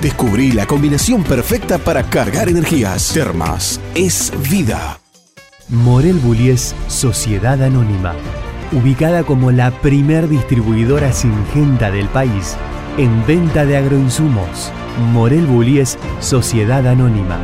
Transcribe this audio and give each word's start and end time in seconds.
Descubrí 0.00 0.52
la 0.52 0.66
combinación 0.66 1.24
perfecta 1.24 1.78
para 1.78 2.02
cargar 2.02 2.50
energías. 2.50 3.14
Termas 3.14 3.80
es 3.94 4.30
vida. 4.50 5.00
Morel 5.70 6.18
Bullies 6.18 6.76
Sociedad 6.86 7.62
Anónima, 7.62 8.14
ubicada 8.72 9.24
como 9.24 9.50
la 9.52 9.70
primer 9.70 10.28
distribuidora 10.28 11.12
singenta 11.12 11.90
del 11.90 12.08
país 12.08 12.58
en 12.98 13.26
venta 13.26 13.64
de 13.64 13.78
agroinsumos. 13.78 14.70
Morel 15.12 15.46
Bullies 15.46 15.98
Sociedad 16.20 16.86
Anónima. 16.86 17.38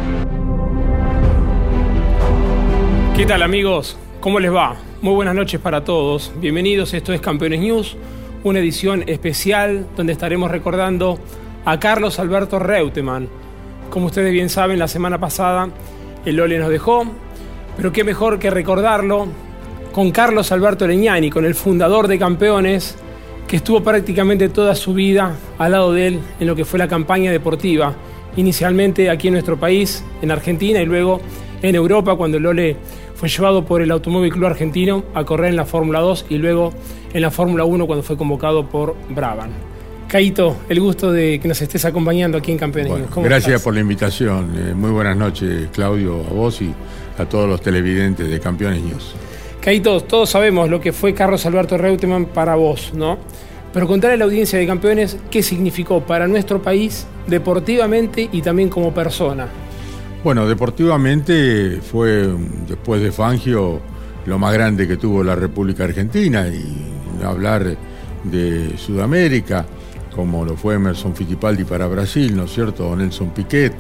¿Qué 3.16 3.24
tal 3.24 3.42
amigos? 3.42 3.96
¿Cómo 4.20 4.38
les 4.38 4.52
va? 4.52 4.76
Muy 5.00 5.14
buenas 5.14 5.34
noches 5.34 5.58
para 5.58 5.84
todos. 5.84 6.30
Bienvenidos, 6.38 6.92
esto 6.92 7.14
es 7.14 7.20
Campeones 7.22 7.60
News, 7.60 7.96
una 8.44 8.58
edición 8.58 9.04
especial 9.08 9.86
donde 9.96 10.12
estaremos 10.12 10.50
recordando 10.50 11.18
a 11.64 11.78
Carlos 11.78 12.18
Alberto 12.18 12.58
Reutemann. 12.58 13.28
Como 13.90 14.06
ustedes 14.06 14.32
bien 14.32 14.48
saben, 14.48 14.78
la 14.78 14.88
semana 14.88 15.18
pasada 15.18 15.68
el 16.24 16.36
Lole 16.36 16.58
nos 16.58 16.70
dejó, 16.70 17.04
pero 17.76 17.92
qué 17.92 18.04
mejor 18.04 18.38
que 18.38 18.50
recordarlo 18.50 19.26
con 19.92 20.10
Carlos 20.10 20.50
Alberto 20.52 20.86
Leñani, 20.86 21.30
con 21.30 21.44
el 21.44 21.54
fundador 21.54 22.08
de 22.08 22.18
Campeones, 22.18 22.96
que 23.46 23.56
estuvo 23.56 23.82
prácticamente 23.82 24.48
toda 24.48 24.74
su 24.74 24.94
vida 24.94 25.36
al 25.58 25.72
lado 25.72 25.92
de 25.92 26.06
él 26.08 26.20
en 26.40 26.46
lo 26.46 26.56
que 26.56 26.64
fue 26.64 26.78
la 26.78 26.88
campaña 26.88 27.30
deportiva, 27.30 27.94
inicialmente 28.36 29.10
aquí 29.10 29.28
en 29.28 29.34
nuestro 29.34 29.58
país, 29.58 30.04
en 30.22 30.30
Argentina, 30.30 30.80
y 30.80 30.86
luego 30.86 31.20
en 31.60 31.74
Europa, 31.74 32.16
cuando 32.16 32.38
el 32.38 32.44
Lole 32.44 32.76
fue 33.14 33.28
llevado 33.28 33.64
por 33.64 33.82
el 33.82 33.90
Automóvil 33.90 34.32
Club 34.32 34.46
Argentino 34.46 35.04
a 35.14 35.24
correr 35.24 35.50
en 35.50 35.56
la 35.56 35.66
Fórmula 35.66 36.00
2 36.00 36.26
y 36.30 36.38
luego 36.38 36.72
en 37.12 37.20
la 37.22 37.30
Fórmula 37.30 37.64
1 37.64 37.86
cuando 37.86 38.02
fue 38.02 38.16
convocado 38.16 38.66
por 38.66 38.96
Brabham. 39.10 39.71
Caito, 40.12 40.58
el 40.68 40.78
gusto 40.78 41.10
de 41.10 41.40
que 41.40 41.48
nos 41.48 41.62
estés 41.62 41.86
acompañando 41.86 42.36
aquí 42.36 42.52
en 42.52 42.58
Campeones. 42.58 43.08
gracias 43.16 43.62
por 43.62 43.72
la 43.72 43.80
invitación. 43.80 44.52
Eh, 44.58 44.74
muy 44.74 44.90
buenas 44.90 45.16
noches, 45.16 45.70
Claudio, 45.72 46.22
a 46.30 46.34
vos 46.34 46.60
y 46.60 46.70
a 47.16 47.24
todos 47.24 47.48
los 47.48 47.62
televidentes 47.62 48.28
de 48.28 48.38
Campeones 48.38 48.82
News. 48.82 49.14
Caito, 49.62 50.02
todos 50.02 50.28
sabemos 50.28 50.68
lo 50.68 50.82
que 50.82 50.92
fue 50.92 51.14
Carlos 51.14 51.46
Alberto 51.46 51.78
Reutemann 51.78 52.26
para 52.26 52.56
vos, 52.56 52.92
¿no? 52.92 53.16
Pero 53.72 53.88
contarle 53.88 54.16
a 54.16 54.18
la 54.18 54.24
audiencia 54.26 54.58
de 54.58 54.66
Campeones 54.66 55.16
qué 55.30 55.42
significó 55.42 56.02
para 56.02 56.28
nuestro 56.28 56.60
país 56.60 57.06
deportivamente 57.26 58.28
y 58.30 58.42
también 58.42 58.68
como 58.68 58.92
persona. 58.92 59.48
Bueno, 60.22 60.46
deportivamente 60.46 61.80
fue, 61.80 62.28
después 62.68 63.00
de 63.00 63.12
Fangio, 63.12 63.80
lo 64.26 64.38
más 64.38 64.52
grande 64.52 64.86
que 64.86 64.98
tuvo 64.98 65.24
la 65.24 65.36
República 65.36 65.84
Argentina 65.84 66.48
y 66.48 67.24
hablar 67.24 67.78
de 68.24 68.76
Sudamérica 68.76 69.64
como 70.14 70.44
lo 70.44 70.56
fue 70.56 70.74
Emerson 70.74 71.14
Fittipaldi 71.14 71.64
para 71.64 71.86
Brasil, 71.86 72.36
¿no 72.36 72.44
es 72.44 72.52
cierto? 72.52 72.88
O 72.88 72.96
Nelson 72.96 73.30
Piquet 73.30 73.72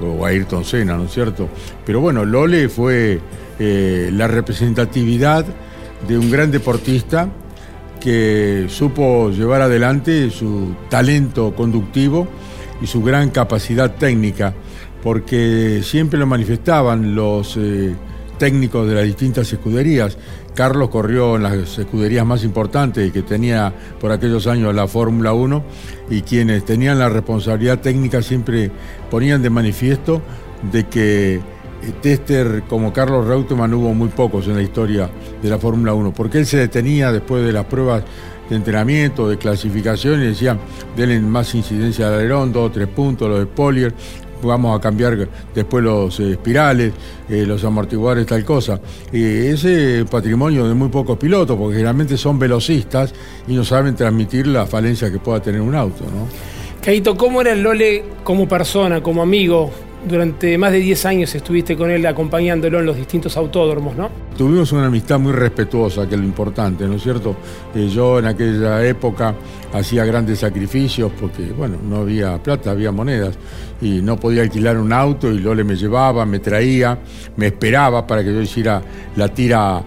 o 0.00 0.24
Ayrton 0.24 0.64
Senna, 0.64 0.96
¿no 0.96 1.04
es 1.04 1.12
cierto? 1.12 1.48
Pero 1.84 2.00
bueno, 2.00 2.24
Lole 2.24 2.68
fue 2.68 3.20
eh, 3.58 4.10
la 4.12 4.26
representatividad 4.26 5.44
de 6.06 6.18
un 6.18 6.30
gran 6.30 6.50
deportista 6.50 7.28
que 8.00 8.66
supo 8.68 9.30
llevar 9.30 9.62
adelante 9.62 10.30
su 10.30 10.74
talento 10.90 11.54
conductivo 11.54 12.28
y 12.82 12.86
su 12.86 13.02
gran 13.02 13.30
capacidad 13.30 13.94
técnica, 13.94 14.52
porque 15.02 15.80
siempre 15.82 16.18
lo 16.18 16.26
manifestaban 16.26 17.14
los 17.14 17.56
eh, 17.56 17.94
técnicos 18.38 18.88
de 18.88 18.94
las 18.94 19.04
distintas 19.04 19.50
escuderías. 19.52 20.18
Carlos 20.54 20.88
corrió 20.88 21.36
en 21.36 21.42
las 21.42 21.78
escuderías 21.78 22.24
más 22.24 22.44
importantes 22.44 23.12
que 23.12 23.22
tenía 23.22 23.72
por 24.00 24.12
aquellos 24.12 24.46
años 24.46 24.74
la 24.74 24.86
Fórmula 24.86 25.32
1 25.32 25.62
y 26.10 26.22
quienes 26.22 26.64
tenían 26.64 26.98
la 26.98 27.08
responsabilidad 27.08 27.80
técnica 27.80 28.22
siempre 28.22 28.70
ponían 29.10 29.42
de 29.42 29.50
manifiesto 29.50 30.22
de 30.70 30.84
que 30.84 31.34
eh, 31.34 31.40
tester 32.00 32.62
como 32.68 32.92
Carlos 32.92 33.26
Reutemann 33.26 33.74
hubo 33.74 33.92
muy 33.94 34.08
pocos 34.08 34.46
en 34.46 34.56
la 34.56 34.62
historia 34.62 35.10
de 35.42 35.50
la 35.50 35.58
Fórmula 35.58 35.92
1, 35.92 36.12
porque 36.14 36.38
él 36.38 36.46
se 36.46 36.56
detenía 36.56 37.12
después 37.12 37.44
de 37.44 37.52
las 37.52 37.66
pruebas 37.66 38.04
de 38.48 38.56
entrenamiento, 38.56 39.28
de 39.28 39.38
clasificación 39.38 40.22
y 40.22 40.26
decía, 40.26 40.58
denle 40.96 41.20
más 41.20 41.54
incidencia 41.54 42.08
de 42.08 42.16
alerón, 42.16 42.52
dos 42.52 42.70
o 42.70 42.72
tres 42.72 42.88
puntos, 42.88 43.28
los 43.28 43.42
spoilers, 43.44 43.94
vamos 44.44 44.76
a 44.76 44.80
cambiar 44.80 45.28
después 45.54 45.82
los 45.82 46.18
eh, 46.20 46.32
espirales, 46.32 46.92
eh, 47.28 47.44
los 47.46 47.64
amortiguadores, 47.64 48.26
tal 48.26 48.44
cosa. 48.44 48.80
ese 49.12 50.04
patrimonio 50.10 50.68
de 50.68 50.74
muy 50.74 50.88
pocos 50.88 51.18
pilotos, 51.18 51.56
porque 51.56 51.74
generalmente 51.76 52.16
son 52.16 52.38
velocistas 52.38 53.12
y 53.46 53.54
no 53.54 53.64
saben 53.64 53.94
transmitir 53.94 54.46
la 54.46 54.66
falencia 54.66 55.10
que 55.10 55.18
pueda 55.18 55.40
tener 55.40 55.60
un 55.60 55.74
auto. 55.74 56.04
¿no? 56.04 56.28
Caito, 56.82 57.16
¿cómo 57.16 57.40
era 57.40 57.52
el 57.52 57.62
Lole 57.62 58.04
como 58.22 58.46
persona, 58.46 59.02
como 59.02 59.22
amigo? 59.22 59.70
Durante 60.08 60.56
más 60.58 60.72
de 60.72 60.78
10 60.78 61.06
años 61.06 61.34
estuviste 61.34 61.76
con 61.76 61.90
él 61.90 62.04
acompañándolo 62.06 62.80
en 62.80 62.86
los 62.86 62.96
distintos 62.96 63.36
autódromos, 63.36 63.96
¿no? 63.96 64.10
Tuvimos 64.36 64.72
una 64.72 64.86
amistad 64.86 65.18
muy 65.18 65.32
respetuosa, 65.32 66.06
que 66.08 66.14
es 66.14 66.20
lo 66.20 66.26
importante, 66.26 66.86
¿no 66.86 66.94
es 66.94 67.02
cierto? 67.02 67.36
Yo 67.74 68.18
en 68.18 68.26
aquella 68.26 68.84
época 68.84 69.34
hacía 69.72 70.04
grandes 70.04 70.40
sacrificios 70.40 71.12
porque, 71.18 71.44
bueno, 71.56 71.76
no 71.88 71.98
había 71.98 72.42
plata, 72.42 72.70
había 72.70 72.92
monedas 72.92 73.36
y 73.80 74.02
no 74.02 74.16
podía 74.16 74.42
alquilar 74.42 74.78
un 74.78 74.92
auto 74.92 75.30
y 75.30 75.38
Lole 75.38 75.64
me 75.64 75.76
llevaba, 75.76 76.24
me 76.26 76.38
traía, 76.38 76.98
me 77.36 77.46
esperaba 77.46 78.06
para 78.06 78.22
que 78.22 78.32
yo 78.32 78.40
hiciera 78.40 78.82
la 79.16 79.28
tira 79.28 79.82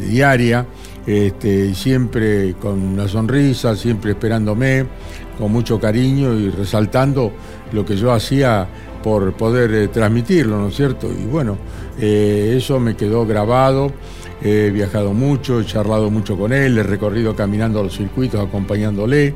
diaria, 0.00 0.66
este, 1.06 1.74
siempre 1.74 2.54
con 2.54 2.80
una 2.80 3.06
sonrisa, 3.06 3.76
siempre 3.76 4.12
esperándome, 4.12 4.86
con 5.38 5.52
mucho 5.52 5.78
cariño 5.78 6.32
y 6.34 6.50
resaltando 6.50 7.32
lo 7.72 7.84
que 7.84 7.96
yo 7.96 8.12
hacía 8.12 8.66
por 9.04 9.34
poder 9.34 9.70
eh, 9.74 9.88
transmitirlo, 9.88 10.58
¿no 10.58 10.68
es 10.68 10.76
cierto? 10.76 11.10
Y 11.12 11.26
bueno, 11.26 11.58
eh, 12.00 12.54
eso 12.56 12.80
me 12.80 12.96
quedó 12.96 13.26
grabado, 13.26 13.92
he 14.42 14.70
viajado 14.70 15.12
mucho, 15.12 15.60
he 15.60 15.66
charlado 15.66 16.10
mucho 16.10 16.38
con 16.38 16.54
él, 16.54 16.78
he 16.78 16.82
recorrido 16.82 17.36
caminando 17.36 17.82
los 17.82 17.94
circuitos 17.94 18.40
acompañándole, 18.40 19.34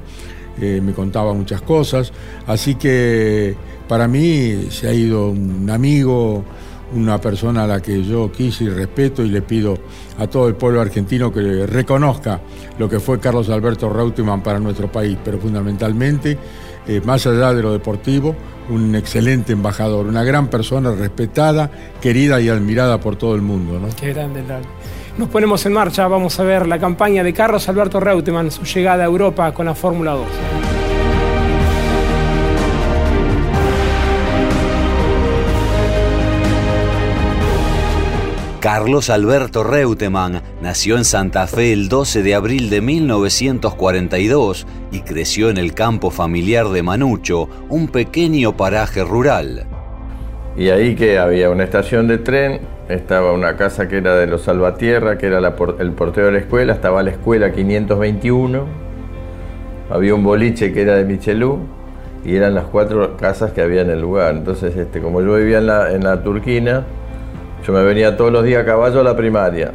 eh, 0.58 0.80
me 0.82 0.94
contaba 0.94 1.34
muchas 1.34 1.60
cosas, 1.60 2.14
así 2.46 2.76
que 2.76 3.54
para 3.86 4.08
mí 4.08 4.68
se 4.70 4.88
ha 4.88 4.94
ido 4.94 5.28
un 5.28 5.68
amigo, 5.68 6.44
una 6.94 7.20
persona 7.20 7.64
a 7.64 7.66
la 7.66 7.82
que 7.82 8.02
yo 8.02 8.32
quise 8.32 8.64
y 8.64 8.68
respeto 8.70 9.22
y 9.22 9.28
le 9.28 9.42
pido 9.42 9.76
a 10.18 10.26
todo 10.28 10.48
el 10.48 10.54
pueblo 10.54 10.80
argentino 10.80 11.30
que 11.30 11.66
reconozca 11.66 12.40
lo 12.78 12.88
que 12.88 13.00
fue 13.00 13.20
Carlos 13.20 13.50
Alberto 13.50 13.90
Reutemann 13.90 14.42
para 14.42 14.58
nuestro 14.58 14.90
país, 14.90 15.18
pero 15.22 15.38
fundamentalmente, 15.38 16.38
eh, 16.88 17.00
más 17.04 17.26
allá 17.26 17.52
de 17.52 17.62
lo 17.62 17.72
deportivo, 17.72 18.34
un 18.70 18.94
excelente 18.94 19.52
embajador, 19.52 20.06
una 20.06 20.24
gran 20.24 20.48
persona 20.48 20.90
respetada, 20.92 21.70
querida 22.00 22.40
y 22.40 22.48
admirada 22.48 22.98
por 22.98 23.16
todo 23.16 23.34
el 23.34 23.42
mundo. 23.42 23.80
Qué 23.98 24.12
grande, 24.12 24.42
Nos 25.16 25.28
ponemos 25.28 25.64
en 25.66 25.72
marcha, 25.72 26.06
vamos 26.08 26.38
a 26.40 26.44
ver 26.44 26.66
la 26.66 26.78
campaña 26.78 27.22
de 27.22 27.32
Carlos 27.32 27.68
Alberto 27.68 28.00
Reutemann, 28.00 28.50
su 28.50 28.64
llegada 28.64 29.04
a 29.04 29.06
Europa 29.06 29.52
con 29.52 29.66
la 29.66 29.74
Fórmula 29.74 30.12
2. 30.12 30.67
Carlos 38.60 39.08
Alberto 39.08 39.62
Reutemann 39.62 40.42
nació 40.60 40.96
en 40.96 41.04
Santa 41.04 41.46
Fe 41.46 41.72
el 41.72 41.88
12 41.88 42.24
de 42.24 42.34
abril 42.34 42.70
de 42.70 42.80
1942 42.80 44.66
y 44.90 45.02
creció 45.02 45.48
en 45.48 45.58
el 45.58 45.74
campo 45.74 46.10
familiar 46.10 46.68
de 46.70 46.82
Manucho, 46.82 47.48
un 47.68 47.86
pequeño 47.86 48.56
paraje 48.56 49.04
rural. 49.04 49.64
Y 50.56 50.70
ahí 50.70 50.96
que 50.96 51.20
había 51.20 51.50
una 51.50 51.62
estación 51.62 52.08
de 52.08 52.18
tren, 52.18 52.60
estaba 52.88 53.32
una 53.32 53.56
casa 53.56 53.86
que 53.86 53.98
era 53.98 54.16
de 54.16 54.26
los 54.26 54.42
Salvatierra, 54.42 55.18
que 55.18 55.26
era 55.26 55.38
el 55.38 55.92
portero 55.92 56.26
de 56.26 56.32
la 56.32 56.38
escuela, 56.38 56.72
estaba 56.72 57.04
la 57.04 57.10
escuela 57.10 57.52
521, 57.52 58.66
había 59.88 60.14
un 60.16 60.24
boliche 60.24 60.72
que 60.72 60.82
era 60.82 60.96
de 60.96 61.04
Michelú 61.04 61.60
y 62.24 62.34
eran 62.34 62.56
las 62.56 62.64
cuatro 62.64 63.16
casas 63.16 63.52
que 63.52 63.62
había 63.62 63.82
en 63.82 63.90
el 63.90 64.00
lugar. 64.00 64.34
Entonces, 64.34 64.76
este, 64.76 65.00
como 65.00 65.22
yo 65.22 65.36
vivía 65.36 65.58
en 65.58 65.68
la, 65.68 65.92
en 65.92 66.02
la 66.02 66.24
Turquina, 66.24 66.84
yo 67.66 67.72
me 67.72 67.82
venía 67.82 68.16
todos 68.16 68.32
los 68.32 68.44
días 68.44 68.62
a 68.62 68.66
caballo 68.66 69.00
a 69.00 69.04
la 69.04 69.16
primaria. 69.16 69.72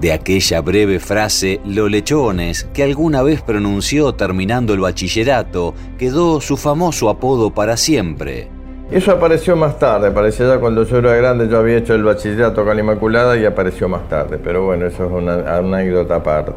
De 0.00 0.12
aquella 0.12 0.60
breve 0.60 0.98
frase, 0.98 1.60
lo 1.64 1.88
lechones, 1.88 2.64
que 2.74 2.82
alguna 2.82 3.22
vez 3.22 3.40
pronunció 3.40 4.14
terminando 4.14 4.74
el 4.74 4.80
bachillerato, 4.80 5.74
quedó 5.96 6.40
su 6.40 6.56
famoso 6.56 7.08
apodo 7.08 7.54
para 7.54 7.76
siempre. 7.76 8.48
Eso 8.90 9.12
apareció 9.12 9.56
más 9.56 9.78
tarde, 9.78 10.08
apareció 10.08 10.46
ya 10.46 10.58
cuando 10.58 10.84
yo 10.84 10.98
era 10.98 11.14
grande, 11.14 11.48
yo 11.48 11.58
había 11.58 11.78
hecho 11.78 11.94
el 11.94 12.02
bachillerato 12.02 12.64
con 12.64 12.74
la 12.74 12.82
Inmaculada 12.82 13.38
y 13.38 13.44
apareció 13.46 13.88
más 13.88 14.06
tarde, 14.08 14.38
pero 14.42 14.66
bueno, 14.66 14.86
eso 14.86 15.06
es 15.06 15.10
una, 15.10 15.56
anécdota 15.56 16.16
aparte. 16.16 16.52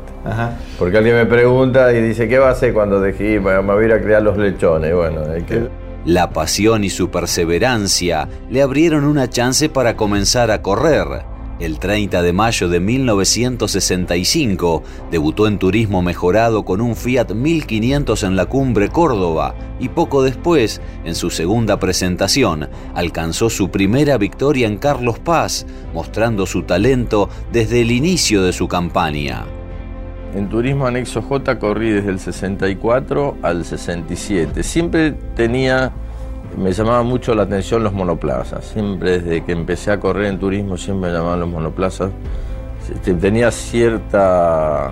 Porque 0.78 0.98
alguien 0.98 1.16
me 1.16 1.26
pregunta 1.26 1.94
y 1.94 2.02
dice, 2.02 2.28
¿qué 2.28 2.40
va 2.40 2.48
a 2.48 2.52
hacer 2.52 2.74
cuando 2.74 3.00
dejé, 3.00 3.40
me 3.40 3.60
voy 3.60 3.84
a 3.84 3.88
ir 3.88 3.94
a 3.94 4.02
criar 4.02 4.24
los 4.24 4.38
lechones? 4.38 4.94
Bueno, 4.94 5.22
hay 5.34 5.44
que... 5.44 5.85
La 6.06 6.30
pasión 6.30 6.84
y 6.84 6.92
su 6.92 7.10
perseverancia 7.10 8.30
le 8.52 8.62
abrieron 8.62 9.06
una 9.06 9.28
chance 9.28 9.70
para 9.70 9.98
comenzar 9.98 10.52
a 10.52 10.62
correr. 10.62 11.26
El 11.58 11.80
30 11.80 12.22
de 12.22 12.32
mayo 12.32 12.70
de 12.70 12.80
1965 12.80 14.84
debutó 15.10 15.48
en 15.48 15.58
turismo 15.58 16.04
mejorado 16.04 16.64
con 16.64 16.80
un 16.80 16.96
Fiat 16.96 17.32
1500 17.32 18.22
en 18.22 18.36
la 18.36 18.46
cumbre 18.46 18.90
Córdoba 18.90 19.56
y 19.80 19.90
poco 19.90 20.22
después, 20.22 20.80
en 21.06 21.16
su 21.16 21.32
segunda 21.32 21.80
presentación, 21.80 22.70
alcanzó 22.94 23.50
su 23.50 23.72
primera 23.72 24.20
victoria 24.20 24.68
en 24.68 24.78
Carlos 24.78 25.18
Paz, 25.18 25.66
mostrando 25.92 26.46
su 26.46 26.62
talento 26.64 27.30
desde 27.52 27.82
el 27.82 27.90
inicio 27.90 28.44
de 28.44 28.54
su 28.54 28.68
campaña. 28.68 29.48
En 30.36 30.50
Turismo 30.50 30.86
Anexo 30.86 31.22
J 31.22 31.58
corrí 31.60 31.92
desde 31.92 32.10
el 32.10 32.20
64 32.20 33.38
al 33.42 33.64
67. 33.64 34.64
Siempre 34.64 35.14
tenía, 35.34 35.94
me 36.58 36.74
llamaba 36.74 37.04
mucho 37.04 37.34
la 37.34 37.44
atención 37.44 37.86
los 37.86 37.94
monoplazas. 37.94 38.66
Siempre 38.66 39.22
desde 39.22 39.46
que 39.46 39.54
empecé 39.54 39.92
a 39.92 40.00
correr 40.02 40.26
en 40.26 40.38
turismo 40.38 40.76
siempre 40.76 41.10
me 41.10 41.18
llamaban 41.18 41.40
los 41.40 41.48
monoplazas. 41.48 42.12
Este, 42.94 43.14
tenía 43.14 43.50
cierta, 43.50 44.92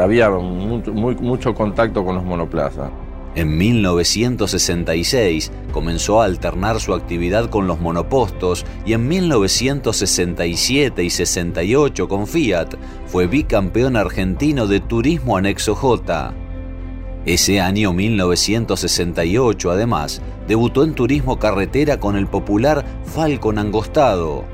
había 0.00 0.30
mucho 0.30 1.54
contacto 1.54 2.02
con 2.02 2.14
los 2.14 2.24
monoplazas. 2.24 2.90
En 3.34 3.56
1966 3.56 5.52
comenzó 5.72 6.20
a 6.20 6.24
alternar 6.24 6.80
su 6.80 6.94
actividad 6.94 7.50
con 7.50 7.66
los 7.66 7.78
monopostos 7.80 8.64
y 8.84 8.94
en 8.94 9.06
1967 9.06 11.04
y 11.04 11.10
68 11.10 12.08
con 12.08 12.26
Fiat 12.26 12.74
fue 13.06 13.26
bicampeón 13.26 13.96
argentino 13.96 14.66
de 14.66 14.80
Turismo 14.80 15.36
Anexo 15.36 15.74
J. 15.74 16.34
Ese 17.26 17.60
año 17.60 17.92
1968 17.92 19.70
además 19.70 20.22
debutó 20.48 20.82
en 20.82 20.94
Turismo 20.94 21.38
Carretera 21.38 22.00
con 22.00 22.16
el 22.16 22.26
popular 22.26 22.84
Falcon 23.04 23.58
Angostado. 23.58 24.44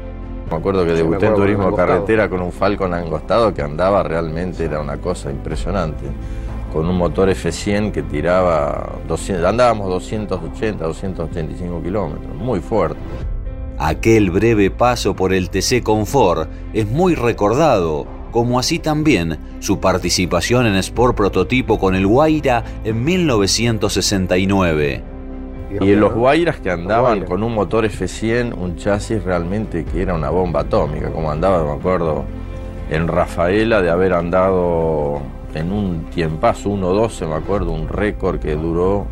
Me 0.50 0.56
acuerdo 0.56 0.84
que 0.84 0.92
debuté 0.92 1.26
en 1.26 1.34
Turismo 1.34 1.74
Carretera 1.74 2.28
con 2.28 2.42
un 2.42 2.52
Falcon 2.52 2.92
Angostado 2.92 3.54
que 3.54 3.62
andaba 3.62 4.02
realmente, 4.02 4.64
era 4.64 4.80
una 4.80 4.98
cosa 4.98 5.30
impresionante 5.30 6.04
con 6.74 6.88
un 6.88 6.96
motor 6.96 7.28
F100 7.28 7.92
que 7.92 8.02
tiraba, 8.02 8.98
200, 9.06 9.46
andábamos 9.46 9.88
280, 9.90 10.84
285 10.84 11.80
kilómetros, 11.80 12.34
muy 12.34 12.58
fuerte. 12.58 12.98
Aquel 13.78 14.32
breve 14.32 14.72
paso 14.72 15.14
por 15.14 15.32
el 15.32 15.50
TC 15.50 15.84
Confort 15.84 16.50
es 16.72 16.88
muy 16.88 17.14
recordado, 17.14 18.06
como 18.32 18.58
así 18.58 18.80
también 18.80 19.38
su 19.60 19.78
participación 19.78 20.66
en 20.66 20.74
Sport 20.74 21.16
Prototipo 21.16 21.78
con 21.78 21.94
el 21.94 22.08
Guaira 22.08 22.64
en 22.82 23.04
1969. 23.04 25.02
Y 25.80 25.92
en 25.92 26.00
los 26.00 26.12
Guairas 26.12 26.56
que 26.56 26.72
andaban 26.72 27.24
con 27.24 27.44
un 27.44 27.54
motor 27.54 27.84
F100, 27.84 28.52
un 28.52 28.74
chasis 28.74 29.22
realmente 29.22 29.84
que 29.84 30.02
era 30.02 30.14
una 30.14 30.30
bomba 30.30 30.62
atómica, 30.62 31.12
como 31.12 31.30
andaba, 31.30 31.62
me 31.64 31.78
acuerdo, 31.78 32.24
en 32.90 33.06
Rafaela 33.06 33.80
de 33.80 33.90
haber 33.90 34.12
andado 34.12 35.22
en 35.54 35.72
un 35.72 36.04
tiempazo 36.14 36.70
1.12, 36.70 37.28
me 37.28 37.34
acuerdo, 37.34 37.72
un 37.72 37.88
récord 37.88 38.38
que 38.40 38.54
duró 38.54 39.06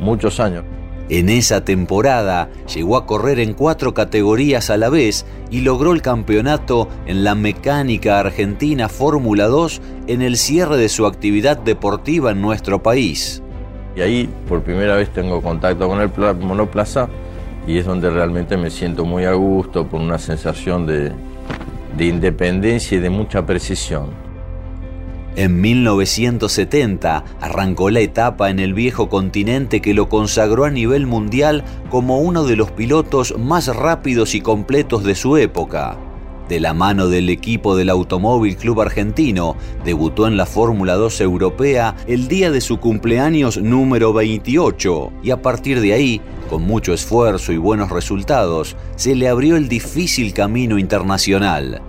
muchos 0.00 0.40
años. 0.40 0.64
En 1.10 1.30
esa 1.30 1.64
temporada 1.64 2.50
llegó 2.72 2.98
a 2.98 3.06
correr 3.06 3.40
en 3.40 3.54
cuatro 3.54 3.94
categorías 3.94 4.68
a 4.68 4.76
la 4.76 4.90
vez 4.90 5.24
y 5.50 5.62
logró 5.62 5.94
el 5.94 6.02
campeonato 6.02 6.88
en 7.06 7.24
la 7.24 7.34
mecánica 7.34 8.20
argentina 8.20 8.90
Fórmula 8.90 9.46
2 9.46 9.80
en 10.06 10.20
el 10.20 10.36
cierre 10.36 10.76
de 10.76 10.90
su 10.90 11.06
actividad 11.06 11.56
deportiva 11.56 12.32
en 12.32 12.42
nuestro 12.42 12.82
país. 12.82 13.42
Y 13.96 14.02
ahí 14.02 14.28
por 14.46 14.62
primera 14.62 14.96
vez 14.96 15.08
tengo 15.08 15.40
contacto 15.40 15.88
con 15.88 16.00
el 16.02 16.10
monoplaza 16.40 17.08
y 17.66 17.78
es 17.78 17.86
donde 17.86 18.10
realmente 18.10 18.58
me 18.58 18.68
siento 18.70 19.06
muy 19.06 19.24
a 19.24 19.32
gusto 19.32 19.86
por 19.86 20.02
una 20.02 20.18
sensación 20.18 20.86
de, 20.86 21.10
de 21.96 22.04
independencia 22.04 22.98
y 22.98 23.00
de 23.00 23.08
mucha 23.08 23.46
precisión. 23.46 24.27
En 25.38 25.60
1970 25.60 27.24
arrancó 27.40 27.90
la 27.90 28.00
etapa 28.00 28.50
en 28.50 28.58
el 28.58 28.74
viejo 28.74 29.08
continente 29.08 29.80
que 29.80 29.94
lo 29.94 30.08
consagró 30.08 30.64
a 30.64 30.70
nivel 30.70 31.06
mundial 31.06 31.62
como 31.90 32.18
uno 32.18 32.42
de 32.42 32.56
los 32.56 32.72
pilotos 32.72 33.38
más 33.38 33.68
rápidos 33.68 34.34
y 34.34 34.40
completos 34.40 35.04
de 35.04 35.14
su 35.14 35.36
época. 35.36 35.96
De 36.48 36.58
la 36.58 36.74
mano 36.74 37.06
del 37.06 37.30
equipo 37.30 37.76
del 37.76 37.90
Automóvil 37.90 38.56
Club 38.56 38.80
Argentino, 38.80 39.54
debutó 39.84 40.26
en 40.26 40.36
la 40.36 40.44
Fórmula 40.44 40.96
2 40.96 41.20
europea 41.20 41.94
el 42.08 42.26
día 42.26 42.50
de 42.50 42.60
su 42.60 42.80
cumpleaños 42.80 43.58
número 43.58 44.12
28 44.12 45.12
y 45.22 45.30
a 45.30 45.40
partir 45.40 45.80
de 45.80 45.92
ahí, 45.92 46.20
con 46.50 46.62
mucho 46.62 46.92
esfuerzo 46.92 47.52
y 47.52 47.58
buenos 47.58 47.90
resultados, 47.90 48.76
se 48.96 49.14
le 49.14 49.28
abrió 49.28 49.54
el 49.54 49.68
difícil 49.68 50.34
camino 50.34 50.80
internacional. 50.80 51.80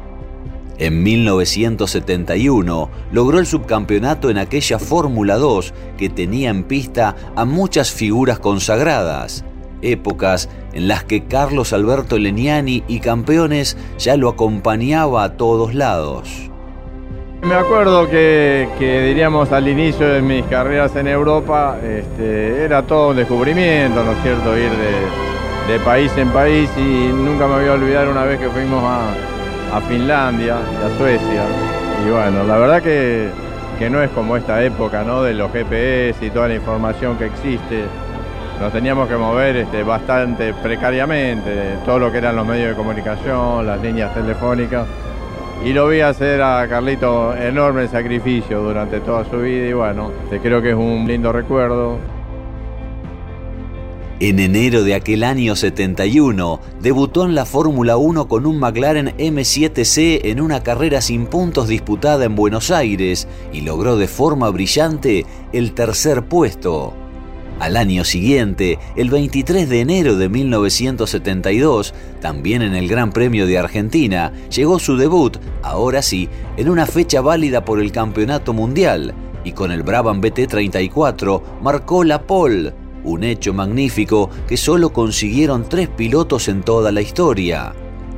En 0.79 1.03
1971 1.03 2.89
logró 3.12 3.39
el 3.39 3.45
subcampeonato 3.45 4.29
en 4.29 4.38
aquella 4.38 4.79
Fórmula 4.79 5.36
2 5.36 5.74
que 5.98 6.07
tenía 6.07 6.50
en 6.50 6.63
pista 6.63 7.17
a 7.36 7.43
muchas 7.43 7.91
figuras 7.91 8.39
consagradas, 8.39 9.43
épocas 9.81 10.48
en 10.71 10.88
las 10.88 11.03
que 11.03 11.25
Carlos 11.25 11.74
Alberto 11.74 12.17
Leniani 12.17 12.86
y 12.88 13.01
campeones 13.01 13.75
ya 13.98 14.15
lo 14.15 14.29
acompañaba 14.29 15.25
a 15.25 15.33
todos 15.33 15.75
lados. 15.75 16.50
Me 17.41 17.55
acuerdo 17.55 18.09
que, 18.09 18.69
diríamos 18.79 19.51
al 19.51 19.67
inicio 19.67 20.07
de 20.07 20.21
mis 20.21 20.45
carreras 20.45 20.95
en 20.95 21.09
Europa 21.09 21.77
este, 21.83 22.63
era 22.63 22.83
todo 22.83 23.09
un 23.09 23.17
descubrimiento, 23.17 24.01
¿no 24.01 24.13
es 24.13 24.21
cierto? 24.24 24.57
Ir 24.57 24.71
de, 24.71 25.74
de 25.74 25.79
país 25.81 26.12
en 26.15 26.29
país 26.29 26.69
y 26.77 27.09
nunca 27.12 27.48
me 27.48 27.55
voy 27.55 27.67
a 27.67 27.74
olvidar 27.74 28.07
una 28.07 28.24
vez 28.24 28.39
que 28.39 28.50
fuimos 28.50 28.81
a, 28.83 29.13
a 29.73 29.81
Finlandia 29.81 30.57
a 30.57 30.97
Suecia. 30.97 31.43
Y 32.05 32.09
bueno, 32.09 32.43
la 32.43 32.57
verdad 32.57 32.81
que, 32.81 33.29
no 33.89 34.01
es 34.01 34.09
como 34.11 34.35
esta 34.35 34.63
época, 34.63 35.03
¿no? 35.03 35.23
De 35.23 35.33
los 35.33 35.51
GPS 35.51 36.25
y 36.25 36.29
toda 36.29 36.47
la 36.47 36.55
información 36.55 37.17
que 37.17 37.25
existe. 37.25 37.85
Nos 38.59 38.73
teníamos 38.73 39.07
que 39.07 39.15
mover 39.15 39.55
este, 39.55 39.83
bastante 39.83 40.53
precariamente, 40.53 41.75
todo 41.85 41.97
lo 41.97 42.11
que 42.11 42.17
eran 42.17 42.35
los 42.35 42.45
medios 42.45 42.69
de 42.69 42.75
comunicación, 42.75 43.65
las 43.65 43.81
líneas 43.81 44.13
telefónicas. 44.13 44.85
Y 45.63 45.73
lo 45.73 45.88
vi 45.88 46.01
hacer 46.01 46.41
a 46.41 46.65
Carlito 46.67 47.35
enorme 47.35 47.88
sacrificio 47.88 48.61
durante 48.61 48.99
toda 49.01 49.25
su 49.25 49.39
vida 49.39 49.67
y 49.67 49.73
bueno, 49.73 50.11
te 50.29 50.39
creo 50.39 50.61
que 50.61 50.69
es 50.69 50.75
un 50.75 51.05
lindo 51.07 51.31
recuerdo. 51.31 52.18
En 54.21 54.38
enero 54.39 54.83
de 54.83 54.95
aquel 54.95 55.23
año 55.23 55.55
71, 55.55 56.59
debutó 56.81 57.23
en 57.23 57.35
la 57.35 57.45
Fórmula 57.45 57.95
1 57.95 58.27
con 58.27 58.45
un 58.45 58.59
McLaren 58.59 59.15
M7C 59.17 60.19
en 60.25 60.41
una 60.41 60.61
carrera 60.61 60.99
sin 60.99 61.25
puntos 61.25 61.69
disputada 61.69 62.25
en 62.25 62.35
Buenos 62.35 62.69
Aires 62.69 63.29
y 63.53 63.61
logró 63.61 63.95
de 63.95 64.09
forma 64.09 64.49
brillante 64.49 65.25
el 65.53 65.73
tercer 65.73 66.25
puesto. 66.25 66.93
Al 67.61 67.77
año 67.77 68.03
siguiente, 68.03 68.77
el 68.97 69.09
23 69.09 69.69
de 69.69 69.79
enero 69.79 70.17
de 70.17 70.27
1972, 70.27 71.93
también 72.19 72.61
en 72.61 72.75
el 72.75 72.89
Gran 72.89 73.13
Premio 73.13 73.47
de 73.47 73.57
Argentina, 73.57 74.33
llegó 74.53 74.79
su 74.79 74.97
debut, 74.97 75.38
ahora 75.63 76.01
sí, 76.01 76.27
en 76.57 76.67
una 76.67 76.85
fecha 76.85 77.21
válida 77.21 77.63
por 77.63 77.79
el 77.79 77.93
Campeonato 77.93 78.51
Mundial, 78.51 79.13
y 79.45 79.53
con 79.53 79.71
el 79.71 79.83
Brabham 79.83 80.21
BT34 80.21 81.41
marcó 81.61 82.03
la 82.03 82.21
pole 82.23 82.73
un 83.09 83.23
hecho 83.23 83.53
magnífico 83.53 84.29
que 84.47 84.57
solo 84.57 84.93
consiguieron 84.93 85.67
tres 85.67 85.89
pilotos 85.89 86.47
en 86.47 86.63
toda 86.63 86.91
la 86.91 87.01
historia. 87.01 87.73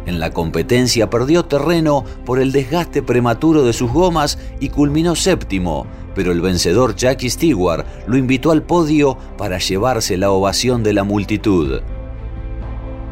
En 0.06 0.20
la 0.20 0.32
competencia 0.32 1.10
perdió 1.10 1.46
terreno 1.46 2.04
por 2.26 2.40
el 2.40 2.52
desgaste 2.52 3.04
prematuro 3.04 3.64
de 3.64 3.74
sus 3.74 3.92
gomas 3.92 4.40
y 4.60 4.70
culminó 4.70 5.16
séptimo, 5.16 5.86
pero 6.16 6.32
el 6.32 6.42
vencedor 6.42 6.96
Jackie 6.96 7.30
Stewart 7.30 7.86
lo 8.08 8.18
invitó 8.18 8.52
al 8.52 8.64
podio 8.64 9.18
para 9.38 9.60
llevarse 9.60 10.18
la 10.18 10.32
ovación 10.32 10.84
de 10.84 10.94
la 10.94 11.04
multitud. 11.04 11.82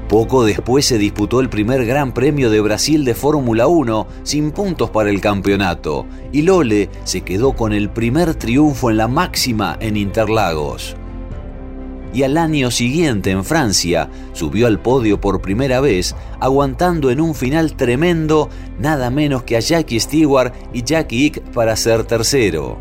Poco 0.09 0.43
después 0.43 0.87
se 0.87 0.97
disputó 0.97 1.39
el 1.39 1.49
primer 1.49 1.85
Gran 1.85 2.15
Premio 2.15 2.49
de 2.49 2.61
Brasil 2.61 3.05
de 3.05 3.13
Fórmula 3.13 3.67
1 3.67 4.07
sin 4.23 4.49
puntos 4.49 4.89
para 4.89 5.11
el 5.11 5.21
campeonato 5.21 6.07
y 6.31 6.41
Lole 6.41 6.89
se 7.03 7.21
quedó 7.21 7.53
con 7.53 7.73
el 7.73 7.91
primer 7.91 8.33
triunfo 8.33 8.89
en 8.89 8.97
la 8.97 9.07
máxima 9.07 9.77
en 9.79 9.97
Interlagos 9.97 10.95
y 12.13 12.23
al 12.23 12.37
año 12.37 12.71
siguiente 12.71 13.31
en 13.31 13.43
Francia 13.43 14.09
subió 14.33 14.67
al 14.67 14.79
podio 14.79 15.19
por 15.19 15.41
primera 15.41 15.79
vez, 15.79 16.15
aguantando 16.39 17.11
en 17.11 17.21
un 17.21 17.35
final 17.35 17.75
tremendo 17.75 18.49
nada 18.79 19.09
menos 19.09 19.43
que 19.43 19.57
a 19.57 19.59
Jackie 19.59 19.99
Stewart 19.99 20.53
y 20.73 20.83
Jackie 20.83 21.25
Ick 21.25 21.41
para 21.51 21.75
ser 21.75 22.03
tercero. 22.03 22.77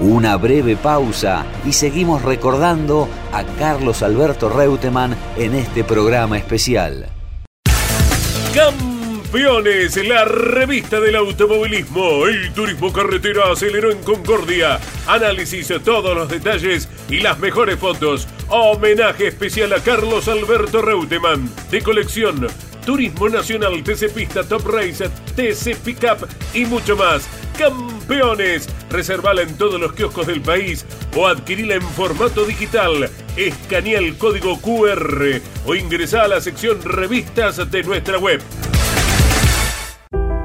Una 0.00 0.36
breve 0.36 0.76
pausa 0.76 1.44
y 1.66 1.72
seguimos 1.72 2.22
recordando 2.22 3.08
a 3.32 3.44
Carlos 3.58 4.02
Alberto 4.02 4.48
Reutemann 4.48 5.14
en 5.36 5.54
este 5.54 5.84
programa 5.84 6.38
especial. 6.38 7.08
Campeones, 9.32 9.96
la 10.06 10.26
revista 10.26 11.00
del 11.00 11.16
automovilismo. 11.16 12.26
El 12.26 12.52
turismo 12.52 12.92
carretera 12.92 13.50
aceleró 13.50 13.90
en 13.90 14.02
Concordia. 14.02 14.78
Análisis, 15.06 15.72
todos 15.82 16.14
los 16.14 16.28
detalles 16.28 16.86
y 17.08 17.20
las 17.20 17.38
mejores 17.38 17.78
fotos. 17.78 18.28
Homenaje 18.48 19.28
especial 19.28 19.72
a 19.72 19.82
Carlos 19.82 20.28
Alberto 20.28 20.82
Reutemann. 20.82 21.50
De 21.70 21.80
colección, 21.80 22.46
Turismo 22.84 23.30
Nacional, 23.30 23.82
TC 23.82 24.10
Pista, 24.12 24.44
Top 24.44 24.66
Race, 24.66 25.08
TC 25.34 25.76
Pickup 25.82 26.28
y 26.52 26.66
mucho 26.66 26.94
más. 26.94 27.26
Campeones. 27.56 28.68
Reservala 28.90 29.40
en 29.40 29.56
todos 29.56 29.80
los 29.80 29.94
kioscos 29.94 30.26
del 30.26 30.42
país 30.42 30.84
o 31.16 31.26
adquirila 31.26 31.76
en 31.76 31.80
formato 31.80 32.44
digital. 32.44 33.08
Escanea 33.38 33.98
el 33.98 34.18
código 34.18 34.60
QR 34.60 35.40
o 35.64 35.74
ingresa 35.74 36.24
a 36.24 36.28
la 36.28 36.42
sección 36.42 36.82
revistas 36.82 37.70
de 37.70 37.82
nuestra 37.82 38.18
web. 38.18 38.42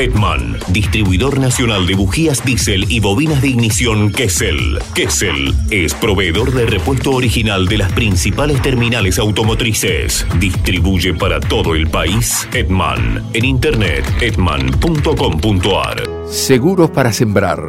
Edman, 0.00 0.56
distribuidor 0.68 1.38
nacional 1.38 1.86
de 1.86 1.94
bujías 1.94 2.42
diésel 2.42 2.90
y 2.90 3.00
bobinas 3.00 3.42
de 3.42 3.48
ignición 3.48 4.10
Kessel. 4.10 4.78
Kessel 4.94 5.54
es 5.70 5.92
proveedor 5.92 6.54
de 6.54 6.64
repuesto 6.64 7.10
original 7.10 7.68
de 7.68 7.76
las 7.76 7.92
principales 7.92 8.62
terminales 8.62 9.18
automotrices. 9.18 10.26
Distribuye 10.38 11.12
para 11.12 11.38
todo 11.38 11.74
el 11.74 11.86
país 11.86 12.48
Edman. 12.54 13.22
En 13.34 13.44
internet 13.44 14.06
edman.com.ar. 14.22 16.02
Seguros 16.26 16.88
para 16.88 17.12
sembrar. 17.12 17.60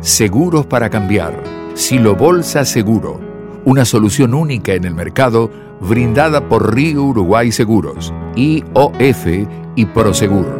Seguros 0.00 0.66
para 0.66 0.90
cambiar. 0.90 1.42
Silo 1.74 2.14
Bolsa 2.14 2.64
Seguro. 2.64 3.20
Una 3.64 3.84
solución 3.84 4.34
única 4.34 4.74
en 4.74 4.84
el 4.84 4.94
mercado 4.94 5.50
brindada 5.80 6.48
por 6.48 6.72
Río 6.72 7.02
Uruguay 7.02 7.50
Seguros, 7.50 8.14
IOF 8.36 9.26
y 9.74 9.86
Prosegur 9.86 10.59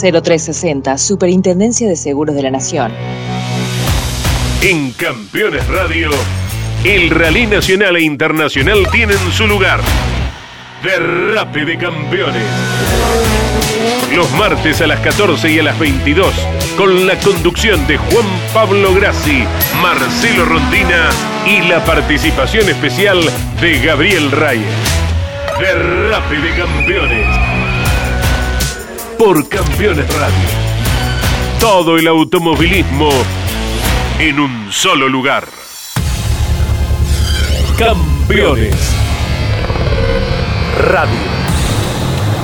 0360, 0.00 0.98
Superintendencia 0.98 1.88
de 1.88 1.96
Seguros 1.96 2.34
de 2.34 2.42
la 2.42 2.50
Nación. 2.50 2.92
En 4.62 4.92
Campeones 4.92 5.66
Radio, 5.68 6.10
el 6.84 7.10
Rally 7.10 7.46
Nacional 7.46 7.96
e 7.96 8.02
Internacional 8.02 8.86
tienen 8.92 9.18
su 9.32 9.46
lugar. 9.46 9.80
Derrape 10.82 11.64
de 11.64 11.78
Campeones. 11.78 12.42
Los 14.14 14.30
martes 14.32 14.80
a 14.80 14.86
las 14.86 15.00
14 15.00 15.50
y 15.50 15.58
a 15.58 15.62
las 15.62 15.78
22, 15.78 16.34
con 16.76 17.06
la 17.06 17.18
conducción 17.18 17.86
de 17.86 17.96
Juan 17.96 18.26
Pablo 18.52 18.94
Grassi, 18.94 19.44
Marcelo 19.80 20.44
Rondina 20.44 21.08
y 21.46 21.62
la 21.68 21.84
participación 21.84 22.68
especial 22.68 23.20
de 23.60 23.78
Gabriel 23.78 24.30
Reyes. 24.30 24.66
Derrape 25.58 26.36
de 26.36 26.50
Campeones 26.56 27.45
por 29.18 29.48
Campeones 29.48 30.06
Radio. 30.14 30.48
Todo 31.60 31.96
el 31.96 32.06
automovilismo 32.06 33.08
en 34.18 34.40
un 34.40 34.72
solo 34.72 35.08
lugar. 35.08 35.46
Campeones 37.78 38.74
Radio. 40.78 41.36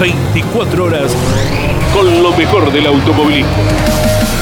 24 0.00 0.85
horas 0.85 1.12
con 1.93 2.23
lo 2.23 2.35
mejor 2.37 2.73
del 2.73 2.87
automovilismo. 2.87 4.42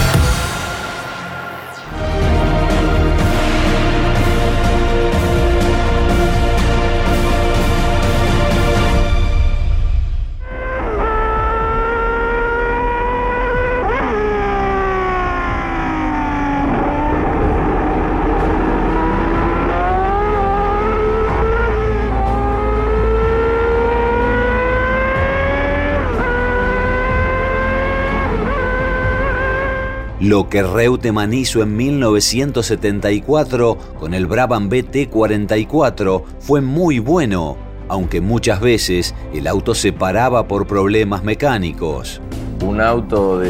Lo 30.30 30.48
que 30.48 30.62
Reutemann 30.62 31.34
hizo 31.34 31.60
en 31.60 31.76
1974 31.76 33.76
con 33.98 34.14
el 34.14 34.28
Brabham 34.28 34.70
BT44 34.70 36.22
fue 36.38 36.60
muy 36.60 37.00
bueno, 37.00 37.56
aunque 37.88 38.20
muchas 38.20 38.60
veces 38.60 39.12
el 39.34 39.48
auto 39.48 39.74
se 39.74 39.92
paraba 39.92 40.46
por 40.46 40.68
problemas 40.68 41.24
mecánicos. 41.24 42.20
Un 42.64 42.80
auto 42.80 43.42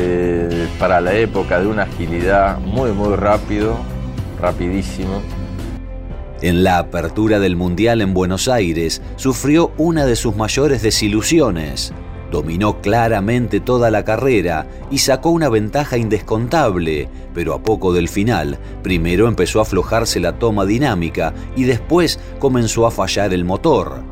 para 0.78 1.02
la 1.02 1.12
época 1.12 1.60
de 1.60 1.66
una 1.66 1.82
agilidad 1.82 2.58
muy 2.60 2.92
muy 2.92 3.14
rápido, 3.14 3.76
rapidísimo. 4.40 5.20
En 6.40 6.64
la 6.64 6.78
apertura 6.78 7.40
del 7.40 7.56
Mundial 7.56 8.00
en 8.00 8.14
Buenos 8.14 8.49
Aires 8.49 9.02
sufrió 9.16 9.72
una 9.76 10.06
de 10.06 10.16
sus 10.16 10.34
mayores 10.34 10.80
desilusiones. 10.80 11.92
Dominó 12.30 12.80
claramente 12.80 13.58
toda 13.60 13.90
la 13.90 14.04
carrera 14.04 14.66
y 14.90 14.99
sacó 14.99 15.30
una 15.30 15.49
ventaja 15.49 15.96
indescontable, 15.96 17.08
pero 17.34 17.54
a 17.54 17.62
poco 17.62 17.92
del 17.92 18.08
final, 18.08 18.58
primero 18.82 19.26
empezó 19.26 19.58
a 19.58 19.62
aflojarse 19.62 20.20
la 20.20 20.38
toma 20.38 20.64
dinámica 20.64 21.34
y 21.56 21.64
después 21.64 22.20
comenzó 22.38 22.87
a 22.87 22.90
fallar 22.90 23.34
el 23.34 23.44
motor. 23.44 24.02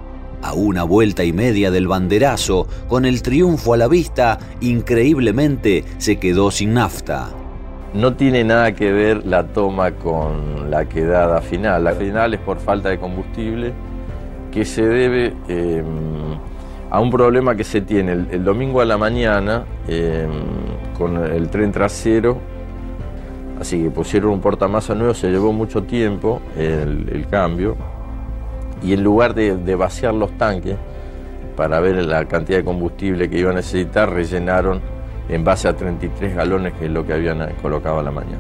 A 0.42 0.52
una 0.52 0.84
vuelta 0.84 1.24
y 1.24 1.32
media 1.32 1.70
del 1.70 1.88
banderazo, 1.88 2.66
con 2.88 3.04
el 3.04 3.22
triunfo 3.22 3.74
a 3.74 3.76
la 3.76 3.88
vista, 3.88 4.38
increíblemente 4.60 5.84
se 5.98 6.18
quedó 6.18 6.50
sin 6.50 6.74
nafta. 6.74 7.30
No 7.94 8.14
tiene 8.14 8.44
nada 8.44 8.72
que 8.72 8.92
ver 8.92 9.24
la 9.26 9.46
toma 9.46 9.92
con 9.92 10.70
la 10.70 10.88
quedada 10.88 11.40
final. 11.40 11.84
La 11.84 11.94
final 11.94 12.34
es 12.34 12.40
por 12.40 12.60
falta 12.60 12.90
de 12.90 12.98
combustible 12.98 13.72
que 14.52 14.64
se 14.64 14.82
debe 14.82 15.34
em, 15.48 16.36
a 16.90 17.00
un 17.00 17.10
problema 17.10 17.54
que 17.54 17.64
se 17.64 17.80
tiene 17.80 18.12
el, 18.12 18.44
domingo 18.44 18.80
a 18.80 18.84
la 18.84 18.96
mañana 18.96 19.64
em, 19.86 20.30
con 20.96 21.16
el 21.16 21.48
tren 21.48 21.72
trasero. 21.72 22.38
Así 23.60 23.82
que 23.82 23.90
pusieron 23.90 24.32
un 24.32 24.40
portamasa 24.40 24.94
nuevo, 24.94 25.14
se 25.14 25.30
llevó 25.30 25.52
mucho 25.52 25.82
tiempo 25.82 26.40
el, 26.56 27.26
cambio. 27.28 27.76
Y 28.82 28.92
en 28.92 29.02
lugar 29.02 29.34
de, 29.34 29.56
de 29.56 29.74
vaciar 29.74 30.14
los 30.14 30.30
tanques 30.38 30.76
para 31.56 31.80
ver 31.80 31.96
la 32.04 32.26
cantidad 32.26 32.58
de 32.58 32.64
combustible 32.64 33.28
que 33.28 33.38
iba 33.38 33.50
a 33.50 33.54
necesitar, 33.54 34.12
rellenaron 34.12 34.80
en 35.28 35.44
base 35.44 35.68
a 35.68 35.76
33 35.76 36.36
galones 36.36 36.72
que 36.74 36.86
es 36.86 36.90
lo 36.90 37.04
que 37.04 37.12
habían 37.12 37.54
colocado 37.60 37.98
a 37.98 38.02
la 38.02 38.12
mañana. 38.12 38.38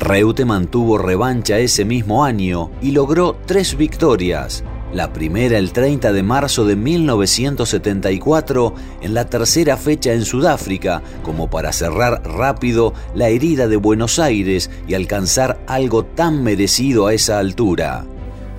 Reute 0.00 0.44
mantuvo 0.44 0.96
revancha 0.96 1.58
ese 1.58 1.84
mismo 1.84 2.24
año 2.24 2.70
y 2.80 2.92
logró 2.92 3.36
tres 3.46 3.76
victorias. 3.76 4.64
La 4.92 5.12
primera 5.12 5.58
el 5.58 5.72
30 5.72 6.12
de 6.12 6.22
marzo 6.22 6.64
de 6.64 6.74
1974 6.74 8.74
en 9.02 9.12
la 9.12 9.26
tercera 9.26 9.76
fecha 9.76 10.14
en 10.14 10.24
Sudáfrica, 10.24 11.02
como 11.22 11.50
para 11.50 11.72
cerrar 11.72 12.22
rápido 12.24 12.94
la 13.14 13.28
herida 13.28 13.68
de 13.68 13.76
Buenos 13.76 14.18
Aires 14.18 14.70
y 14.86 14.94
alcanzar 14.94 15.58
algo 15.66 16.06
tan 16.06 16.42
merecido 16.42 17.06
a 17.06 17.12
esa 17.12 17.38
altura. 17.38 18.04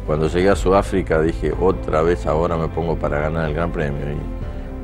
Cuando 0.05 0.27
llegué 0.27 0.49
a 0.49 0.55
Sudáfrica 0.55 1.19
dije, 1.21 1.51
otra 1.59 2.03
vez 2.03 2.27
ahora 2.27 2.57
me 2.57 2.67
pongo 2.67 2.95
para 2.95 3.19
ganar 3.19 3.49
el 3.49 3.55
Gran 3.55 3.71
Premio. 3.71 3.99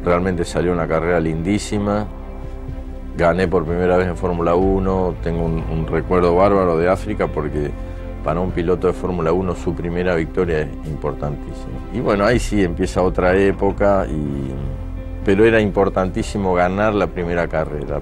Realmente 0.03 0.45
salió 0.45 0.71
una 0.71 0.87
carrera 0.87 1.19
lindísima. 1.19 2.07
Gané 3.17 3.47
por 3.47 3.65
primera 3.65 3.97
vez 3.97 4.07
en 4.07 4.17
Fórmula 4.17 4.55
1. 4.55 5.15
Tengo 5.23 5.45
un, 5.45 5.87
recuerdo 5.87 6.35
bárbaro 6.35 6.77
de 6.77 6.89
África 6.89 7.27
porque 7.27 7.71
para 8.25 8.39
un 8.39 8.49
piloto 8.49 8.87
de 8.87 8.93
Fórmula 8.93 9.31
1 9.31 9.55
su 9.55 9.75
primera 9.75 10.15
victoria 10.15 10.61
es 10.61 10.67
importantísima. 10.87 11.77
Y 11.93 11.99
bueno, 11.99 12.25
ahí 12.25 12.39
sí 12.39 12.63
empieza 12.63 13.03
otra 13.03 13.37
época, 13.37 14.07
pero 15.23 15.45
era 15.45 15.61
importantísimo 15.61 16.55
ganar 16.55 16.95
la 16.95 17.05
primera 17.05 17.47
carrera. 17.47 18.01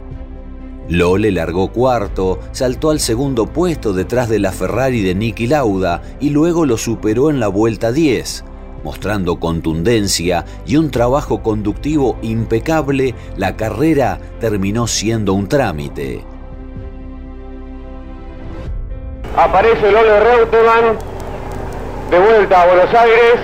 Lole 0.88 1.30
largó 1.30 1.74
cuarto, 1.74 2.40
saltó 2.54 2.90
al 2.90 3.02
segundo 3.02 3.48
puesto 3.48 3.92
detrás 3.92 4.30
de 4.30 4.40
la 4.40 4.54
Ferrari 4.54 5.02
de 5.02 5.14
Niki 5.14 5.48
Lauda 5.48 6.02
y 6.22 6.30
luego 6.30 6.66
lo 6.66 6.78
superó 6.78 7.30
en 7.30 7.42
la 7.42 7.50
vuelta 7.50 7.92
10. 7.92 8.46
Mostrando 8.86 9.42
contundencia 9.42 10.46
y 10.66 10.78
un 10.78 10.90
trabajo 10.90 11.44
conductivo 11.44 12.18
impecable, 12.22 13.14
la 13.36 13.58
carrera 13.58 14.20
terminó 14.40 14.88
siendo 14.88 15.34
un 15.34 15.48
trámite. 15.48 16.33
Aparece 19.36 19.92
Lole 19.92 20.20
Reutemann 20.20 20.98
de 22.12 22.20
vuelta 22.20 22.62
a 22.62 22.66
Buenos 22.68 22.94
Aires. 22.94 23.40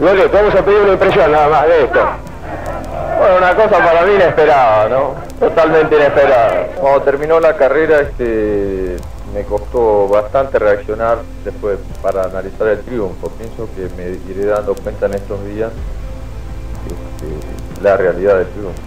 Lole, 0.00 0.26
vamos 0.26 0.54
a 0.54 0.62
pedir 0.62 0.80
una 0.80 0.92
impresión 0.94 1.30
nada 1.30 1.48
más 1.48 1.66
de 1.68 1.84
esto. 1.84 2.00
Bueno, 3.18 3.36
una 3.38 3.54
cosa 3.54 3.78
para 3.78 4.02
mí 4.02 4.14
inesperada, 4.14 4.88
¿no? 4.88 5.14
Totalmente 5.38 5.94
inesperada. 5.94 6.66
Cuando 6.74 7.02
terminó 7.02 7.38
la 7.38 7.56
carrera, 7.56 8.00
este, 8.00 8.96
me 9.34 9.42
costó 9.42 10.08
bastante 10.08 10.58
reaccionar 10.60 11.18
después 11.44 11.78
para 12.00 12.24
analizar 12.24 12.68
el 12.68 12.80
triunfo. 12.80 13.28
Pienso 13.30 13.68
que 13.74 13.88
me 13.96 14.32
iré 14.32 14.46
dando 14.46 14.74
cuenta 14.76 15.06
en 15.06 15.14
estos 15.14 15.44
días 15.44 15.72
este, 16.86 17.82
la 17.82 17.96
realidad 17.96 18.38
del 18.38 18.48
triunfo. 18.48 18.80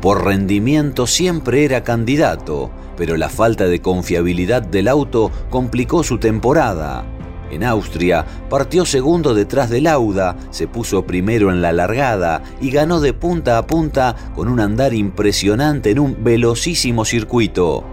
Por 0.00 0.24
rendimiento 0.24 1.06
siempre 1.06 1.64
era 1.64 1.84
candidato, 1.84 2.70
pero 2.96 3.16
la 3.16 3.28
falta 3.28 3.66
de 3.66 3.80
confiabilidad 3.80 4.62
del 4.62 4.88
auto 4.88 5.30
complicó 5.50 6.02
su 6.02 6.18
temporada. 6.18 7.04
En 7.50 7.62
Austria 7.62 8.24
partió 8.48 8.86
segundo 8.86 9.34
detrás 9.34 9.68
de 9.68 9.82
Lauda, 9.82 10.36
se 10.50 10.66
puso 10.66 11.04
primero 11.04 11.50
en 11.50 11.60
la 11.60 11.72
largada 11.72 12.42
y 12.62 12.70
ganó 12.70 12.98
de 13.00 13.12
punta 13.12 13.58
a 13.58 13.66
punta 13.66 14.16
con 14.34 14.48
un 14.48 14.58
andar 14.58 14.94
impresionante 14.94 15.90
en 15.90 15.98
un 15.98 16.24
velocísimo 16.24 17.04
circuito. 17.04 17.91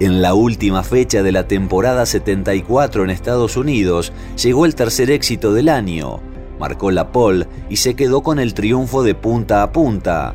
En 0.00 0.22
la 0.22 0.32
última 0.32 0.82
fecha 0.82 1.22
de 1.22 1.30
la 1.30 1.46
temporada 1.46 2.06
74 2.06 3.04
en 3.04 3.10
Estados 3.10 3.58
Unidos 3.58 4.14
llegó 4.42 4.64
el 4.64 4.74
tercer 4.74 5.10
éxito 5.10 5.52
del 5.52 5.68
año. 5.68 6.20
Marcó 6.58 6.90
la 6.90 7.12
pole 7.12 7.46
y 7.68 7.76
se 7.76 7.94
quedó 7.94 8.22
con 8.22 8.38
el 8.38 8.54
triunfo 8.54 9.02
de 9.02 9.14
punta 9.14 9.62
a 9.62 9.72
punta. 9.72 10.34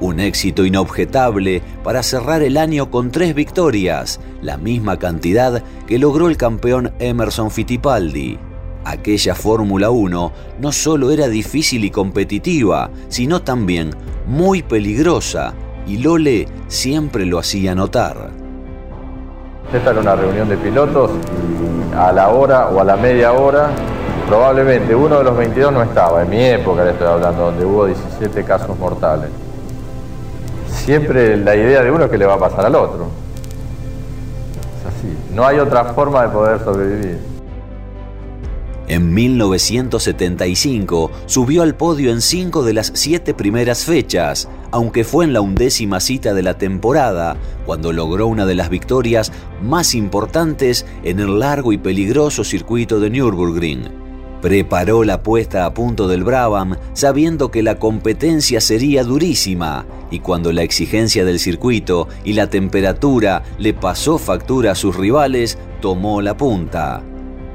Un 0.00 0.18
éxito 0.18 0.64
inobjetable 0.64 1.62
para 1.84 2.02
cerrar 2.02 2.42
el 2.42 2.56
año 2.56 2.90
con 2.90 3.10
tres 3.10 3.34
victorias, 3.34 4.18
la 4.40 4.56
misma 4.56 4.98
cantidad 4.98 5.62
que 5.86 5.98
logró 5.98 6.30
el 6.30 6.38
campeón 6.38 6.94
Emerson 6.98 7.50
Fittipaldi. 7.50 8.38
Aquella 8.86 9.34
Fórmula 9.34 9.90
1 9.90 10.32
no 10.58 10.72
solo 10.72 11.10
era 11.10 11.28
difícil 11.28 11.84
y 11.84 11.90
competitiva, 11.90 12.90
sino 13.10 13.42
también 13.42 13.90
muy 14.26 14.62
peligrosa, 14.62 15.52
y 15.86 15.98
Lole 15.98 16.48
siempre 16.68 17.26
lo 17.26 17.38
hacía 17.38 17.74
notar. 17.74 18.41
Esta 19.72 19.90
era 19.90 20.00
una 20.00 20.14
reunión 20.14 20.48
de 20.48 20.56
pilotos 20.56 21.10
a 21.96 22.12
la 22.12 22.28
hora 22.28 22.68
o 22.68 22.80
a 22.80 22.84
la 22.84 22.96
media 22.96 23.32
hora, 23.32 23.70
probablemente 24.28 24.94
uno 24.94 25.18
de 25.18 25.24
los 25.24 25.36
22 25.36 25.72
no 25.72 25.82
estaba, 25.82 26.22
en 26.22 26.30
mi 26.30 26.44
época 26.44 26.84
le 26.84 26.90
estoy 26.90 27.06
hablando, 27.06 27.44
donde 27.44 27.64
hubo 27.64 27.86
17 27.86 28.44
casos 28.44 28.78
mortales 28.78 29.30
siempre 30.84 31.36
la 31.36 31.54
idea 31.54 31.82
de 31.82 31.90
uno 31.90 32.04
es 32.04 32.10
que 32.10 32.18
le 32.18 32.26
va 32.26 32.34
a 32.34 32.38
pasar 32.38 32.66
al 32.66 32.74
otro. 32.74 33.06
Es 34.80 34.86
así. 34.86 35.16
No 35.32 35.46
hay 35.46 35.58
otra 35.58 35.84
forma 35.86 36.22
de 36.22 36.28
poder 36.28 36.60
sobrevivir. 36.60 37.31
En 38.92 39.14
1975 39.14 41.10
subió 41.24 41.62
al 41.62 41.74
podio 41.74 42.12
en 42.12 42.20
cinco 42.20 42.62
de 42.62 42.74
las 42.74 42.92
siete 42.94 43.32
primeras 43.32 43.86
fechas, 43.86 44.50
aunque 44.70 45.02
fue 45.02 45.24
en 45.24 45.32
la 45.32 45.40
undécima 45.40 45.98
cita 45.98 46.34
de 46.34 46.42
la 46.42 46.58
temporada 46.58 47.38
cuando 47.64 47.94
logró 47.94 48.26
una 48.26 48.44
de 48.44 48.54
las 48.54 48.68
victorias 48.68 49.32
más 49.62 49.94
importantes 49.94 50.84
en 51.04 51.20
el 51.20 51.38
largo 51.38 51.72
y 51.72 51.78
peligroso 51.78 52.44
circuito 52.44 53.00
de 53.00 53.08
Nürburgring. 53.08 53.88
Preparó 54.42 55.04
la 55.04 55.22
puesta 55.22 55.64
a 55.64 55.72
punto 55.72 56.06
del 56.06 56.22
Brabham 56.22 56.76
sabiendo 56.92 57.50
que 57.50 57.62
la 57.62 57.78
competencia 57.78 58.60
sería 58.60 59.04
durísima 59.04 59.86
y 60.10 60.18
cuando 60.18 60.52
la 60.52 60.64
exigencia 60.64 61.24
del 61.24 61.38
circuito 61.38 62.08
y 62.24 62.34
la 62.34 62.50
temperatura 62.50 63.42
le 63.56 63.72
pasó 63.72 64.18
factura 64.18 64.72
a 64.72 64.74
sus 64.74 64.94
rivales, 64.96 65.56
tomó 65.80 66.20
la 66.20 66.36
punta. 66.36 67.02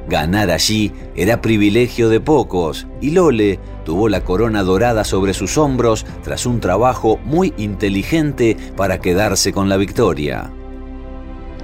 Ganar 0.08 0.52
allí 0.52 0.94
era 1.16 1.42
privilegio 1.42 2.08
de 2.10 2.20
pocos 2.20 2.88
y 3.02 3.12
Lole 3.12 3.60
tuvo 3.84 4.08
la 4.08 4.24
corona 4.24 4.64
dorada 4.64 5.04
sobre 5.04 5.34
sus 5.34 5.58
hombros 5.58 6.06
tras 6.24 6.46
un 6.46 6.60
trabajo 6.60 7.20
muy 7.26 7.54
inteligente 7.58 8.56
para 8.76 9.00
quedarse 9.00 9.52
con 9.52 9.68
la 9.68 9.78
victoria. 9.78 10.52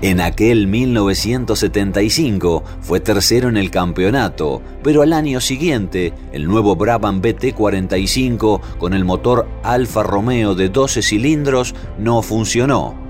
En 0.01 0.19
aquel 0.19 0.67
1975 0.67 2.63
fue 2.81 2.99
tercero 2.99 3.47
en 3.47 3.55
el 3.55 3.71
campeonato, 3.71 4.61
pero 4.83 5.01
al 5.01 5.13
año 5.13 5.39
siguiente 5.39 6.11
el 6.33 6.45
nuevo 6.45 6.75
Brabham 6.75 7.21
BT45 7.21 8.59
con 8.77 8.93
el 8.93 9.05
motor 9.05 9.47
Alfa 9.63 10.03
Romeo 10.03 10.55
de 10.55 10.67
12 10.67 11.01
cilindros 11.01 11.73
no 11.97 12.21
funcionó. 12.21 13.02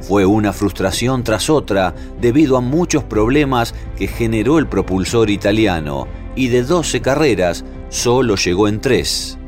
Fue 0.00 0.24
una 0.26 0.52
frustración 0.52 1.22
tras 1.22 1.50
otra 1.50 1.94
debido 2.20 2.56
a 2.56 2.60
muchos 2.60 3.04
problemas 3.04 3.74
que 3.96 4.06
generó 4.06 4.58
el 4.58 4.66
propulsor 4.66 5.30
italiano 5.30 6.08
y 6.34 6.48
de 6.48 6.62
12 6.62 7.00
carreras 7.00 7.64
solo 7.88 8.36
llegó 8.36 8.68
en 8.68 8.80
3 8.80 9.38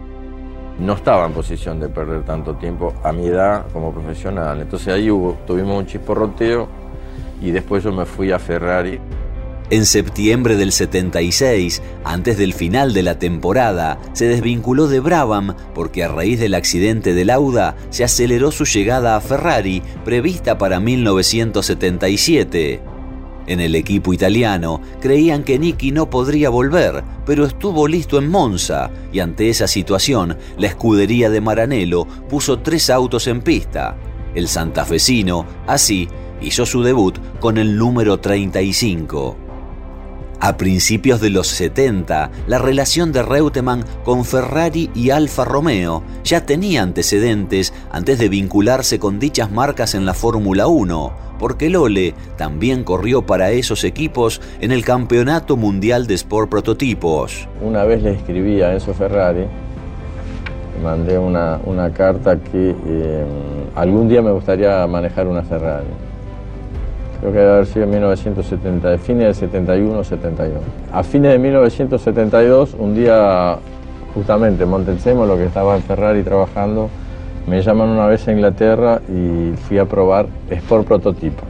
no 0.79 0.95
estaba 0.95 1.27
en 1.27 1.33
posición 1.33 1.79
de 1.81 1.89
perder 1.89 2.25
tanto 2.25 2.55
tiempo 2.57 2.93
a 3.05 3.13
mi 3.13 3.27
edad 3.27 3.67
como 3.73 3.93
profesional. 3.93 4.61
Entonces 4.61 4.89
ahí 4.89 5.07
tuvimos 5.47 5.79
un 5.79 5.87
chisporroteo 5.87 6.67
y 7.41 7.51
después 7.51 7.85
yo 7.85 7.93
me 7.93 8.05
fui 8.05 8.33
a 8.33 8.39
Ferrari. 8.39 8.99
En 9.73 9.87
septiembre 9.87 10.57
del 10.57 10.71
76, 10.71 11.83
antes 12.05 12.37
del 12.37 12.53
final 12.53 12.93
de 12.93 13.03
la 13.03 13.19
temporada, 13.19 13.99
se 14.13 14.27
desvinculó 14.27 14.87
de 14.87 15.01
Brabham 15.01 15.57
porque 15.75 16.05
a 16.05 16.09
raíz 16.09 16.39
del 16.39 16.53
accidente 16.53 17.15
del 17.15 17.29
Lauda 17.29 17.75
se 17.89 18.05
aceleró 18.05 18.53
su 18.53 18.67
llegada 18.67 19.17
a 19.17 19.21
Ferrari 19.23 19.83
prevista 20.05 20.59
para 20.59 20.79
1977. 20.79 22.83
En 23.47 23.61
el 23.61 23.75
equipo 23.75 24.13
italiano 24.13 24.83
creían 25.01 25.43
que 25.43 25.59
Nicky 25.59 25.91
no 25.91 26.11
podría 26.11 26.51
volver, 26.51 27.03
pero 27.25 27.47
estuvo 27.47 27.89
listo 27.89 28.19
en 28.19 28.29
Monza 28.29 28.91
y 29.11 29.21
ante 29.21 29.49
esa 29.49 29.67
situación 29.67 30.37
la 30.59 30.67
escudería 30.67 31.31
de 31.31 31.41
Maranello 31.41 32.05
puso 32.29 32.59
tres 32.59 32.91
autos 32.91 33.27
en 33.27 33.41
pista. 33.41 33.97
El 34.35 34.49
santafesino, 34.49 35.47
así, 35.67 36.11
hizo 36.43 36.67
su 36.67 36.83
debut 36.83 37.19
con 37.41 37.57
el 37.57 37.79
número 37.79 38.21
35. 38.21 39.42
A 40.45 40.57
principios 40.57 41.21
de 41.21 41.31
los 41.31 41.47
70, 41.47 42.33
la 42.49 42.59
relación 42.59 43.13
de 43.13 43.23
Reutemann 43.23 43.85
con 44.05 44.25
Ferrari 44.25 44.91
y 44.93 45.11
Alfa 45.11 45.45
Romeo 45.45 46.03
ya 46.25 46.45
tenía 46.45 46.83
antecedentes 46.83 47.73
antes 47.93 48.19
de 48.19 48.29
vincularse 48.29 48.99
con 48.99 49.21
dichas 49.21 49.53
marcas 49.53 49.95
en 49.95 50.05
la 50.05 50.15
Fórmula 50.15 50.67
1, 50.67 51.13
porque 51.39 51.71
Lole 51.71 52.15
también 52.37 52.83
corrió 52.83 53.25
para 53.25 53.53
esos 53.53 53.85
equipos 53.85 54.41
en 54.61 54.73
el 54.73 54.85
Campeonato 54.85 55.57
Mundial 55.57 56.09
de 56.09 56.15
Sport 56.15 56.51
Prototipos. 56.51 57.47
Una 57.61 57.85
vez 57.85 58.03
le 58.03 58.15
escribí 58.15 58.63
a 58.63 58.73
Enzo 58.73 58.95
Ferrari, 58.95 59.47
mandé 60.83 61.19
una, 61.19 61.61
carta 61.95 62.37
que 62.37 62.75
eh, 62.85 63.25
algún 63.77 64.09
día 64.09 64.21
me 64.21 64.33
gustaría 64.33 64.85
manejar 64.89 65.29
una 65.29 65.45
Ferrari 65.45 65.87
creo 67.23 67.33
que 67.33 67.39
debe 67.39 67.53
haber 67.53 67.67
sido 67.67 67.85
en 67.85 67.91
1970, 67.91 68.99
fines 68.99 69.25
del 69.27 69.35
71 69.37 70.05
71. 70.05 70.59
A 70.93 71.05
fines 71.05 71.31
de 71.31 71.39
1972, 71.39 72.75
un 72.77 72.97
día 72.97 73.59
justamente 74.13 74.67
Montezemo, 74.67 75.25
lo 75.25 75.37
que 75.37 75.45
estaba 75.45 75.77
en 75.77 75.83
Ferrari 75.85 76.25
trabajando, 76.25 76.91
me 77.47 77.63
llaman 77.63 77.91
una 77.91 78.07
vez 78.07 78.27
a 78.27 78.33
Inglaterra 78.33 79.01
y 79.09 79.57
fui 79.69 79.79
a 79.79 79.85
probar 79.85 80.27
Sport 80.51 80.87
Prototipo. 80.87 81.45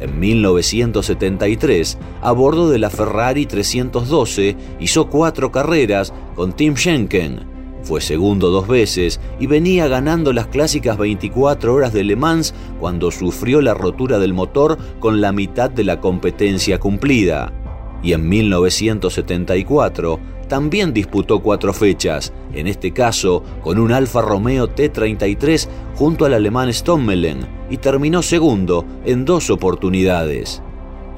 En 0.00 0.18
1973, 0.18 1.98
a 2.22 2.32
bordo 2.32 2.70
de 2.70 2.78
la 2.78 2.88
Ferrari 2.88 3.46
312, 3.46 4.56
hizo 4.78 5.10
cuatro 5.10 5.50
carreras 5.50 6.14
con 6.36 6.52
Tim 6.52 6.76
Schenken, 6.76 7.49
fue 7.90 8.00
segundo 8.00 8.50
dos 8.50 8.68
veces 8.68 9.18
y 9.40 9.48
venía 9.48 9.88
ganando 9.88 10.32
las 10.32 10.46
clásicas 10.46 10.96
24 10.96 11.74
horas 11.74 11.92
de 11.92 12.04
Le 12.04 12.14
Mans 12.14 12.54
cuando 12.78 13.10
sufrió 13.10 13.60
la 13.60 13.74
rotura 13.74 14.20
del 14.20 14.32
motor 14.32 14.78
con 15.00 15.20
la 15.20 15.32
mitad 15.32 15.68
de 15.68 15.82
la 15.82 16.00
competencia 16.00 16.78
cumplida. 16.78 17.52
Y 18.00 18.12
en 18.12 18.28
1974 18.28 20.20
también 20.46 20.92
disputó 20.92 21.40
cuatro 21.40 21.72
fechas, 21.72 22.32
en 22.54 22.68
este 22.68 22.92
caso 22.92 23.42
con 23.60 23.80
un 23.80 23.90
Alfa 23.90 24.22
Romeo 24.22 24.68
T33 24.68 25.66
junto 25.96 26.26
al 26.26 26.34
alemán 26.34 26.72
Stommelen, 26.72 27.40
y 27.70 27.78
terminó 27.78 28.22
segundo 28.22 28.84
en 29.04 29.24
dos 29.24 29.50
oportunidades. 29.50 30.62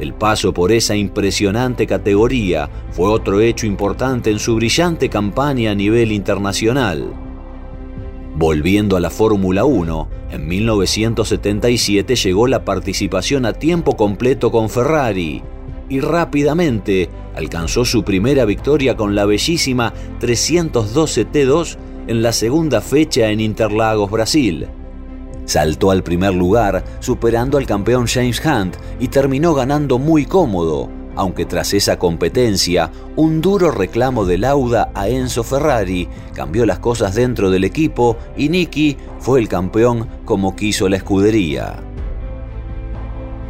El 0.02 0.14
paso 0.14 0.52
por 0.52 0.72
esa 0.72 0.96
impresionante 0.96 1.86
categoría 1.86 2.68
fue 2.90 3.08
otro 3.08 3.40
hecho 3.40 3.66
importante 3.66 4.32
en 4.32 4.40
su 4.40 4.56
brillante 4.56 5.08
campaña 5.08 5.70
a 5.70 5.76
nivel 5.76 6.10
internacional. 6.10 7.12
Volviendo 8.34 8.96
a 8.96 9.00
la 9.00 9.10
Fórmula 9.10 9.64
1, 9.64 10.08
en 10.32 10.48
1977 10.48 12.16
llegó 12.16 12.48
la 12.48 12.64
participación 12.64 13.46
a 13.46 13.52
tiempo 13.52 13.96
completo 13.96 14.50
con 14.50 14.68
Ferrari 14.68 15.40
y 15.88 16.00
rápidamente 16.00 17.08
alcanzó 17.36 17.84
su 17.84 18.02
primera 18.02 18.44
victoria 18.44 18.96
con 18.96 19.14
la 19.14 19.24
bellísima 19.24 19.94
312 20.18 21.28
T2 21.28 21.76
en 22.08 22.22
la 22.22 22.32
segunda 22.32 22.80
fecha 22.80 23.30
en 23.30 23.38
Interlagos, 23.38 24.10
Brasil. 24.10 24.66
Saltó 25.44 25.90
al 25.90 26.02
primer 26.02 26.34
lugar, 26.34 26.84
superando 27.00 27.58
al 27.58 27.66
campeón 27.66 28.06
James 28.06 28.40
Hunt 28.44 28.76
y 29.00 29.08
terminó 29.08 29.54
ganando 29.54 29.98
muy 29.98 30.24
cómodo, 30.24 30.88
aunque 31.14 31.44
tras 31.44 31.74
esa 31.74 31.98
competencia, 31.98 32.90
un 33.16 33.40
duro 33.40 33.70
reclamo 33.70 34.24
de 34.24 34.38
Lauda 34.38 34.90
a 34.94 35.08
Enzo 35.08 35.42
Ferrari 35.42 36.08
cambió 36.34 36.64
las 36.64 36.78
cosas 36.78 37.14
dentro 37.14 37.50
del 37.50 37.64
equipo 37.64 38.16
y 38.36 38.48
Nicky 38.48 38.96
fue 39.18 39.40
el 39.40 39.48
campeón 39.48 40.08
como 40.24 40.56
quiso 40.56 40.88
la 40.88 40.96
escudería. 40.96 41.82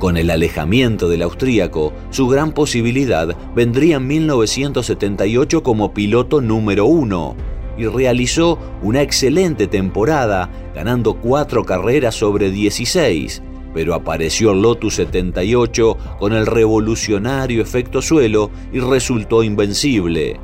Con 0.01 0.17
el 0.17 0.31
alejamiento 0.31 1.09
del 1.09 1.23
austríaco, 1.23 1.93
su 2.11 2.27
gran 2.27 2.51
posibilidad 2.51 3.37
vendría 3.55 3.99
en 3.99 4.09
1978 4.09 5.63
como 5.63 5.95
piloto 5.95 6.41
número 6.41 6.87
uno, 6.87 7.37
y 7.83 7.87
realizó 7.87 8.59
una 8.81 9.03
excelente 9.03 9.67
temporada, 9.67 10.49
ganando 10.75 11.15
cuatro 11.15 11.65
carreras 11.65 12.15
sobre 12.15 12.51
16, 12.51 13.43
pero 13.75 13.95
apareció 13.95 14.55
Lotus 14.55 14.95
78 14.95 15.97
con 16.19 16.33
el 16.33 16.47
revolucionario 16.47 17.61
efecto 17.61 18.01
suelo 18.01 18.51
y 18.73 18.79
resultó 18.79 19.43
invencible. 19.43 20.39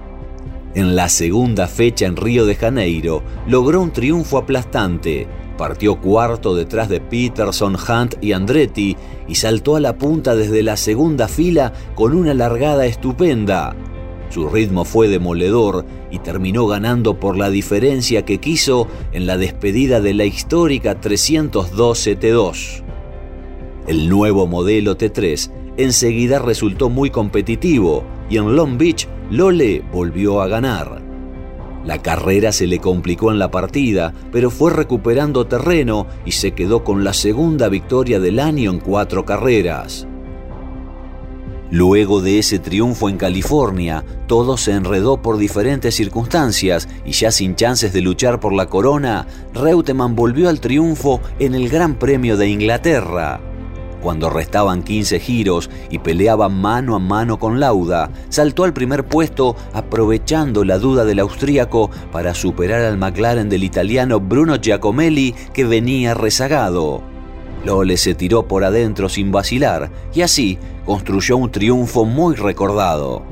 En 0.75 0.97
la 0.97 1.09
segunda 1.09 1.69
fecha 1.69 2.07
en 2.07 2.17
Río 2.17 2.45
de 2.45 2.57
Janeiro 2.57 3.23
logró 3.47 3.81
un 3.81 3.93
triunfo 3.93 4.39
aplastante, 4.39 5.29
partió 5.57 6.01
cuarto 6.01 6.57
detrás 6.57 6.89
de 6.89 7.01
Peterson, 7.01 7.77
Hunt 7.77 8.17
y 8.21 8.33
Andretti 8.33 8.97
y 9.29 9.35
saltó 9.37 9.77
a 9.77 9.81
la 9.81 9.97
punta 9.97 10.35
desde 10.35 10.63
la 10.63 10.77
segunda 10.77 11.29
fila 11.29 11.73
con 11.95 12.15
una 12.15 12.35
largada 12.35 12.87
estupenda. 12.87 13.77
Su 14.31 14.49
ritmo 14.49 14.85
fue 14.85 15.09
demoledor 15.09 15.87
y 16.11 16.19
terminó 16.19 16.67
ganando 16.67 17.19
por 17.19 17.37
la 17.37 17.51
diferencia 17.51 18.25
que 18.25 18.39
quiso 18.39 18.87
en 19.13 19.27
la 19.27 19.39
despedida 19.39 20.01
de 20.01 20.15
la 20.15 20.25
histórica 20.25 21.01
312 21.01 22.19
T2. 22.19 22.83
El 23.87 24.09
nuevo 24.09 24.47
modelo 24.47 24.99
T3 24.99 25.51
enseguida 25.79 26.41
resultó 26.41 26.91
muy 26.91 27.11
competitivo 27.11 28.05
y 28.29 28.37
en 28.37 28.55
Long 28.55 28.77
Beach 28.77 29.09
Lole 29.31 29.83
volvió 29.93 30.43
a 30.43 30.49
ganar. 30.49 31.03
La 31.87 32.03
carrera 32.03 32.53
se 32.53 32.67
le 32.67 32.81
complicó 32.81 33.31
en 33.33 33.39
la 33.39 33.51
partida, 33.51 34.13
pero 34.31 34.51
fue 34.51 34.73
recuperando 34.73 35.47
terreno 35.47 36.07
y 36.27 36.33
se 36.33 36.53
quedó 36.53 36.85
con 36.85 37.03
la 37.03 37.15
segunda 37.15 37.71
victoria 37.71 38.21
del 38.21 38.41
año 38.41 38.71
en 38.71 38.79
cuatro 38.79 39.25
carreras. 39.25 40.07
Luego 41.71 42.23
de 42.23 42.39
ese 42.39 42.59
triunfo 42.59 43.11
en 43.11 43.19
California, 43.19 44.03
todo 44.27 44.57
se 44.57 44.73
enredó 44.73 45.21
por 45.21 45.37
diferentes 45.37 45.95
circunstancias 45.95 46.89
y 47.05 47.13
ya 47.13 47.31
sin 47.31 47.57
chances 47.57 47.93
de 47.93 48.01
luchar 48.01 48.41
por 48.41 48.55
la 48.55 48.67
corona, 48.67 49.27
Reutemann 49.53 50.17
volvió 50.17 50.49
al 50.49 50.61
triunfo 50.61 51.21
en 51.39 51.55
el 51.55 51.69
Gran 51.69 51.97
Premio 51.97 52.39
de 52.39 52.49
Inglaterra. 52.49 53.41
Cuando 54.01 54.31
restaban 54.31 54.83
15 54.83 55.21
giros 55.21 55.69
y 55.91 55.99
peleaba 55.99 56.49
mano 56.49 56.95
a 56.95 56.99
mano 56.99 57.39
con 57.39 57.61
Lauda, 57.61 58.11
saltó 58.31 58.65
al 58.65 58.73
primer 58.73 59.05
puesto 59.05 59.55
aprovechando 59.75 60.65
la 60.65 60.79
duda 60.79 61.05
del 61.05 61.19
austríaco 61.19 61.91
para 62.13 62.33
superar 62.33 62.83
al 62.83 62.97
McLaren 62.97 63.51
del 63.51 63.65
italiano 63.65 64.21
Bruno 64.21 64.57
Giacomelli 64.57 65.35
que 65.53 65.65
venía 65.65 66.15
rezagado. 66.15 67.18
Lole 67.65 67.97
se 67.97 68.15
tiró 68.15 68.45
por 68.45 68.65
adentro 68.65 69.09
sin 69.09 69.33
vacilar 69.33 69.91
y 70.15 70.23
así 70.23 70.59
construyó 70.87 71.37
un 71.37 71.51
triunfo 71.51 72.05
muy 72.05 72.35
recordado. 72.35 73.23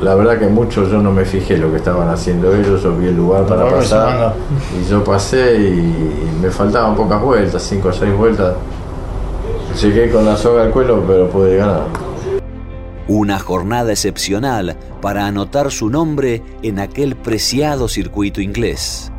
La 0.00 0.14
verdad 0.14 0.38
que 0.38 0.46
mucho 0.46 0.88
yo 0.88 1.00
no 1.00 1.10
me 1.10 1.24
fijé 1.24 1.56
lo 1.56 1.70
que 1.70 1.78
estaban 1.78 2.08
haciendo 2.08 2.54
ellos, 2.54 2.82
yo 2.82 2.96
vi 2.96 3.06
el 3.06 3.16
lugar 3.16 3.46
para 3.46 3.68
pasar 3.68 4.34
y 4.78 4.90
yo 4.90 5.02
pasé 5.02 5.56
y, 5.56 6.14
me 6.40 6.50
faltaban 6.50 6.94
pocas 6.94 7.20
vueltas, 7.22 7.62
cinco 7.62 7.88
o 7.88 7.92
seis 7.92 8.14
vueltas. 8.14 8.54
Llegué 9.80 10.10
con 10.10 10.24
la 10.24 10.36
soga 10.36 10.64
al 10.64 10.70
cuello 10.70 11.02
pero 11.06 11.28
pude 11.30 11.56
ganar. 11.56 11.84
Una 13.08 13.38
jornada 13.38 13.92
excepcional 13.92 14.76
para 15.00 15.26
anotar 15.26 15.70
su 15.70 15.88
nombre 15.88 16.42
en 16.62 16.78
aquel 16.78 17.16
preciado 17.16 17.88
circuito 17.88 18.40
inglés. 18.40 19.12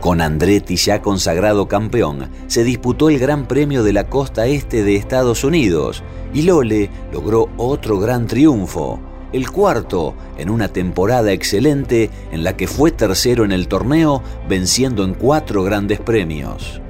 Con 0.00 0.20
Andretti 0.20 0.76
ya 0.76 1.02
consagrado 1.02 1.66
campeón, 1.66 2.28
se 2.46 2.62
disputó 2.62 3.10
el 3.10 3.18
Gran 3.18 3.48
Premio 3.48 3.82
de 3.82 3.92
la 3.92 4.04
Costa 4.04 4.46
Este 4.46 4.84
de 4.84 4.94
Estados 4.94 5.42
Unidos 5.42 6.04
y 6.32 6.42
Lole 6.42 6.88
logró 7.12 7.48
otro 7.56 7.98
gran 7.98 8.28
triunfo, 8.28 9.00
el 9.32 9.50
cuarto 9.50 10.14
en 10.36 10.50
una 10.50 10.68
temporada 10.68 11.32
excelente 11.32 12.10
en 12.30 12.44
la 12.44 12.56
que 12.56 12.68
fue 12.68 12.92
tercero 12.92 13.44
en 13.44 13.50
el 13.50 13.66
torneo, 13.66 14.22
venciendo 14.48 15.02
en 15.02 15.14
cuatro 15.14 15.64
grandes 15.64 15.98
premios. 15.98 16.80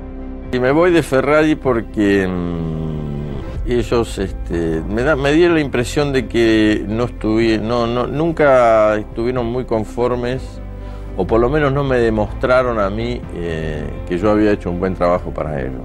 Y 0.52 0.58
me 0.58 0.70
voy 0.70 0.92
de 0.92 1.02
Ferrari 1.02 1.54
porque 1.54 2.28
mm, 2.28 3.70
ellos 3.70 4.18
este, 4.18 4.82
me, 4.82 5.32
dieron 5.32 5.54
la 5.54 5.62
impresión 5.62 6.12
de 6.12 6.28
que 6.28 6.84
no, 6.86 8.06
nunca 8.06 8.96
estuvieron 8.96 9.46
muy 9.46 9.64
conformes 9.64 10.42
o 11.18 11.26
por 11.26 11.40
lo 11.40 11.50
menos 11.50 11.72
no 11.72 11.82
me 11.82 11.98
demostraron 11.98 12.78
a 12.78 12.88
mí 12.88 13.20
eh, 13.34 13.84
que 14.08 14.18
yo 14.18 14.30
había 14.30 14.52
hecho 14.52 14.70
un 14.70 14.78
buen 14.78 14.94
trabajo 14.94 15.34
para 15.34 15.60
ellos. 15.60 15.82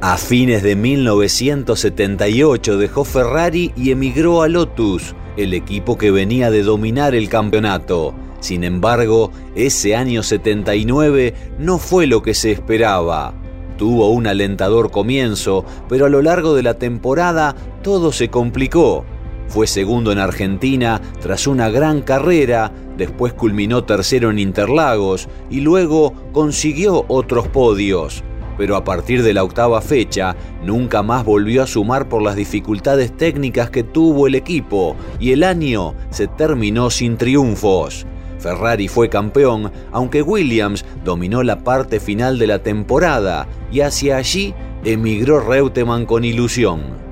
A 0.00 0.16
fines 0.16 0.62
de 0.62 0.76
1978 0.76 2.78
dejó 2.78 3.04
Ferrari 3.04 3.72
y 3.76 3.90
emigró 3.90 4.42
a 4.42 4.48
Lotus, 4.48 5.16
el 5.36 5.54
equipo 5.54 5.98
que 5.98 6.12
venía 6.12 6.52
de 6.52 6.62
dominar 6.62 7.16
el 7.16 7.28
campeonato. 7.28 8.14
Sin 8.38 8.62
embargo, 8.62 9.32
ese 9.56 9.96
año 9.96 10.22
79 10.22 11.34
no 11.58 11.78
fue 11.78 12.06
lo 12.06 12.22
que 12.22 12.34
se 12.34 12.52
esperaba. 12.52 13.34
Tuvo 13.76 14.10
un 14.10 14.28
alentador 14.28 14.92
comienzo, 14.92 15.64
pero 15.88 16.06
a 16.06 16.10
lo 16.10 16.22
largo 16.22 16.54
de 16.54 16.62
la 16.62 16.74
temporada 16.74 17.56
todo 17.82 18.12
se 18.12 18.28
complicó. 18.28 19.04
Fue 19.48 19.66
segundo 19.66 20.12
en 20.12 20.18
Argentina 20.18 21.00
tras 21.20 21.46
una 21.46 21.70
gran 21.70 22.02
carrera, 22.02 22.72
después 22.96 23.32
culminó 23.32 23.84
tercero 23.84 24.30
en 24.30 24.38
Interlagos 24.38 25.28
y 25.50 25.60
luego 25.60 26.12
consiguió 26.32 27.04
otros 27.08 27.48
podios 27.48 28.24
pero 28.56 28.76
a 28.76 28.84
partir 28.84 29.22
de 29.22 29.34
la 29.34 29.44
octava 29.44 29.80
fecha 29.80 30.36
nunca 30.64 31.02
más 31.02 31.24
volvió 31.24 31.62
a 31.62 31.66
sumar 31.66 32.08
por 32.08 32.22
las 32.22 32.36
dificultades 32.36 33.16
técnicas 33.16 33.70
que 33.70 33.82
tuvo 33.82 34.26
el 34.26 34.34
equipo 34.34 34.96
y 35.20 35.32
el 35.32 35.42
año 35.42 35.94
se 36.10 36.26
terminó 36.26 36.90
sin 36.90 37.16
triunfos. 37.16 38.06
Ferrari 38.38 38.88
fue 38.88 39.08
campeón, 39.08 39.72
aunque 39.92 40.22
Williams 40.22 40.84
dominó 41.04 41.42
la 41.42 41.60
parte 41.64 42.00
final 42.00 42.38
de 42.38 42.46
la 42.46 42.62
temporada 42.62 43.48
y 43.72 43.80
hacia 43.80 44.18
allí 44.18 44.54
emigró 44.84 45.40
Reutemann 45.40 46.06
con 46.06 46.24
ilusión. 46.24 47.05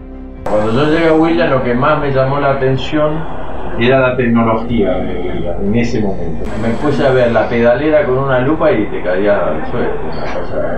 Cuando 0.54 0.72
yo 0.72 0.88
llegué 0.88 1.08
a 1.08 1.14
Williams 1.14 1.50
lo 1.50 1.64
que 1.64 1.74
más 1.74 2.00
me 2.00 2.12
llamó 2.12 2.38
la 2.38 2.52
atención 2.52 3.18
era 3.76 3.98
la 3.98 4.16
tecnología 4.16 4.98
de 4.98 5.18
Williams 5.18 5.60
en 5.62 5.74
ese 5.74 6.00
momento. 6.00 6.48
Me 6.62 6.68
puse 6.74 7.04
a 7.04 7.10
ver 7.10 7.32
la 7.32 7.48
pedalera 7.48 8.06
con 8.06 8.18
una 8.18 8.38
lupa 8.38 8.70
y 8.70 8.86
te 8.86 9.02
caía 9.02 9.48
al 9.48 9.68
suelo. 9.68 9.90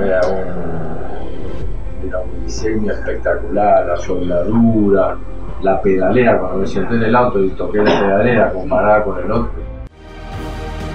era, 0.03 0.21
un, 0.29 2.09
era 2.09 2.21
un 2.21 2.45
diseño 2.45 2.91
espectacular, 2.91 3.87
la 3.87 3.97
soldadura, 3.99 5.19
la 5.61 5.83
pedalera. 5.83 6.39
Cuando 6.39 6.59
me 6.61 6.67
senté 6.67 6.95
en 6.95 7.03
el 7.03 7.15
auto 7.15 7.45
y 7.45 7.51
toqué 7.51 7.79
la 7.79 8.01
pedalera 8.01 8.53
comparada 8.53 9.05
con 9.05 9.19
el 9.19 9.31
otro. 9.31 9.53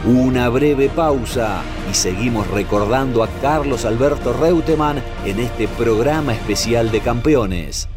Una 0.07 0.49
breve 0.49 0.89
pausa 0.89 1.61
y 1.87 1.93
seguimos 1.93 2.49
recordando 2.49 3.23
a 3.23 3.27
Carlos 3.43 3.85
Alberto 3.85 4.33
Reutemann 4.33 4.97
en 5.23 5.39
este 5.39 5.67
programa 5.67 6.33
especial 6.33 6.89
de 6.89 7.01
campeones. 7.01 7.90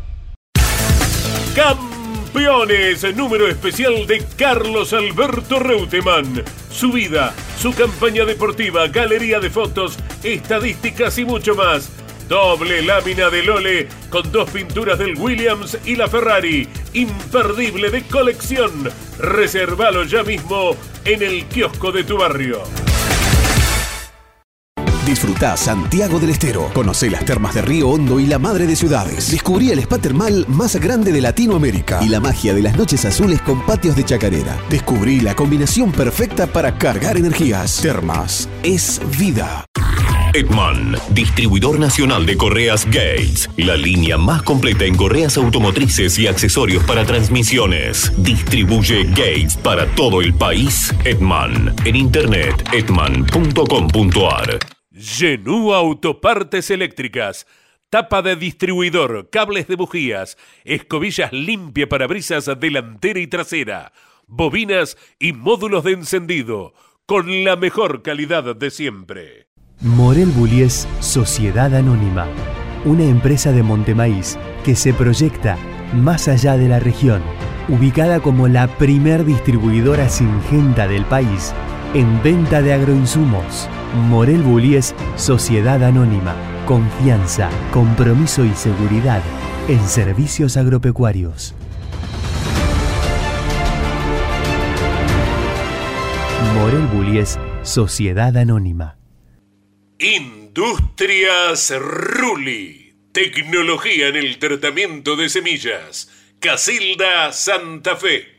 Campeones, 1.55 3.14
número 3.14 3.47
especial 3.47 4.09
de 4.09 4.25
Carlos 4.37 4.93
Alberto 4.93 5.61
Reutemann. 5.61 6.43
Su 6.69 6.90
vida, 6.90 7.33
su 7.61 7.73
campaña 7.73 8.25
deportiva, 8.25 8.88
galería 8.88 9.38
de 9.38 9.51
fotos, 9.51 9.97
estadísticas 10.25 11.17
y 11.19 11.25
mucho 11.25 11.55
más. 11.55 11.90
Doble 12.29 12.83
lámina 12.83 13.31
de 13.31 13.45
Lole 13.45 13.88
con 14.11 14.33
dos 14.33 14.51
pinturas 14.51 14.99
del 14.99 15.17
Williams 15.17 15.79
y 15.85 15.95
la 15.95 16.09
Ferrari. 16.09 16.69
Imperdible 16.93 17.88
de 17.90 18.03
colección. 18.03 18.90
Reservalo 19.21 20.03
ya 20.03 20.25
mismo 20.25 20.77
en 21.05 21.23
el 21.23 21.45
kiosco 21.47 21.93
de 21.93 22.03
tu 22.03 22.19
barrio. 22.19 22.62
Disfruta 25.07 25.55
Santiago 25.57 26.19
del 26.19 26.31
Estero. 26.31 26.71
Conoce 26.73 27.11
las 27.11 27.27
termas 27.27 27.55
de 27.55 27.61
Río 27.61 27.90
Hondo 27.90 28.19
y 28.19 28.27
la 28.27 28.38
madre 28.38 28.67
de 28.67 28.75
ciudades. 28.75 29.31
Descubrí 29.31 29.71
el 29.71 29.79
spa 29.81 29.99
termal 29.99 30.47
más 30.49 30.77
grande 30.77 31.12
de 31.12 31.21
Latinoamérica 31.21 32.03
y 32.03 32.09
la 32.09 32.21
magia 32.21 32.55
de 32.55 32.62
las 32.62 32.77
noches 32.79 33.05
azules 33.05 33.43
con 33.43 33.61
patios 33.67 33.97
de 33.97 34.05
chacarera. 34.05 34.57
Descubrí 34.71 35.21
la 35.21 35.35
combinación 35.35 35.93
perfecta 35.93 36.47
para 36.47 36.79
cargar 36.79 37.19
energías. 37.19 37.81
Termas 37.83 38.49
es 38.62 39.01
vida. 39.19 39.67
Edman, 40.33 40.97
distribuidor 41.11 41.79
nacional 41.79 42.27
de 42.27 42.37
correas 42.37 42.87
Gates, 42.87 43.49
la 43.57 43.77
línea 43.77 44.19
más 44.19 44.43
completa 44.43 44.85
en 44.85 44.97
correas 44.97 45.37
automotrices 45.37 46.19
y 46.19 46.27
accesorios 46.27 46.83
para 46.85 47.05
transmisiones. 47.05 48.11
Distribuye 48.17 49.05
Gates 49.05 49.57
para 49.57 49.87
todo 49.95 50.23
el 50.23 50.35
país. 50.35 50.93
Edman, 51.05 51.75
en 51.85 51.95
internet 51.95 52.64
edman.com.ar. 52.73 54.59
Genú 55.05 55.75
Autopartes 55.75 56.71
Eléctricas. 56.71 57.47
Tapa 57.90 58.23
de 58.23 58.37
distribuidor, 58.37 59.29
cables 59.31 59.69
de 59.69 59.77
bujías, 59.77 60.38
escobillas 60.64 61.31
limpia 61.31 61.87
para 61.87 62.07
brisas 62.07 62.51
delantera 62.59 63.21
y 63.21 63.27
trasera, 63.27 63.93
bobinas 64.27 64.97
y 65.19 65.35
módulos 65.35 65.85
de 65.85 65.93
encendido, 65.93 66.73
con 67.05 67.45
la 67.45 67.55
mejor 67.57 68.03
calidad 68.03 68.57
de 68.57 68.71
siempre. 68.71 69.49
Morel 69.83 70.31
Bullies 70.31 70.88
Sociedad 71.01 71.75
Anónima, 71.75 72.27
una 72.87 73.05
empresa 73.05 73.53
de 73.53 73.62
Montemaíz 73.62 74.38
que 74.64 74.75
se 74.75 74.95
proyecta 74.95 75.59
más 75.93 76.29
allá 76.29 76.57
de 76.57 76.69
la 76.69 76.81
región, 76.81 77.23
ubicada 77.69 78.21
como 78.21 78.49
la 78.49 78.69
primer 78.79 79.27
distribuidora 79.27 80.09
singenta 80.09 80.88
del 80.88 81.05
país 81.05 81.53
en 81.95 82.23
venta 82.23 82.61
de 82.61 82.73
agroinsumos. 82.73 83.69
Morel 84.09 84.43
Bullies 84.43 84.95
Sociedad 85.17 85.83
Anónima. 85.83 86.35
Confianza, 86.67 87.51
compromiso 87.73 88.45
y 88.45 88.53
seguridad 88.55 89.23
en 89.69 89.81
servicios 89.89 90.57
agropecuarios. 90.57 91.55
Morel 96.55 96.87
Bullies 96.89 97.39
Sociedad 97.63 98.37
Anónima. 98.37 98.99
Industrias 99.99 101.73
Ruli. 101.79 102.95
Tecnología 103.13 104.09
en 104.09 104.17
el 104.17 104.39
tratamiento 104.39 105.15
de 105.15 105.29
semillas. 105.29 106.11
Casilda 106.41 107.33
Santa 107.33 107.95
Fe. 107.95 108.35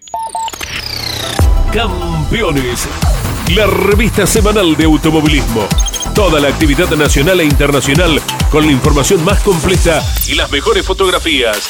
Campeones 1.71 2.87
la 3.53 3.67
revista 3.67 4.25
semanal 4.25 4.75
de 4.75 4.85
automovilismo. 4.85 5.67
Toda 6.13 6.39
la 6.39 6.47
actividad 6.47 6.89
nacional 6.95 7.41
e 7.41 7.45
internacional 7.45 8.19
con 8.49 8.65
la 8.65 8.71
información 8.71 9.23
más 9.23 9.41
completa 9.43 10.01
y 10.27 10.35
las 10.35 10.51
mejores 10.51 10.85
fotografías. 10.85 11.69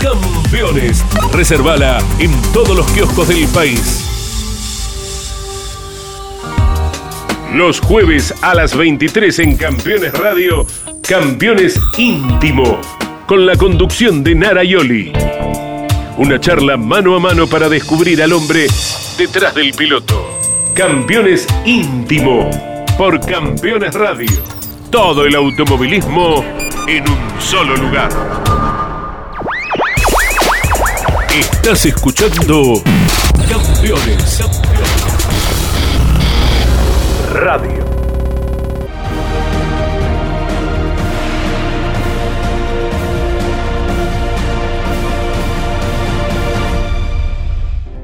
Campeones, 0.00 1.04
reservala 1.32 1.98
en 2.18 2.32
todos 2.52 2.76
los 2.76 2.90
kioscos 2.92 3.28
del 3.28 3.46
país. 3.48 4.08
Los 7.54 7.80
jueves 7.80 8.34
a 8.40 8.54
las 8.54 8.76
23 8.76 9.38
en 9.40 9.56
Campeones 9.56 10.12
Radio, 10.14 10.66
Campeones 11.06 11.78
Íntimo, 11.96 12.80
con 13.26 13.46
la 13.46 13.56
conducción 13.56 14.24
de 14.24 14.34
Nara 14.34 14.64
Yoli. 14.64 15.12
Una 16.16 16.40
charla 16.40 16.76
mano 16.76 17.14
a 17.14 17.20
mano 17.20 17.46
para 17.46 17.68
descubrir 17.68 18.22
al 18.22 18.32
hombre 18.32 18.66
detrás 19.16 19.54
del 19.54 19.72
piloto. 19.74 20.31
Campeones 20.74 21.46
Íntimo 21.66 22.48
por 22.96 23.20
Campeones 23.20 23.94
Radio. 23.94 24.30
Todo 24.90 25.26
el 25.26 25.34
automovilismo 25.34 26.42
en 26.88 27.08
un 27.08 27.40
solo 27.40 27.76
lugar. 27.76 28.08
Estás 31.30 31.84
escuchando 31.84 32.82
Campeones 33.48 34.40
Radio. 37.34 37.81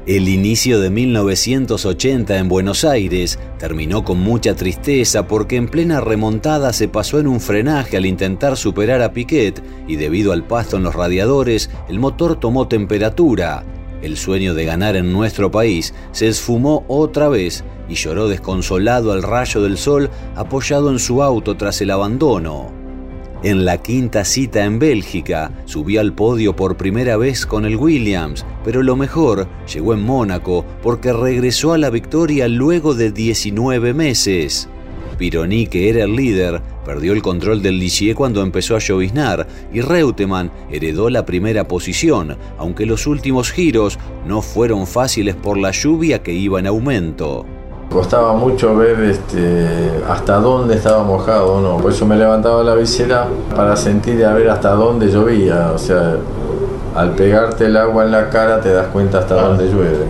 El 0.09 0.27
inicio 0.27 0.79
de 0.79 0.89
1980 0.89 2.39
en 2.39 2.49
Buenos 2.49 2.83
Aires 2.83 3.37
terminó 3.59 4.03
con 4.03 4.19
mucha 4.19 4.55
tristeza 4.55 5.27
porque 5.27 5.55
en 5.55 5.67
plena 5.67 6.01
remontada 6.01 6.73
se 6.73 6.87
pasó 6.87 7.19
en 7.19 7.27
un 7.27 7.39
frenaje 7.39 7.95
al 7.95 8.07
intentar 8.07 8.57
superar 8.57 9.03
a 9.03 9.13
Piquet 9.13 9.61
y 9.87 9.97
debido 9.97 10.31
al 10.31 10.43
pasto 10.43 10.77
en 10.77 10.83
los 10.83 10.95
radiadores 10.95 11.69
el 11.89 11.99
motor 11.99 12.39
tomó 12.39 12.67
temperatura. 12.67 13.63
El 14.01 14.17
sueño 14.17 14.55
de 14.55 14.65
ganar 14.65 14.95
en 14.95 15.13
nuestro 15.13 15.51
país 15.51 15.93
se 16.11 16.27
esfumó 16.27 16.85
otra 16.87 17.29
vez 17.29 17.63
y 17.87 17.93
lloró 17.93 18.27
desconsolado 18.27 19.11
al 19.11 19.21
rayo 19.21 19.61
del 19.61 19.77
sol 19.77 20.09
apoyado 20.35 20.89
en 20.89 20.97
su 20.97 21.21
auto 21.21 21.55
tras 21.55 21.81
el 21.81 21.91
abandono. 21.91 22.78
En 23.41 23.63
la 23.63 23.77
quinta 23.77 24.25
cita 24.25 24.65
en 24.65 24.79
Bélgica 24.79 25.53
subió 25.63 26.01
al 26.01 26.11
podio 26.11 26.57
por 26.57 26.75
primera 26.75 27.15
vez 27.15 27.45
con 27.45 27.63
el 27.63 27.77
Williams, 27.77 28.45
pero 28.65 28.83
lo 28.83 28.97
mejor 28.97 29.47
llegó 29.73 29.93
en 29.93 30.03
Mónaco 30.03 30.65
porque 30.83 31.13
regresó 31.13 31.71
a 31.71 31.77
la 31.77 31.89
victoria 31.89 32.49
luego 32.49 32.95
de 32.95 33.13
19 33.13 33.93
meses. 33.93 34.67
Pironi, 35.17 35.67
que 35.67 35.87
era 35.87 36.03
el 36.03 36.17
líder, 36.17 36.61
perdió 36.83 37.13
el 37.13 37.21
control 37.21 37.61
del 37.61 37.79
Ligier 37.79 38.13
cuando 38.13 38.41
empezó 38.41 38.75
a 38.75 38.79
lloviznar 38.79 39.47
y 39.71 39.79
Reutemann 39.79 40.51
heredó 40.69 41.09
la 41.09 41.25
primera 41.25 41.65
posición, 41.65 42.37
aunque 42.57 42.85
los 42.85 43.07
últimos 43.07 43.51
giros 43.53 43.99
no 44.27 44.41
fueron 44.41 44.85
fáciles 44.85 45.35
por 45.35 45.57
la 45.57 45.71
lluvia 45.71 46.21
que 46.23 46.33
iba 46.33 46.59
en 46.59 46.67
aumento. 46.67 47.45
Costaba 47.91 48.33
mucho 48.33 48.75
ver 48.75 48.99
este, 49.01 49.67
hasta 50.07 50.35
dónde 50.35 50.75
estaba 50.75 51.03
mojado 51.03 51.53
o 51.55 51.61
no. 51.61 51.77
Por 51.77 51.91
eso 51.91 52.05
me 52.05 52.15
levantaba 52.15 52.63
la 52.63 52.75
visera 52.75 53.27
para 53.55 53.75
sentir 53.75 54.19
y 54.19 54.23
a 54.23 54.33
ver 54.33 54.49
hasta 54.49 54.71
dónde 54.71 55.07
llovía. 55.07 55.71
O 55.73 55.77
sea, 55.77 56.17
al 56.95 57.15
pegarte 57.15 57.65
el 57.65 57.77
agua 57.77 58.05
en 58.05 58.11
la 58.11 58.29
cara 58.29 58.61
te 58.61 58.71
das 58.71 58.87
cuenta 58.87 59.19
hasta 59.19 59.35
dónde 59.35 59.65
llueve. 59.65 60.05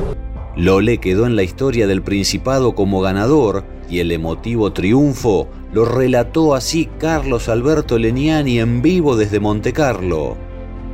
Lole 0.55 0.97
quedó 0.97 1.25
en 1.25 1.37
la 1.37 1.43
historia 1.43 1.87
del 1.87 2.01
Principado 2.01 2.75
como 2.75 2.99
ganador 2.99 3.63
y 3.89 4.01
el 4.01 4.11
emotivo 4.11 4.73
triunfo 4.73 5.47
lo 5.71 5.85
relató 5.85 6.55
así 6.55 6.89
Carlos 6.99 7.47
Alberto 7.47 7.97
Leniani 7.97 8.59
en 8.59 8.81
vivo 8.81 9.15
desde 9.15 9.39
Montecarlo. 9.39 10.35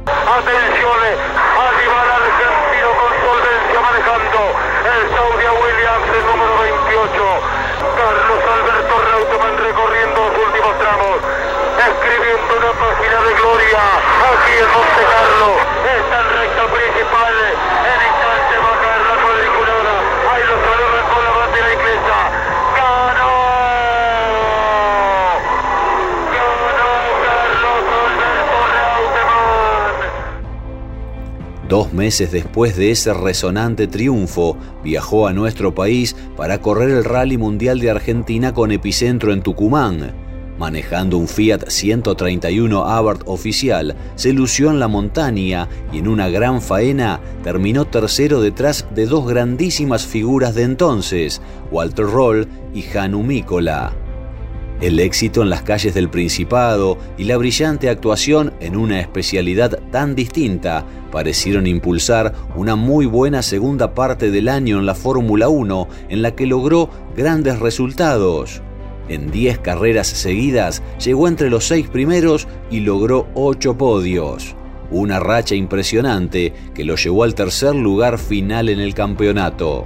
Atención, 0.05 0.99
arriba 1.55 1.97
el 2.03 2.11
argentino 2.11 2.89
con 2.99 3.11
solvencia 3.25 3.79
manejando 3.81 4.39
el 4.85 5.01
Saudia 5.15 5.51
Williams, 5.63 6.07
el 6.13 6.23
número 6.27 6.53
28. 6.61 7.15
Carlos 7.95 8.41
Alberto 8.45 8.95
Reutemann 8.99 9.55
recorriendo 9.63 10.19
los 10.27 10.35
últimos 10.45 10.73
tramos, 10.77 11.15
escribiendo 11.79 12.51
una 12.59 12.71
página 12.75 13.17
de 13.23 13.34
gloria 13.45 13.85
aquí 14.33 14.57
en 14.57 14.69
Monte 14.73 15.03
Carlo. 15.05 15.49
Esta 15.85 16.15
en 16.21 16.29
recta 16.33 16.63
principal, 16.65 17.35
en 17.93 17.99
instante 18.09 18.53
va 18.57 18.71
a 18.73 18.79
caer 18.81 19.03
la 19.05 19.17
cuadriculada. 19.21 19.93
Ahí 20.31 20.43
lo 20.49 20.57
saludan 20.65 21.05
con 21.13 21.21
la 21.23 21.31
bandera 21.39 21.69
inglesa. 21.77 22.17
¡Ganó! 22.75 23.37
¡Ganó 26.33 26.93
Carlos 27.25 27.83
Alberto 28.05 28.57
Reutemann! 29.13 29.93
Dos 31.69 31.93
meses 31.93 32.31
después 32.31 32.75
de 32.75 32.89
ese 32.89 33.13
resonante 33.13 33.87
triunfo, 33.87 34.57
viajó 34.83 35.27
a 35.27 35.33
nuestro 35.33 35.75
país 35.75 36.15
para 36.35 36.61
correr 36.61 36.89
el 36.89 37.03
Rally 37.03 37.37
Mundial 37.37 37.79
de 37.79 37.91
Argentina 37.91 38.55
con 38.55 38.71
epicentro 38.71 39.33
en 39.33 39.43
Tucumán. 39.43 40.24
Manejando 40.57 41.17
un 41.17 41.27
Fiat 41.27 41.67
131 41.67 42.85
Abarth 42.85 43.23
oficial, 43.25 43.93
se 44.15 44.31
lució 44.31 44.69
en 44.69 44.79
la 44.79 44.87
montaña 44.87 45.67
y 45.91 45.97
en 45.97 46.07
una 46.07 46.29
gran 46.29 46.61
faena 46.61 47.19
terminó 47.43 47.85
tercero 47.85 48.39
detrás 48.39 48.87
de 48.95 49.05
dos 49.05 49.27
grandísimas 49.27 50.05
figuras 50.05 50.55
de 50.55 50.63
entonces, 50.63 51.41
Walter 51.71 52.05
Roll 52.05 52.47
y 52.73 52.85
Hanu 52.97 53.21
Mícola. 53.21 53.93
El 54.81 54.99
éxito 54.99 55.41
en 55.41 55.49
las 55.49 55.61
calles 55.61 55.93
del 55.93 56.09
Principado 56.09 56.97
y 57.17 57.25
la 57.25 57.37
brillante 57.37 57.89
actuación 57.89 58.53
en 58.59 58.75
una 58.75 58.99
especialidad 58.99 59.79
tan 59.91 60.15
distinta 60.15 60.85
parecieron 61.11 61.65
impulsar 61.65 62.33
una 62.55 62.75
muy 62.75 63.05
buena 63.05 63.41
segunda 63.41 63.93
parte 63.93 64.31
del 64.31 64.49
año 64.49 64.79
en 64.79 64.85
la 64.85 64.95
Fórmula 64.95 65.47
1 65.47 65.87
en 66.09 66.21
la 66.21 66.35
que 66.35 66.45
logró 66.45 66.89
grandes 67.15 67.59
resultados. 67.59 68.61
En 69.07 69.29
10 69.29 69.59
carreras 69.59 70.07
seguidas 70.07 70.81
llegó 71.03 71.27
entre 71.27 71.49
los 71.49 71.65
seis 71.65 71.87
primeros 71.87 72.47
y 72.71 72.79
logró 72.79 73.27
8 73.35 73.77
podios. 73.77 74.55
Una 74.91 75.19
racha 75.19 75.55
impresionante 75.55 76.53
que 76.73 76.83
lo 76.85 76.95
llevó 76.95 77.23
al 77.23 77.35
tercer 77.35 77.75
lugar 77.75 78.17
final 78.17 78.69
en 78.69 78.79
el 78.79 78.93
campeonato. 78.93 79.85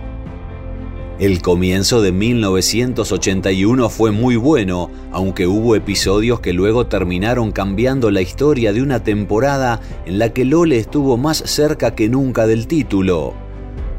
El 1.19 1.41
comienzo 1.41 2.01
de 2.01 2.13
1981 2.13 3.89
fue 3.89 4.11
muy 4.11 4.37
bueno, 4.37 4.89
aunque 5.11 5.47
hubo 5.47 5.75
episodios 5.75 6.39
que 6.39 6.53
luego 6.53 6.87
terminaron 6.87 7.51
cambiando 7.51 8.09
la 8.09 8.21
historia 8.21 8.71
de 8.71 8.81
una 8.81 9.03
temporada 9.03 9.81
en 10.05 10.17
la 10.17 10.31
que 10.31 10.45
Lole 10.45 10.77
estuvo 10.77 11.17
más 11.17 11.39
cerca 11.39 11.93
que 11.93 12.07
nunca 12.07 12.47
del 12.47 12.67
título. 12.67 13.33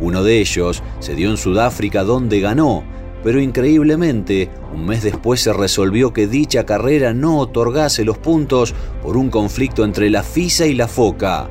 Uno 0.00 0.24
de 0.24 0.40
ellos 0.40 0.82
se 1.00 1.14
dio 1.14 1.28
en 1.28 1.36
Sudáfrica 1.36 2.04
donde 2.04 2.40
ganó, 2.40 2.84
pero 3.22 3.40
increíblemente, 3.40 4.50
un 4.72 4.86
mes 4.86 5.02
después 5.02 5.40
se 5.40 5.52
resolvió 5.52 6.12
que 6.12 6.26
dicha 6.26 6.64
carrera 6.64 7.12
no 7.12 7.38
otorgase 7.38 8.04
los 8.04 8.18
puntos 8.18 8.74
por 9.02 9.16
un 9.16 9.30
conflicto 9.30 9.84
entre 9.84 10.10
la 10.10 10.22
FISA 10.22 10.66
y 10.66 10.74
la 10.74 10.88
FOCA. 10.88 11.50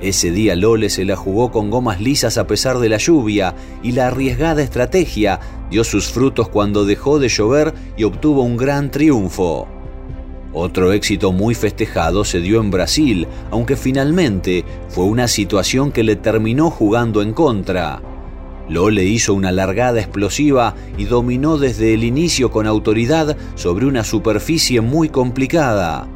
Ese 0.00 0.30
día 0.30 0.54
Lole 0.54 0.90
se 0.90 1.04
la 1.04 1.16
jugó 1.16 1.50
con 1.50 1.70
gomas 1.70 2.00
lisas 2.00 2.38
a 2.38 2.46
pesar 2.46 2.78
de 2.78 2.88
la 2.88 2.98
lluvia 2.98 3.54
y 3.82 3.92
la 3.92 4.06
arriesgada 4.06 4.62
estrategia 4.62 5.40
dio 5.70 5.82
sus 5.82 6.06
frutos 6.06 6.48
cuando 6.48 6.84
dejó 6.84 7.18
de 7.18 7.28
llover 7.28 7.74
y 7.96 8.04
obtuvo 8.04 8.42
un 8.42 8.56
gran 8.56 8.90
triunfo. 8.90 9.66
Otro 10.52 10.92
éxito 10.92 11.32
muy 11.32 11.54
festejado 11.54 12.24
se 12.24 12.40
dio 12.40 12.60
en 12.60 12.70
Brasil, 12.70 13.26
aunque 13.50 13.76
finalmente 13.76 14.64
fue 14.88 15.04
una 15.04 15.28
situación 15.28 15.92
que 15.92 16.04
le 16.04 16.16
terminó 16.16 16.70
jugando 16.70 17.20
en 17.20 17.32
contra. 17.32 18.00
Lole 18.68 19.04
hizo 19.04 19.34
una 19.34 19.52
largada 19.52 20.00
explosiva 20.00 20.74
y 20.96 21.04
dominó 21.04 21.58
desde 21.58 21.94
el 21.94 22.04
inicio 22.04 22.50
con 22.50 22.66
autoridad 22.66 23.36
sobre 23.54 23.86
una 23.86 24.04
superficie 24.04 24.80
muy 24.80 25.08
complicada. 25.08 26.08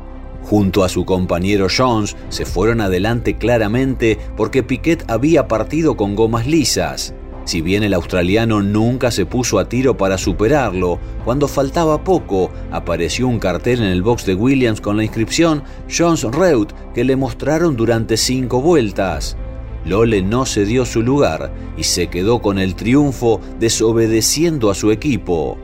Junto 0.42 0.84
a 0.84 0.88
su 0.88 1.04
compañero 1.04 1.68
Jones 1.74 2.16
se 2.28 2.44
fueron 2.44 2.80
adelante 2.80 3.38
claramente 3.38 4.18
porque 4.36 4.62
Piquet 4.62 5.04
había 5.08 5.48
partido 5.48 5.96
con 5.96 6.14
gomas 6.14 6.46
lisas. 6.46 7.14
Si 7.44 7.60
bien 7.60 7.82
el 7.82 7.94
australiano 7.94 8.62
nunca 8.62 9.10
se 9.10 9.26
puso 9.26 9.58
a 9.58 9.68
tiro 9.68 9.96
para 9.96 10.16
superarlo, 10.16 11.00
cuando 11.24 11.48
faltaba 11.48 12.04
poco 12.04 12.50
apareció 12.70 13.26
un 13.26 13.40
cartel 13.40 13.80
en 13.80 13.88
el 13.88 14.02
box 14.02 14.26
de 14.26 14.34
Williams 14.34 14.80
con 14.80 14.96
la 14.96 15.02
inscripción 15.02 15.64
Jones 15.90 16.22
Reut 16.22 16.72
que 16.94 17.02
le 17.02 17.16
mostraron 17.16 17.76
durante 17.76 18.16
cinco 18.16 18.60
vueltas. 18.60 19.36
Lole 19.84 20.22
no 20.22 20.46
cedió 20.46 20.84
su 20.84 21.02
lugar 21.02 21.50
y 21.76 21.84
se 21.84 22.08
quedó 22.08 22.40
con 22.40 22.58
el 22.58 22.74
triunfo 22.74 23.40
desobedeciendo 23.58 24.70
a 24.70 24.74
su 24.74 24.90
equipo. 24.90 25.56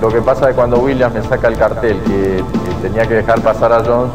Lo 0.00 0.08
que 0.08 0.20
pasa 0.20 0.50
es 0.50 0.56
cuando 0.56 0.78
Williams 0.78 1.14
me 1.14 1.22
saca 1.22 1.48
el 1.48 1.56
cartel 1.56 1.98
que, 2.06 2.42
que 2.42 2.88
tenía 2.88 3.06
que 3.06 3.14
dejar 3.14 3.40
pasar 3.40 3.72
a 3.72 3.84
Jones, 3.84 4.12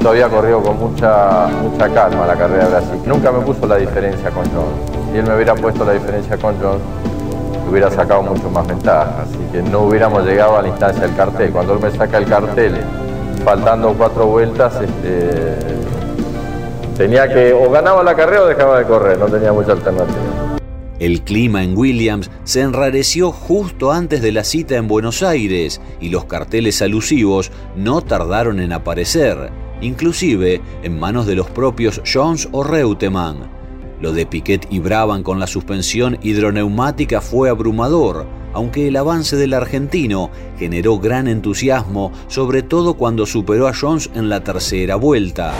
todavía 0.00 0.28
corrió 0.28 0.62
con 0.62 0.78
mucha, 0.78 1.46
mucha 1.62 1.88
calma 1.88 2.26
la 2.26 2.36
carrera 2.36 2.64
de 2.64 2.70
Brasil. 2.70 3.00
Nunca 3.06 3.32
me 3.32 3.40
puso 3.40 3.66
la 3.66 3.76
diferencia 3.76 4.30
con 4.30 4.44
Jones. 4.44 4.92
Si 5.10 5.18
él 5.18 5.26
me 5.26 5.34
hubiera 5.34 5.54
puesto 5.54 5.84
la 5.84 5.92
diferencia 5.92 6.36
con 6.36 6.54
Jones, 6.60 6.82
hubiera 7.70 7.90
sacado 7.90 8.22
mucho 8.22 8.50
más 8.50 8.66
ventaja. 8.66 9.22
Así 9.22 9.38
que 9.50 9.62
no 9.62 9.82
hubiéramos 9.82 10.24
llegado 10.24 10.58
a 10.58 10.62
la 10.62 10.68
instancia 10.68 11.02
del 11.02 11.16
cartel. 11.16 11.50
Cuando 11.50 11.74
él 11.74 11.80
me 11.80 11.90
saca 11.90 12.18
el 12.18 12.26
cartel, 12.26 12.74
faltando 13.44 13.94
cuatro 13.94 14.26
vueltas, 14.26 14.74
este, 14.80 15.56
tenía 16.94 17.28
que 17.28 17.52
o 17.52 17.70
ganaba 17.70 18.02
la 18.02 18.14
carrera 18.14 18.42
o 18.42 18.46
dejaba 18.46 18.78
de 18.78 18.84
correr. 18.84 19.18
No 19.18 19.26
tenía 19.26 19.52
mucha 19.52 19.72
alternativa. 19.72 20.54
El 21.00 21.22
clima 21.22 21.64
en 21.64 21.76
Williams 21.76 22.30
se 22.44 22.60
enrareció 22.60 23.32
justo 23.32 23.90
antes 23.90 24.22
de 24.22 24.30
la 24.30 24.44
cita 24.44 24.76
en 24.76 24.86
Buenos 24.86 25.22
Aires 25.24 25.80
y 26.00 26.08
los 26.08 26.24
carteles 26.26 26.80
alusivos 26.82 27.50
no 27.74 28.00
tardaron 28.00 28.60
en 28.60 28.72
aparecer, 28.72 29.50
inclusive 29.80 30.60
en 30.84 30.98
manos 30.98 31.26
de 31.26 31.34
los 31.34 31.50
propios 31.50 32.00
Jones 32.10 32.48
o 32.52 32.62
Reutemann. 32.62 33.50
Lo 34.00 34.12
de 34.12 34.24
Piquet 34.24 34.66
y 34.70 34.78
Brabham 34.78 35.22
con 35.24 35.40
la 35.40 35.48
suspensión 35.48 36.16
hidroneumática 36.22 37.20
fue 37.20 37.48
abrumador, 37.48 38.26
aunque 38.52 38.86
el 38.86 38.96
avance 38.96 39.36
del 39.36 39.54
argentino 39.54 40.30
generó 40.58 40.98
gran 41.00 41.26
entusiasmo, 41.26 42.12
sobre 42.28 42.62
todo 42.62 42.94
cuando 42.94 43.26
superó 43.26 43.66
a 43.66 43.74
Jones 43.74 44.10
en 44.14 44.28
la 44.28 44.44
tercera 44.44 44.94
vuelta. 44.94 45.52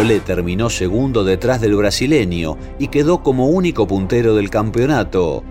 Lole 0.00 0.20
terminó 0.20 0.70
segundo 0.70 1.24
detrás 1.24 1.60
del 1.60 1.76
brasileño 1.76 2.56
y 2.78 2.88
quedó 2.88 3.22
como 3.22 3.48
único 3.48 3.86
puntero 3.86 4.34
del 4.34 4.48
campeonato. 4.48 5.44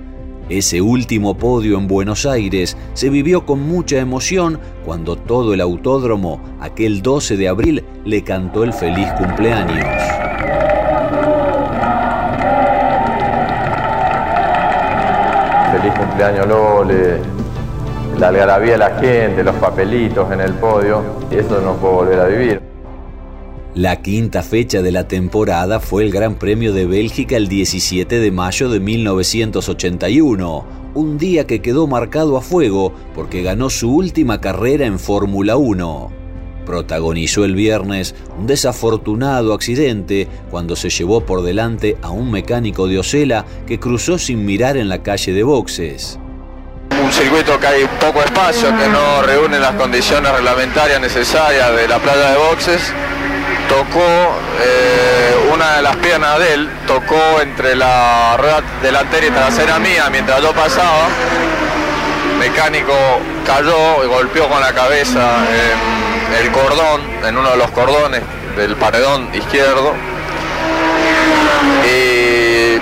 Ese 0.50 0.82
último 0.82 1.38
podio 1.38 1.78
en 1.78 1.88
Buenos 1.88 2.26
Aires 2.26 2.76
se 2.96 3.12
vivió 3.12 3.46
con 3.46 3.62
mucha 3.62 4.00
emoción 4.00 4.60
cuando 4.84 5.18
todo 5.18 5.54
el 5.54 5.62
autódromo, 5.62 6.42
aquel 6.60 7.04
12 7.04 7.38
de 7.38 7.48
abril, 7.48 7.86
le 8.06 8.24
cantó 8.24 8.64
el 8.64 8.74
feliz 8.74 9.08
cumpleaños. 9.20 9.86
Feliz 15.74 15.94
cumpleaños 15.96 16.48
Lole, 16.48 17.20
la 18.18 18.30
algarabía 18.30 18.72
de 18.72 18.78
la 18.80 19.00
gente, 19.00 19.44
los 19.44 19.56
papelitos 19.58 20.32
en 20.32 20.42
el 20.42 20.54
podio, 20.54 21.04
y 21.30 21.36
eso 21.36 21.62
no 21.62 21.76
puedo 21.76 21.94
volver 21.94 22.20
a 22.20 22.26
vivir. 22.26 22.69
La 23.80 24.02
quinta 24.02 24.44
fecha 24.44 24.82
de 24.82 24.92
la 24.92 25.08
temporada 25.08 25.80
fue 25.80 26.04
el 26.04 26.12
Gran 26.12 26.36
Premio 26.36 26.74
de 26.74 26.86
Bélgica 26.86 27.38
el 27.38 27.48
17 27.48 28.20
de 28.20 28.30
mayo 28.30 28.68
de 28.68 28.82
1981, 28.82 30.66
un 30.96 31.18
día 31.18 31.48
que 31.48 31.62
quedó 31.62 31.88
marcado 31.88 32.36
a 32.36 32.42
fuego 32.42 32.94
porque 33.16 33.42
ganó 33.42 33.70
su 33.70 33.96
última 33.96 34.42
carrera 34.42 34.86
en 34.86 35.00
Fórmula 35.00 35.56
1. 35.56 36.12
Protagonizó 36.66 37.46
el 37.46 37.56
viernes 37.56 38.16
un 38.38 38.48
desafortunado 38.48 39.54
accidente 39.54 40.28
cuando 40.52 40.76
se 40.76 40.90
llevó 40.90 41.26
por 41.26 41.42
delante 41.42 41.96
a 42.02 42.10
un 42.10 42.32
mecánico 42.32 42.86
de 42.90 43.00
Osela 43.00 43.46
que 43.66 43.80
cruzó 43.80 44.18
sin 44.18 44.46
mirar 44.46 44.76
en 44.76 44.90
la 44.90 45.04
calle 45.04 45.32
de 45.32 45.44
boxes. 45.44 46.20
Un 47.02 47.14
circuito 47.14 47.58
que 47.58 47.68
hay 47.68 47.86
poco 48.02 48.22
espacio, 48.22 48.78
que 48.78 48.90
no 48.90 49.22
reúne 49.22 49.58
las 49.58 49.76
condiciones 49.76 50.34
reglamentarias 50.34 51.00
necesarias 51.00 51.74
de 51.78 51.88
la 51.88 51.98
playa 52.00 52.32
de 52.32 52.38
boxes 52.40 52.94
tocó 53.70 54.36
eh, 54.62 55.50
una 55.54 55.78
de 55.78 55.82
las 55.84 55.96
piernas 55.98 56.40
de 56.40 56.54
él, 56.54 56.70
tocó 56.88 57.40
entre 57.42 57.76
la 57.76 58.36
rueda 58.38 58.62
delantera 58.82 59.28
y 59.28 59.30
trasera 59.30 59.80
mía 59.80 60.10
mientras 60.12 60.42
yo 60.42 60.52
pasaba. 60.54 61.08
mecánico 62.40 62.94
cayó 63.46 64.04
y 64.04 64.08
golpeó 64.08 64.50
con 64.50 64.60
la 64.60 64.74
cabeza 64.74 65.38
en 65.54 66.46
el 66.46 66.52
cordón, 66.52 67.02
en 67.26 67.38
uno 67.38 67.52
de 67.52 67.58
los 67.58 67.72
cordones 67.72 68.22
del 68.58 68.76
paredón 68.76 69.30
izquierdo. 69.34 69.94
Y 71.86 72.76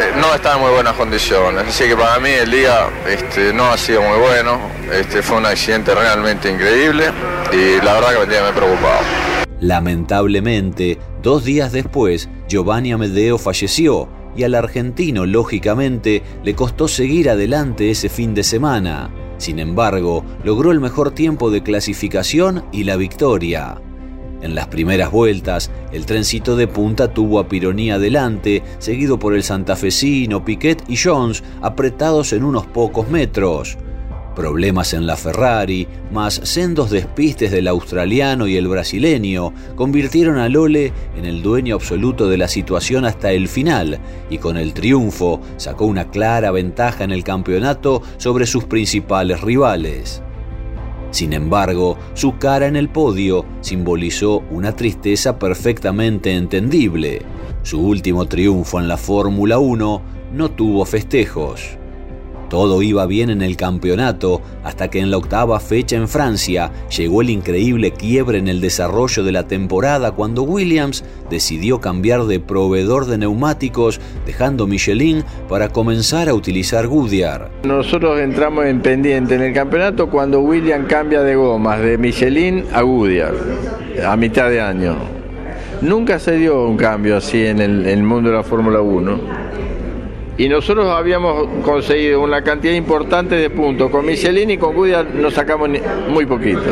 eh, 0.00 0.12
no 0.16 0.34
está 0.34 0.54
en 0.54 0.60
muy 0.60 0.70
buenas 0.70 0.94
condiciones. 0.94 1.68
Así 1.68 1.84
que 1.84 1.96
para 1.96 2.18
mí 2.20 2.30
el 2.30 2.50
día 2.50 2.86
este, 3.06 3.52
no 3.52 3.70
ha 3.70 3.76
sido 3.76 4.02
muy 4.02 4.18
bueno. 4.18 4.60
Este, 4.92 5.22
fue 5.22 5.38
un 5.38 5.46
accidente 5.46 5.94
realmente 5.94 6.50
increíble 6.50 7.10
y 7.52 7.80
la 7.84 7.94
verdad 7.94 8.12
que 8.12 8.18
me 8.20 8.26
tiene 8.26 8.52
preocupado. 8.52 9.00
Lamentablemente, 9.60 10.98
dos 11.22 11.44
días 11.44 11.70
después, 11.70 12.28
Giovanni 12.48 12.92
Amedeo 12.92 13.36
falleció 13.38 14.08
y 14.36 14.44
al 14.44 14.54
argentino, 14.54 15.26
lógicamente, 15.26 16.22
le 16.42 16.54
costó 16.54 16.88
seguir 16.88 17.28
adelante 17.28 17.90
ese 17.90 18.08
fin 18.08 18.32
de 18.32 18.42
semana. 18.42 19.10
Sin 19.36 19.58
embargo, 19.58 20.24
logró 20.44 20.70
el 20.70 20.80
mejor 20.80 21.10
tiempo 21.12 21.50
de 21.50 21.62
clasificación 21.62 22.64
y 22.72 22.84
la 22.84 22.96
victoria. 22.96 23.80
En 24.42 24.54
las 24.54 24.68
primeras 24.68 25.10
vueltas, 25.10 25.70
el 25.92 26.06
trencito 26.06 26.56
de 26.56 26.66
punta 26.66 27.12
tuvo 27.12 27.38
a 27.38 27.48
Pironía 27.48 27.96
adelante, 27.96 28.62
seguido 28.78 29.18
por 29.18 29.34
el 29.34 29.42
santafesino, 29.42 30.44
Piquet 30.44 30.82
y 30.88 30.96
Jones, 30.96 31.44
apretados 31.60 32.32
en 32.32 32.44
unos 32.44 32.66
pocos 32.66 33.10
metros. 33.10 33.76
Problemas 34.40 34.94
en 34.94 35.06
la 35.06 35.18
Ferrari, 35.18 35.86
más 36.10 36.40
sendos 36.44 36.88
despistes 36.88 37.50
del 37.50 37.68
australiano 37.68 38.46
y 38.46 38.56
el 38.56 38.68
brasileño, 38.68 39.52
convirtieron 39.76 40.38
a 40.38 40.48
Lole 40.48 40.94
en 41.14 41.26
el 41.26 41.42
dueño 41.42 41.74
absoluto 41.74 42.26
de 42.26 42.38
la 42.38 42.48
situación 42.48 43.04
hasta 43.04 43.32
el 43.32 43.48
final, 43.48 44.00
y 44.30 44.38
con 44.38 44.56
el 44.56 44.72
triunfo 44.72 45.42
sacó 45.58 45.84
una 45.84 46.08
clara 46.08 46.52
ventaja 46.52 47.04
en 47.04 47.10
el 47.10 47.22
campeonato 47.22 48.00
sobre 48.16 48.46
sus 48.46 48.64
principales 48.64 49.42
rivales. 49.42 50.22
Sin 51.10 51.34
embargo, 51.34 51.98
su 52.14 52.38
cara 52.38 52.66
en 52.66 52.76
el 52.76 52.88
podio 52.88 53.44
simbolizó 53.60 54.42
una 54.50 54.74
tristeza 54.74 55.38
perfectamente 55.38 56.34
entendible. 56.34 57.20
Su 57.62 57.78
último 57.86 58.24
triunfo 58.24 58.80
en 58.80 58.88
la 58.88 58.96
Fórmula 58.96 59.58
1 59.58 60.02
no 60.32 60.50
tuvo 60.50 60.86
festejos. 60.86 61.79
Todo 62.50 62.82
iba 62.82 63.06
bien 63.06 63.30
en 63.30 63.42
el 63.42 63.56
campeonato 63.56 64.42
hasta 64.64 64.90
que 64.90 64.98
en 64.98 65.12
la 65.12 65.18
octava 65.18 65.60
fecha 65.60 65.94
en 65.94 66.08
Francia 66.08 66.72
llegó 66.94 67.22
el 67.22 67.30
increíble 67.30 67.92
quiebre 67.92 68.38
en 68.38 68.48
el 68.48 68.60
desarrollo 68.60 69.22
de 69.22 69.30
la 69.30 69.46
temporada 69.46 70.10
cuando 70.10 70.42
Williams 70.42 71.04
decidió 71.30 71.80
cambiar 71.80 72.24
de 72.24 72.40
proveedor 72.40 73.06
de 73.06 73.18
neumáticos 73.18 74.00
dejando 74.26 74.66
Michelin 74.66 75.22
para 75.48 75.68
comenzar 75.68 76.28
a 76.28 76.34
utilizar 76.34 76.88
Goodyear. 76.88 77.52
Nosotros 77.62 78.18
entramos 78.18 78.66
en 78.66 78.80
pendiente 78.80 79.36
en 79.36 79.42
el 79.42 79.54
campeonato 79.54 80.10
cuando 80.10 80.40
Williams 80.40 80.88
cambia 80.88 81.22
de 81.22 81.36
gomas 81.36 81.80
de 81.80 81.98
Michelin 81.98 82.64
a 82.72 82.82
Goodyear 82.82 83.34
a 84.04 84.16
mitad 84.16 84.50
de 84.50 84.60
año. 84.60 84.96
Nunca 85.82 86.18
se 86.18 86.36
dio 86.36 86.66
un 86.66 86.76
cambio 86.76 87.16
así 87.16 87.46
en 87.46 87.60
el, 87.60 87.86
en 87.86 87.98
el 87.98 88.02
mundo 88.02 88.30
de 88.30 88.36
la 88.36 88.42
Fórmula 88.42 88.80
1 88.80 89.69
y 90.40 90.48
nosotros 90.48 90.86
habíamos 90.88 91.48
conseguido 91.62 92.22
una 92.22 92.42
cantidad 92.42 92.72
importante 92.72 93.34
de 93.34 93.50
puntos. 93.50 93.90
Con 93.90 94.06
Michelin 94.06 94.50
y 94.50 94.56
con 94.56 94.74
Goodyear 94.74 95.14
nos 95.14 95.34
sacamos 95.34 95.68
muy 96.08 96.24
poquito. 96.24 96.62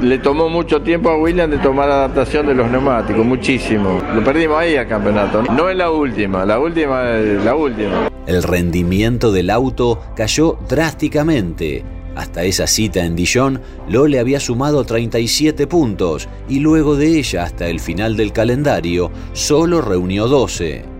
Le 0.00 0.18
tomó 0.18 0.48
mucho 0.48 0.80
tiempo 0.80 1.10
a 1.10 1.18
William 1.18 1.50
de 1.50 1.58
tomar 1.58 1.90
adaptación 1.90 2.46
de 2.46 2.54
los 2.54 2.70
neumáticos, 2.70 3.22
muchísimo. 3.22 4.00
Lo 4.14 4.24
perdimos 4.24 4.56
ahí 4.56 4.76
al 4.76 4.88
campeonato. 4.88 5.42
No 5.42 5.68
es 5.68 5.76
la 5.76 5.90
última, 5.90 6.46
la 6.46 6.58
última 6.58 7.10
es 7.10 7.44
la 7.44 7.54
última. 7.54 8.08
El 8.26 8.42
rendimiento 8.42 9.30
del 9.30 9.50
auto 9.50 10.00
cayó 10.16 10.56
drásticamente. 10.66 11.84
Hasta 12.16 12.44
esa 12.44 12.66
cita 12.66 13.04
en 13.04 13.14
Dijon, 13.14 13.60
Lole 13.90 14.20
había 14.20 14.40
sumado 14.40 14.84
37 14.84 15.66
puntos 15.66 16.30
y 16.48 16.60
luego 16.60 16.96
de 16.96 17.18
ella 17.18 17.42
hasta 17.42 17.68
el 17.68 17.78
final 17.78 18.16
del 18.16 18.32
calendario 18.32 19.10
solo 19.34 19.82
reunió 19.82 20.28
12. 20.28 20.91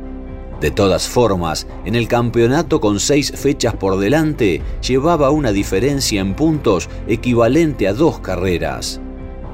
De 0.63 0.71
todas 0.71 1.09
formas, 1.09 1.67
en 1.85 1.97
el 1.97 2.07
campeonato 2.07 2.81
con 2.81 3.01
seis 3.01 3.33
fechas 3.35 3.75
por 3.75 3.99
delante, 3.99 4.63
llevaba 4.81 5.31
una 5.31 5.51
diferencia 5.51 6.21
en 6.21 6.35
puntos 6.35 6.89
equivalente 7.09 7.89
a 7.89 7.93
dos 7.93 8.21
carreras. 8.21 9.01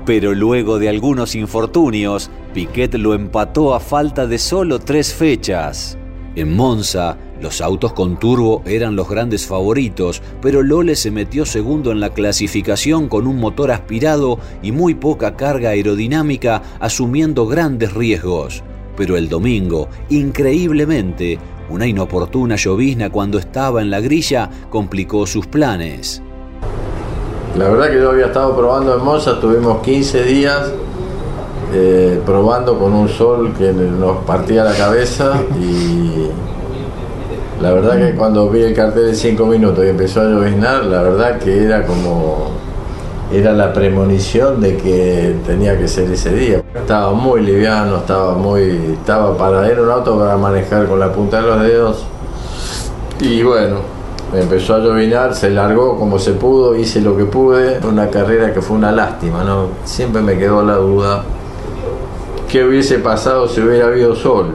Pero 0.05 0.35
luego 0.35 0.79
de 0.79 0.91
algunos 0.91 1.35
infortunios, 1.35 2.31
Piquet 2.53 2.93
lo 2.97 3.15
empató 3.15 3.75
a 3.75 3.81
falta 3.81 4.27
de 4.27 4.39
solo 4.39 4.81
tres 4.81 5.15
fechas. 5.15 5.97
En 6.35 6.55
Monza, 6.55 7.17
los 7.41 7.63
autos 7.63 7.95
con 7.95 8.19
turbo 8.19 8.63
eran 8.67 8.95
los 8.95 9.09
grandes 9.09 9.47
favoritos, 9.47 10.21
pero 10.43 10.63
Lole 10.63 10.95
se 10.95 11.11
metió 11.11 11.47
segundo 11.47 11.91
en 11.91 12.01
la 12.01 12.11
clasificación 12.11 13.09
con 13.09 13.27
un 13.27 13.41
motor 13.41 13.71
aspirado 13.71 14.39
y 14.63 14.73
muy 14.73 14.95
poca 14.95 15.37
carga 15.37 15.71
aerodinámica, 15.71 16.61
asumiendo 16.81 17.47
grandes 17.47 17.95
riesgos 17.95 18.63
pero 18.99 19.17
el 19.17 19.29
domingo, 19.29 19.89
increíblemente, 20.11 21.39
una 21.71 21.87
inoportuna 21.87 22.57
llovizna 22.57 23.11
cuando 23.11 23.39
estaba 23.39 23.81
en 23.81 23.91
la 23.91 24.01
grilla 24.01 24.51
complicó 24.69 25.25
sus 25.25 25.47
planes. 25.47 26.21
La 27.57 27.69
verdad 27.69 27.91
que 27.91 28.01
yo 28.01 28.11
había 28.11 28.27
estado 28.27 28.57
probando 28.57 28.97
en 28.97 29.05
Monza, 29.05 29.41
tuvimos 29.41 29.83
15 29.83 30.25
días 30.25 30.73
eh, 31.73 32.21
probando 32.27 32.77
con 32.77 32.93
un 32.93 33.09
sol 33.09 33.55
que 33.57 33.73
nos 33.73 34.19
partía 34.25 34.65
la 34.65 34.75
cabeza 34.75 35.41
y 35.61 36.29
la 37.63 37.73
verdad 37.73 37.99
que 37.99 38.17
cuando 38.17 38.51
vi 38.51 38.63
el 38.63 38.75
cartel 38.75 39.07
de 39.07 39.15
5 39.15 39.47
minutos 39.47 39.85
y 39.85 39.89
empezó 39.89 40.23
a 40.23 40.25
lloviznar, 40.25 40.85
la 40.87 41.03
verdad 41.03 41.39
que 41.39 41.65
era 41.65 41.87
como 41.87 42.51
era 43.33 43.53
la 43.53 43.73
premonición 43.73 44.61
de 44.61 44.77
que 44.77 45.35
tenía 45.47 45.79
que 45.79 45.87
ser 45.87 46.11
ese 46.11 46.35
día. 46.35 46.63
Estaba 46.75 47.13
muy 47.13 47.43
liviano, 47.43 47.99
estaba 47.99 48.35
muy. 48.35 48.95
estaba 49.01 49.37
para. 49.37 49.69
era 49.69 49.83
un 49.83 49.91
auto 49.91 50.19
para 50.19 50.37
manejar 50.37 50.87
con 50.87 50.99
la 50.99 51.13
punta 51.13 51.43
de 51.43 51.47
los 51.47 51.63
dedos. 51.63 52.05
Y 53.21 53.43
bueno, 53.43 53.81
empezó 54.33 54.77
a 54.77 54.79
llovinar, 54.79 55.35
se 55.35 55.51
largó 55.51 55.99
como 55.99 56.19
se 56.19 56.33
pudo, 56.33 56.75
hice 56.77 57.01
lo 57.01 57.17
que 57.17 57.25
pude. 57.25 57.79
Una 57.87 58.09
carrera 58.09 58.53
que 58.53 58.63
fue 58.63 58.77
una 58.77 58.93
lástima, 58.93 59.45
¿no? 59.45 59.69
Siempre 59.85 60.23
me 60.23 60.39
quedó 60.39 60.63
la 60.63 60.77
duda. 60.77 61.25
¿Qué 62.49 62.65
hubiese 62.65 62.99
pasado 62.99 63.47
si 63.47 63.61
hubiera 63.61 63.89
habido 63.89 64.15
sol? 64.17 64.55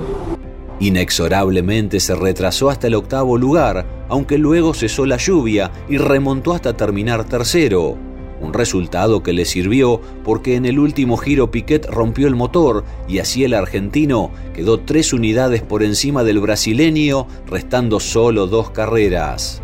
Inexorablemente 0.80 2.00
se 2.00 2.16
retrasó 2.16 2.72
hasta 2.72 2.88
el 2.88 2.96
octavo 2.96 3.38
lugar, 3.38 3.86
aunque 4.10 4.40
luego 4.40 4.74
cesó 4.74 5.06
la 5.06 5.18
lluvia 5.18 5.70
y 5.88 5.98
remontó 6.00 6.54
hasta 6.54 6.76
terminar 6.76 7.24
tercero 7.26 7.96
un 8.44 8.54
resultado 8.54 9.24
que 9.24 9.34
le 9.34 9.46
sirvió 9.46 10.02
porque 10.24 10.56
en 10.56 10.66
el 10.66 10.78
último 10.78 11.18
giro 11.18 11.50
Piquet 11.50 11.86
rompió 11.88 12.28
el 12.28 12.36
motor 12.36 12.84
y 13.08 13.20
así 13.20 13.44
el 13.44 13.54
argentino 13.54 14.32
quedó 14.54 14.80
tres 14.82 15.14
unidades 15.14 15.62
por 15.62 15.82
encima 15.82 16.24
del 16.24 16.40
brasileño, 16.40 17.28
restando 17.48 18.00
solo 18.00 18.48
dos 18.48 18.70
carreras. 18.72 19.62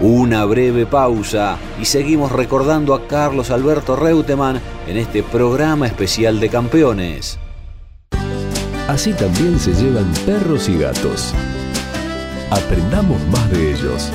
Una 0.00 0.44
breve 0.44 0.86
pausa 0.86 1.58
y 1.80 1.84
seguimos 1.84 2.30
recordando 2.30 2.94
a 2.94 3.08
Carlos 3.08 3.50
Alberto 3.50 3.96
Reutemann 3.96 4.60
en 4.86 4.96
este 4.96 5.24
programa 5.24 5.86
especial 5.86 6.38
de 6.38 6.48
campeones. 6.48 7.38
Así 8.86 9.12
también 9.12 9.58
se 9.58 9.72
llevan 9.74 10.12
perros 10.24 10.68
y 10.68 10.78
gatos. 10.78 11.34
Aprendamos 12.50 13.20
más 13.26 13.50
de 13.50 13.72
ellos 13.72 14.10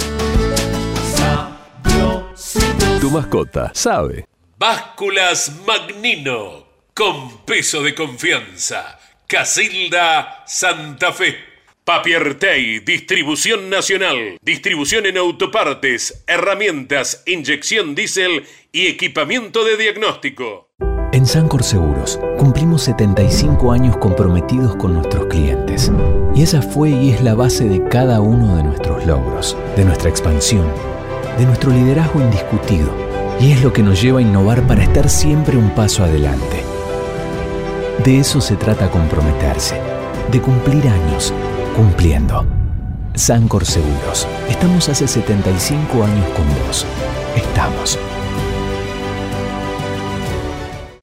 tu 3.04 3.12
mascota 3.12 3.70
sabe. 3.76 4.26
Básculas 4.58 5.52
Magnino, 5.68 6.66
con 6.94 7.40
peso 7.40 7.84
de 7.84 7.94
confianza. 7.94 8.98
Casilda 9.28 10.46
Santa 10.48 11.12
Fe. 11.12 11.36
Papiertei, 11.84 12.80
distribución 12.80 13.70
nacional, 13.70 14.38
distribución 14.42 15.06
en 15.06 15.18
autopartes, 15.18 16.24
herramientas, 16.28 17.24
inyección 17.26 17.94
diésel 17.94 18.46
y 18.72 18.88
equipamiento 18.88 19.66
de 19.66 19.76
diagnóstico. 19.76 20.70
En 21.12 21.26
Sancor 21.26 21.62
Seguros 21.62 22.18
cumplimos 22.38 22.84
75 22.84 23.74
años 23.74 23.98
comprometidos 23.98 24.78
con 24.78 24.94
nuestros 24.94 25.26
clientes. 25.26 25.92
Y 26.34 26.44
esa 26.44 26.62
fue 26.62 26.92
y 26.92 27.12
es 27.12 27.22
la 27.22 27.36
base 27.36 27.66
de 27.66 27.86
cada 27.90 28.22
uno 28.22 28.56
de 28.56 28.64
nuestros 28.64 29.06
logros, 29.06 29.58
de 29.76 29.84
nuestra 29.84 30.10
expansión 30.10 30.93
de 31.38 31.46
nuestro 31.46 31.72
liderazgo 31.72 32.22
indiscutido 32.22 32.90
y 33.40 33.52
es 33.52 33.64
lo 33.64 33.74
que 33.74 33.84
nos 33.84 34.02
lleva 34.02 34.20
a 34.20 34.22
innovar 34.22 34.66
para 34.68 34.84
estar 34.84 35.10
siempre 35.10 35.58
un 35.58 35.72
paso 35.72 36.04
adelante. 36.04 36.64
De 38.04 38.20
eso 38.20 38.42
se 38.42 38.56
trata 38.56 38.90
comprometerse, 38.90 39.80
de 40.32 40.42
cumplir 40.42 40.88
años, 40.88 41.34
cumpliendo. 41.76 42.46
Sancor 43.16 43.66
Seguros, 43.66 44.28
estamos 44.50 44.90
hace 44.90 45.08
75 45.08 46.04
años 46.04 46.28
con 46.30 46.48
vos. 46.66 46.86
Estamos. 47.36 48.00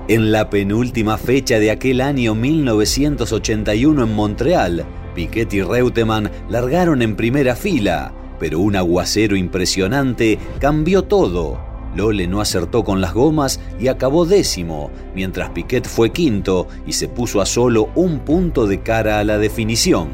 En 0.09 0.33
la 0.33 0.49
penúltima 0.49 1.19
fecha 1.19 1.59
de 1.59 1.71
aquel 1.71 2.01
año 2.01 2.35
1981 2.35 4.03
en 4.03 4.15
Montreal, 4.15 4.87
Piquet 5.15 5.53
y 5.53 5.63
Reutemann 5.63 6.31
largaron 6.49 7.03
en 7.03 7.17
primera 7.17 7.55
fila, 7.55 8.15
pero 8.39 8.61
un 8.61 8.77
aguacero 8.77 9.37
impresionante 9.37 10.39
cambió 10.59 11.05
todo. 11.05 11.59
Lole 11.95 12.27
no 12.27 12.41
acertó 12.41 12.85
con 12.85 13.01
las 13.01 13.15
gomas 13.15 13.59
y 13.81 13.89
acabó 13.89 14.27
décimo, 14.27 14.91
mientras 15.15 15.51
Piquet 15.51 15.87
fue 15.87 16.13
quinto 16.13 16.69
y 16.87 16.93
se 16.93 17.09
puso 17.09 17.41
a 17.41 17.47
solo 17.47 17.89
un 17.95 18.19
punto 18.21 18.67
de 18.67 18.83
cara 18.83 19.19
a 19.19 19.25
la 19.25 19.39
definición. 19.39 20.09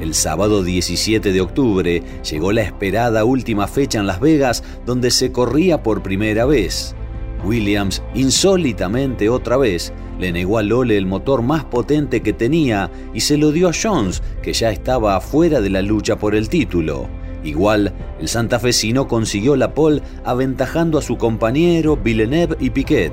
El 0.00 0.12
sábado 0.12 0.62
17 0.62 1.32
de 1.32 1.40
octubre 1.40 2.02
llegó 2.22 2.52
la 2.52 2.60
esperada 2.60 3.24
última 3.24 3.66
fecha 3.66 3.98
en 3.98 4.06
Las 4.06 4.20
Vegas 4.20 4.62
donde 4.84 5.10
se 5.10 5.32
corría 5.32 5.82
por 5.82 6.02
primera 6.02 6.44
vez. 6.44 6.94
Williams, 7.42 8.02
insólitamente 8.14 9.30
otra 9.30 9.56
vez, 9.56 9.94
le 10.18 10.32
negó 10.32 10.58
a 10.58 10.62
Lole 10.62 10.98
el 10.98 11.06
motor 11.06 11.40
más 11.40 11.64
potente 11.64 12.20
que 12.20 12.34
tenía 12.34 12.90
y 13.14 13.20
se 13.20 13.38
lo 13.38 13.52
dio 13.52 13.68
a 13.68 13.72
Jones, 13.72 14.22
que 14.42 14.52
ya 14.52 14.70
estaba 14.70 15.16
afuera 15.16 15.62
de 15.62 15.70
la 15.70 15.80
lucha 15.80 16.16
por 16.16 16.34
el 16.34 16.50
título. 16.50 17.08
Igual, 17.46 17.94
el 18.18 18.26
santafesino 18.26 19.06
consiguió 19.06 19.54
la 19.54 19.72
pole 19.72 20.02
aventajando 20.24 20.98
a 20.98 21.02
su 21.02 21.16
compañero 21.16 21.96
Villeneuve 21.96 22.56
y 22.58 22.70
Piquet. 22.70 23.12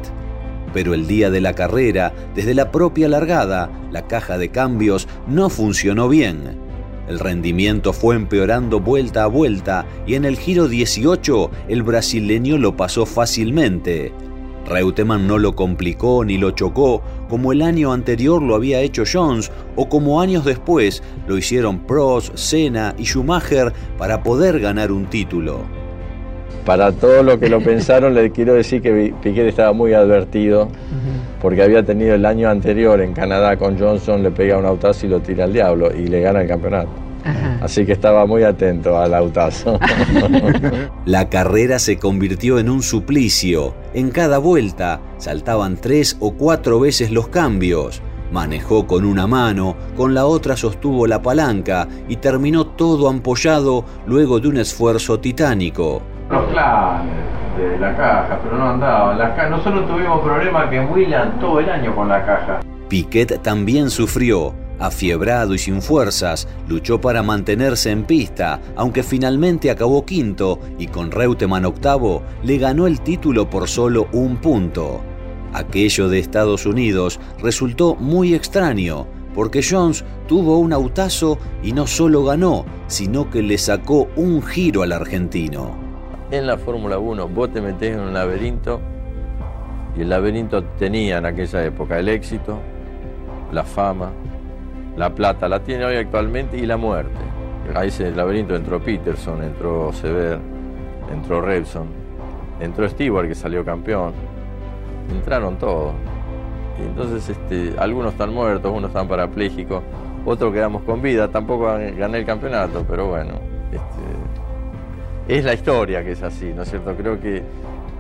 Pero 0.74 0.96
el 0.96 1.06
día 1.06 1.30
de 1.30 1.40
la 1.40 1.54
carrera, 1.54 2.12
desde 2.34 2.56
la 2.56 2.72
propia 2.72 3.08
largada, 3.08 3.70
la 3.92 4.08
caja 4.08 4.40
de 4.40 4.50
cambios 4.50 5.08
no 5.28 5.52
funcionó 5.52 6.10
bien. 6.10 6.58
El 7.08 7.20
rendimiento 7.20 7.94
fue 7.94 8.16
empeorando 8.16 8.80
vuelta 8.80 9.24
a 9.24 9.28
vuelta 9.28 9.86
y 10.08 10.16
en 10.16 10.26
el 10.26 10.36
giro 10.36 10.68
18 10.68 11.52
el 11.68 11.84
brasileño 11.84 12.58
lo 12.58 12.76
pasó 12.76 13.06
fácilmente. 13.06 14.12
Reutemann 14.66 15.28
no 15.28 15.38
lo 15.38 15.56
complicó 15.56 16.26
ni 16.26 16.40
lo 16.40 16.52
chocó 16.52 17.04
como 17.34 17.52
el 17.52 17.64
año 17.64 17.92
anterior 17.92 18.44
lo 18.44 18.54
había 18.54 18.82
hecho 18.82 19.06
Jones 19.12 19.52
o 19.76 19.90
como 19.90 20.22
años 20.22 20.46
después 20.46 21.02
lo 21.26 21.36
hicieron 21.36 21.80
Prost, 21.80 22.36
Senna 22.38 22.94
y 22.96 23.06
Schumacher 23.06 23.74
para 23.98 24.22
poder 24.22 24.60
ganar 24.60 24.92
un 24.92 25.08
título. 25.08 25.62
Para 26.64 26.92
todos 26.92 27.26
los 27.26 27.40
que 27.40 27.50
lo 27.50 27.60
pensaron, 27.60 28.14
les 28.14 28.32
quiero 28.32 28.54
decir 28.54 28.84
que 28.84 29.16
Piquet 29.24 29.48
estaba 29.48 29.74
muy 29.74 29.94
advertido 29.94 30.68
porque 31.42 31.64
había 31.64 31.84
tenido 31.84 32.14
el 32.14 32.28
año 32.28 32.52
anterior 32.52 33.02
en 33.02 33.14
Canadá 33.14 33.58
con 33.58 33.80
Johnson, 33.80 34.22
le 34.22 34.30
pega 34.30 34.60
un 34.60 34.68
autazo 34.68 35.08
y 35.08 35.10
lo 35.10 35.20
tira 35.20 35.46
al 35.46 35.54
diablo 35.54 35.92
y 35.92 36.06
le 36.06 36.22
gana 36.22 36.44
el 36.44 36.48
campeonato. 36.48 37.03
Así 37.62 37.86
que 37.86 37.94
estaba 37.94 38.26
muy 38.26 38.44
atento 38.44 38.98
al 38.98 39.14
autazo. 39.14 39.80
La 41.06 41.30
carrera 41.30 41.80
se 41.80 41.98
convirtió 41.98 42.60
en 42.60 42.70
un 42.70 42.84
suplicio. 42.84 43.74
En 43.94 44.12
cada 44.12 44.38
vuelta 44.38 45.00
saltaban 45.18 45.78
tres 45.78 46.18
o 46.20 46.34
cuatro 46.34 46.80
veces 46.80 47.12
los 47.12 47.30
cambios. 47.30 48.02
Manejó 48.32 48.88
con 48.88 49.06
una 49.06 49.28
mano, 49.28 49.76
con 49.96 50.16
la 50.16 50.26
otra 50.26 50.58
sostuvo 50.58 51.06
la 51.06 51.22
palanca 51.22 51.88
y 52.10 52.16
terminó 52.16 52.66
todo 52.66 53.08
ampollado 53.08 53.86
luego 54.08 54.40
de 54.40 54.48
un 54.48 54.58
esfuerzo 54.58 55.20
titánico. 55.20 56.02
Los 56.32 56.52
clanes 56.52 57.14
de 57.58 57.78
la 57.78 57.96
caja, 57.96 58.40
pero 58.44 58.58
no 58.58 58.70
andaban. 58.72 59.20
Las 59.20 59.50
Nosotros 59.52 59.88
tuvimos 59.88 60.22
problemas 60.22 60.70
que 60.70 60.80
William 60.80 61.40
todo 61.40 61.60
el 61.60 61.70
año 61.70 61.96
con 61.96 62.10
la 62.10 62.26
caja. 62.26 62.60
Piquet 62.90 63.42
también 63.42 63.90
sufrió. 63.90 64.63
Afiebrado 64.84 65.54
y 65.54 65.60
sin 65.60 65.82
fuerzas, 65.82 66.46
luchó 66.68 67.00
para 67.00 67.24
mantenerse 67.24 67.90
en 67.90 68.04
pista, 68.04 68.60
aunque 68.76 69.02
finalmente 69.02 69.72
acabó 69.72 70.06
quinto 70.06 70.60
y 70.78 70.88
con 70.88 71.10
Reutemann 71.10 71.64
octavo 71.64 72.22
le 72.44 72.58
ganó 72.58 72.86
el 72.86 73.00
título 73.00 73.50
por 73.50 73.70
solo 73.70 74.10
un 74.12 74.36
punto. 74.36 75.00
Aquello 75.54 76.10
de 76.10 76.20
Estados 76.20 76.66
Unidos 76.66 77.18
resultó 77.40 77.96
muy 77.96 78.34
extraño, 78.34 79.08
porque 79.34 79.62
Jones 79.64 80.04
tuvo 80.28 80.60
un 80.60 80.74
autazo 80.74 81.38
y 81.64 81.72
no 81.72 81.88
solo 81.88 82.26
ganó, 82.26 82.66
sino 82.88 83.30
que 83.30 83.42
le 83.42 83.58
sacó 83.58 84.10
un 84.18 84.42
giro 84.42 84.84
al 84.84 84.92
argentino. 84.92 85.78
En 86.30 86.46
la 86.46 86.58
Fórmula 86.58 86.98
1 86.98 87.30
vos 87.30 87.54
te 87.54 87.62
metés 87.62 87.94
en 87.94 88.02
un 88.02 88.14
laberinto 88.14 88.82
y 89.96 90.02
el 90.02 90.10
laberinto 90.10 90.62
tenía 90.78 91.20
en 91.20 91.26
aquella 91.26 91.64
época 91.64 92.00
el 92.00 92.10
éxito, 92.10 92.60
la 93.54 93.64
fama, 93.64 94.12
la 94.96 95.14
plata 95.14 95.48
la 95.50 95.60
tiene 95.60 95.86
hoy 95.86 95.96
actualmente 95.96 96.58
y 96.58 96.66
la 96.66 96.78
muerte. 96.78 97.20
Ahí 97.76 97.92
en 98.00 98.08
el 98.08 98.18
laberinto 98.18 98.56
entró 98.56 98.80
Peterson, 98.80 99.42
entró 99.44 99.92
Sever, 99.94 100.38
entró 101.12 101.42
Revson, 101.42 101.88
entró 102.60 102.88
Stewart 102.88 103.28
que 103.28 103.36
salió 103.36 103.64
campeón. 103.66 104.14
Entraron 105.10 105.58
todos. 105.58 105.94
Entonces 106.78 107.30
este, 107.30 107.74
algunos 107.78 108.14
están 108.14 108.34
muertos, 108.34 108.72
unos 108.74 108.90
están 108.90 109.08
parapléjicos, 109.08 109.84
otros 110.26 110.54
quedamos 110.54 110.84
con 110.84 111.02
vida. 111.02 111.28
Tampoco 111.30 111.66
gané 111.66 112.18
el 112.18 112.26
campeonato, 112.26 112.86
pero 112.88 113.08
bueno. 113.08 113.34
Este, 113.72 115.36
es 115.40 115.46
la 115.46 115.54
historia 115.54 116.04
que 116.04 116.12
es 116.12 116.22
así, 116.22 116.54
¿no 116.54 116.64
es 116.64 116.70
cierto? 116.70 116.94
Creo 116.96 117.20
que, 117.20 117.44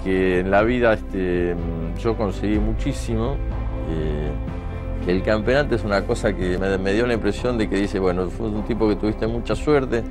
que 0.03 0.41
en 0.41 0.51
la 0.51 0.61
vida 0.61 0.93
este, 0.93 1.55
yo 1.99 2.15
conseguí 2.17 2.59
muchísimo. 2.59 3.37
Eh, 3.89 4.29
el 5.07 5.21
campeonato 5.21 5.75
es 5.75 5.83
una 5.83 6.05
cosa 6.05 6.33
que 6.33 6.57
me, 6.57 6.93
dio 6.93 7.05
la 7.05 7.13
impresión 7.13 7.57
de 7.57 7.69
que 7.69 7.75
dice, 7.75 7.99
bueno, 7.99 8.29
fue 8.29 8.47
un 8.47 8.63
tipo 8.63 8.87
que 8.87 8.95
tuviste 8.95 9.27
mucha 9.27 9.55
suerte, 9.55 10.03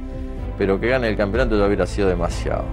pero 0.59 0.79
que 0.79 0.89
gane 0.89 1.09
el 1.09 1.17
campeonato 1.17 1.59
ya 1.59 1.67
hubiera 1.67 1.87
sido 1.87 2.09
demasiado. 2.09 2.65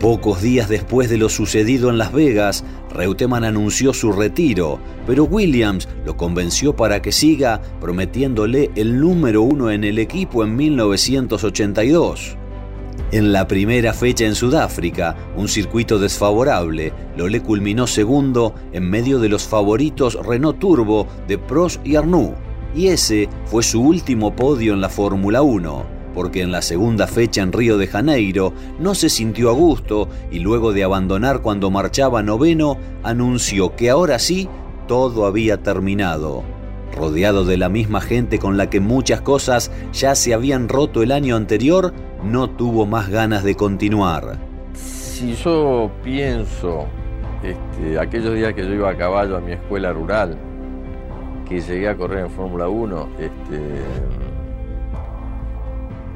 Pocos 0.00 0.42
días 0.42 0.68
después 0.68 1.08
de 1.10 1.16
lo 1.16 1.28
sucedido 1.28 1.88
en 1.88 1.98
Las 1.98 2.12
Vegas, 2.12 2.64
Reutemann 2.90 3.44
anunció 3.44 3.92
su 3.92 4.10
retiro, 4.10 4.80
pero 5.06 5.24
Williams 5.24 5.88
lo 6.04 6.16
convenció 6.16 6.74
para 6.74 7.00
que 7.02 7.12
siga, 7.12 7.60
prometiéndole 7.80 8.72
el 8.74 8.98
número 8.98 9.42
uno 9.42 9.70
en 9.70 9.84
el 9.84 9.98
equipo 9.98 10.42
en 10.42 10.56
1982. 10.56 12.36
En 13.12 13.32
la 13.32 13.46
primera 13.46 13.92
fecha 13.92 14.24
en 14.24 14.34
Sudáfrica, 14.34 15.16
un 15.36 15.48
circuito 15.48 15.98
desfavorable, 15.98 16.92
Lole 17.16 17.42
culminó 17.42 17.86
segundo 17.86 18.54
en 18.72 18.88
medio 18.88 19.18
de 19.18 19.28
los 19.28 19.46
favoritos 19.46 20.18
Renault 20.24 20.58
Turbo 20.58 21.06
de 21.28 21.36
Prost 21.36 21.86
y 21.86 21.96
Arnoux, 21.96 22.34
y 22.74 22.88
ese 22.88 23.28
fue 23.44 23.62
su 23.62 23.82
último 23.82 24.34
podio 24.34 24.72
en 24.72 24.80
la 24.80 24.88
Fórmula 24.88 25.42
1. 25.42 26.02
porque 26.14 26.42
en 26.42 26.52
la 26.52 26.62
segunda 26.62 27.06
fecha 27.06 27.42
en 27.42 27.52
Río 27.52 27.78
de 27.78 27.86
Janeiro 27.86 28.52
no 28.78 28.94
se 28.94 29.08
sintió 29.08 29.48
a 29.50 29.54
gusto 29.54 30.08
y 30.30 30.40
luego 30.40 30.72
de 30.72 30.84
abandonar 30.84 31.40
cuando 31.40 31.70
marchaba 31.70 32.22
noveno, 32.22 32.76
anunció 33.02 33.74
que 33.76 33.90
ahora 33.90 34.18
sí 34.18 34.48
todo 34.86 35.26
había 35.26 35.62
terminado. 35.62 36.42
Rodeado 36.96 37.44
de 37.44 37.56
la 37.56 37.68
misma 37.68 38.00
gente 38.00 38.38
con 38.38 38.56
la 38.56 38.68
que 38.68 38.80
muchas 38.80 39.20
cosas 39.20 39.70
ya 39.92 40.14
se 40.14 40.34
habían 40.34 40.68
roto 40.68 41.02
el 41.02 41.12
año 41.12 41.36
anterior, 41.36 41.92
no 42.22 42.50
tuvo 42.50 42.86
más 42.86 43.08
ganas 43.08 43.44
de 43.44 43.54
continuar. 43.54 44.38
Si 44.74 45.34
yo 45.34 45.90
pienso 46.02 46.86
este, 47.42 47.98
aquellos 47.98 48.34
días 48.34 48.54
que 48.54 48.62
yo 48.62 48.74
iba 48.74 48.90
a 48.90 48.96
caballo 48.96 49.36
a 49.36 49.40
mi 49.40 49.52
escuela 49.52 49.92
rural, 49.92 50.38
que 51.48 51.60
llegué 51.60 51.88
a 51.88 51.96
correr 51.96 52.20
en 52.20 52.30
Fórmula 52.30 52.68
1, 52.68 53.08
este, 53.18 53.60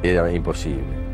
era 0.02 0.32
imposible. 0.32 1.06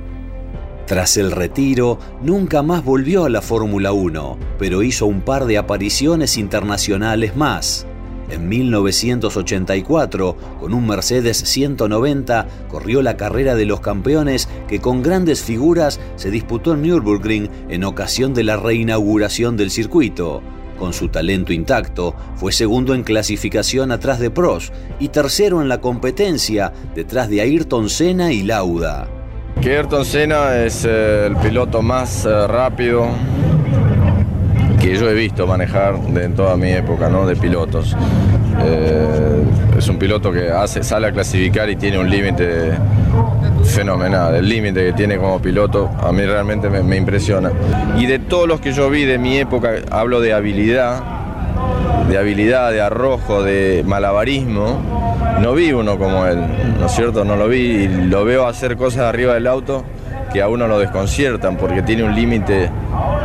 Tras 0.86 1.16
el 1.16 1.30
retiro, 1.30 1.98
nunca 2.20 2.62
más 2.62 2.84
volvió 2.84 3.24
a 3.24 3.30
la 3.30 3.40
Fórmula 3.40 3.92
1, 3.92 4.36
pero 4.58 4.82
hizo 4.82 5.06
un 5.06 5.22
par 5.22 5.46
de 5.46 5.56
apariciones 5.56 6.36
internacionales 6.36 7.36
más. 7.36 7.86
En 8.32 8.48
1984, 8.48 10.36
con 10.58 10.72
un 10.72 10.86
Mercedes 10.86 11.36
190, 11.36 12.46
corrió 12.70 13.02
la 13.02 13.18
carrera 13.18 13.54
de 13.54 13.66
los 13.66 13.80
campeones 13.80 14.48
que 14.68 14.80
con 14.80 15.02
grandes 15.02 15.42
figuras 15.42 16.00
se 16.16 16.30
disputó 16.30 16.72
en 16.72 16.80
Nürburgring 16.80 17.50
en 17.68 17.84
ocasión 17.84 18.32
de 18.32 18.44
la 18.44 18.56
reinauguración 18.56 19.58
del 19.58 19.70
circuito. 19.70 20.40
Con 20.78 20.94
su 20.94 21.08
talento 21.08 21.52
intacto, 21.52 22.14
fue 22.36 22.52
segundo 22.52 22.94
en 22.94 23.02
clasificación 23.02 23.92
atrás 23.92 24.18
de 24.18 24.30
Prost 24.30 24.72
y 24.98 25.08
tercero 25.08 25.60
en 25.60 25.68
la 25.68 25.82
competencia 25.82 26.72
detrás 26.94 27.28
de 27.28 27.42
Ayrton 27.42 27.90
Senna 27.90 28.32
y 28.32 28.44
Lauda. 28.44 29.08
Que 29.60 29.76
Ayrton 29.76 30.06
Senna 30.06 30.64
es 30.64 30.86
eh, 30.86 31.26
el 31.26 31.36
piloto 31.36 31.82
más 31.82 32.24
eh, 32.24 32.46
rápido 32.46 33.10
que 34.82 34.96
yo 34.96 35.08
he 35.08 35.14
visto 35.14 35.46
manejar 35.46 35.94
en 35.94 36.34
toda 36.34 36.56
mi 36.56 36.72
época 36.72 37.08
¿no? 37.08 37.24
de 37.24 37.36
pilotos. 37.36 37.96
Eh, 38.64 39.44
es 39.78 39.88
un 39.88 39.96
piloto 39.96 40.32
que 40.32 40.50
hace, 40.50 40.82
sale 40.82 41.06
a 41.06 41.12
clasificar 41.12 41.70
y 41.70 41.76
tiene 41.76 41.98
un 41.98 42.10
límite 42.10 42.72
fenomenal. 43.64 44.34
El 44.34 44.48
límite 44.48 44.86
que 44.86 44.92
tiene 44.92 45.18
como 45.18 45.40
piloto 45.40 45.88
a 46.00 46.10
mí 46.10 46.22
realmente 46.24 46.68
me, 46.68 46.96
impresiona. 46.96 47.52
Y 47.96 48.06
de 48.06 48.18
todos 48.18 48.48
los 48.48 48.60
que 48.60 48.72
yo 48.72 48.90
vi 48.90 49.04
de 49.04 49.18
mi 49.18 49.38
época, 49.38 49.74
hablo 49.90 50.20
de 50.20 50.32
habilidad, 50.32 51.00
de 52.08 52.18
habilidad, 52.18 52.72
de 52.72 52.80
arrojo, 52.80 53.44
de 53.44 53.84
malabarismo, 53.86 54.80
no 55.40 55.54
vi 55.54 55.72
uno 55.72 55.96
como 55.96 56.26
él, 56.26 56.40
¿no 56.80 56.86
es 56.86 56.92
cierto? 56.92 57.24
No 57.24 57.36
lo 57.36 57.46
vi 57.46 57.60
y 57.60 57.88
lo 57.88 58.24
veo 58.24 58.48
hacer 58.48 58.76
cosas 58.76 59.02
arriba 59.02 59.34
del 59.34 59.46
auto 59.46 59.84
que 60.32 60.42
a 60.42 60.48
uno 60.48 60.66
lo 60.66 60.78
desconciertan 60.78 61.56
porque 61.56 61.82
tiene 61.82 62.04
un 62.04 62.14
límite 62.14 62.70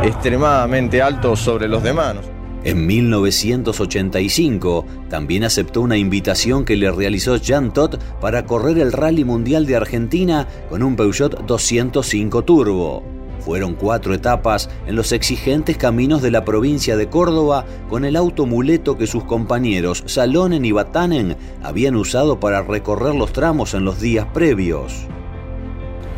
extremadamente 0.02 1.00
alto 1.00 1.36
sobre 1.36 1.68
los 1.68 1.82
demás. 1.82 2.16
En 2.64 2.86
1985 2.86 4.84
también 5.08 5.44
aceptó 5.44 5.80
una 5.80 5.96
invitación 5.96 6.64
que 6.64 6.76
le 6.76 6.90
realizó 6.90 7.36
Jean 7.36 7.72
Todt 7.72 8.02
para 8.20 8.44
correr 8.44 8.78
el 8.78 8.92
Rally 8.92 9.24
Mundial 9.24 9.64
de 9.64 9.76
Argentina 9.76 10.46
con 10.68 10.82
un 10.82 10.96
Peugeot 10.96 11.46
205 11.46 12.42
Turbo. 12.42 13.02
Fueron 13.40 13.74
cuatro 13.74 14.12
etapas 14.12 14.68
en 14.86 14.96
los 14.96 15.12
exigentes 15.12 15.78
caminos 15.78 16.20
de 16.20 16.32
la 16.32 16.44
provincia 16.44 16.96
de 16.96 17.08
Córdoba 17.08 17.64
con 17.88 18.04
el 18.04 18.16
auto 18.16 18.44
muleto 18.44 18.98
que 18.98 19.06
sus 19.06 19.24
compañeros 19.24 20.02
Salonen 20.06 20.64
y 20.64 20.72
Batanen 20.72 21.36
habían 21.62 21.96
usado 21.96 22.40
para 22.40 22.62
recorrer 22.62 23.14
los 23.14 23.32
tramos 23.32 23.72
en 23.74 23.84
los 23.84 24.00
días 24.00 24.26
previos. 24.34 25.06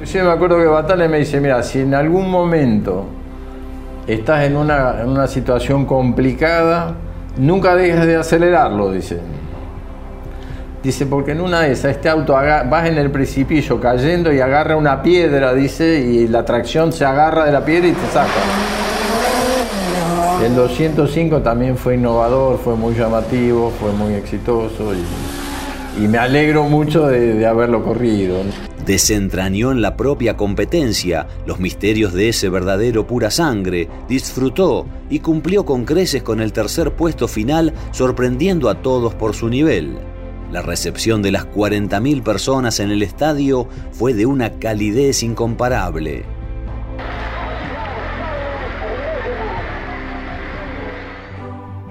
Yo 0.04 0.24
me 0.24 0.30
acuerdo 0.30 0.56
que 0.56 0.64
Batale 0.64 1.08
me 1.08 1.18
dice, 1.18 1.40
mira, 1.40 1.62
si 1.62 1.80
en 1.80 1.94
algún 1.94 2.30
momento 2.30 3.04
estás 4.06 4.44
en 4.44 4.56
una, 4.56 5.02
en 5.02 5.08
una 5.10 5.26
situación 5.26 5.84
complicada, 5.84 6.94
nunca 7.36 7.74
dejes 7.74 8.06
de 8.06 8.16
acelerarlo, 8.16 8.92
dice. 8.92 9.18
Dice, 10.82 11.04
porque 11.04 11.32
en 11.32 11.42
una 11.42 11.60
de 11.60 11.72
esas, 11.72 11.90
este 11.90 12.08
auto 12.08 12.32
vas 12.32 12.88
en 12.88 12.96
el 12.96 13.10
precipicio 13.10 13.78
cayendo 13.78 14.32
y 14.32 14.40
agarra 14.40 14.74
una 14.74 15.02
piedra, 15.02 15.52
dice, 15.52 16.00
y 16.00 16.26
la 16.28 16.46
tracción 16.46 16.94
se 16.94 17.04
agarra 17.04 17.44
de 17.44 17.52
la 17.52 17.62
piedra 17.62 17.88
y 17.88 17.92
te 17.92 18.06
saca. 18.06 18.30
El 20.42 20.56
205 20.56 21.42
también 21.42 21.76
fue 21.76 21.96
innovador, 21.96 22.58
fue 22.58 22.74
muy 22.74 22.94
llamativo, 22.94 23.70
fue 23.78 23.92
muy 23.92 24.14
exitoso 24.14 24.94
y, 24.94 26.08
me 26.08 26.16
alegro 26.16 26.64
mucho 26.64 27.08
de 27.08 27.46
haberlo 27.46 27.84
corrido 27.84 28.36
desentrañó 28.86 29.72
en 29.72 29.82
la 29.82 29.96
propia 29.96 30.36
competencia 30.36 31.26
los 31.46 31.60
misterios 31.60 32.12
de 32.12 32.28
ese 32.28 32.48
verdadero 32.48 33.06
pura 33.06 33.30
sangre, 33.30 33.88
disfrutó 34.08 34.86
y 35.08 35.20
cumplió 35.20 35.64
con 35.64 35.84
creces 35.84 36.22
con 36.22 36.40
el 36.40 36.52
tercer 36.52 36.94
puesto 36.94 37.28
final, 37.28 37.72
sorprendiendo 37.92 38.68
a 38.68 38.82
todos 38.82 39.14
por 39.14 39.34
su 39.34 39.48
nivel. 39.48 39.98
La 40.50 40.62
recepción 40.62 41.22
de 41.22 41.30
las 41.30 41.46
40.000 41.46 42.22
personas 42.22 42.80
en 42.80 42.90
el 42.90 43.02
estadio 43.02 43.68
fue 43.92 44.14
de 44.14 44.26
una 44.26 44.58
calidez 44.58 45.22
incomparable. 45.22 46.39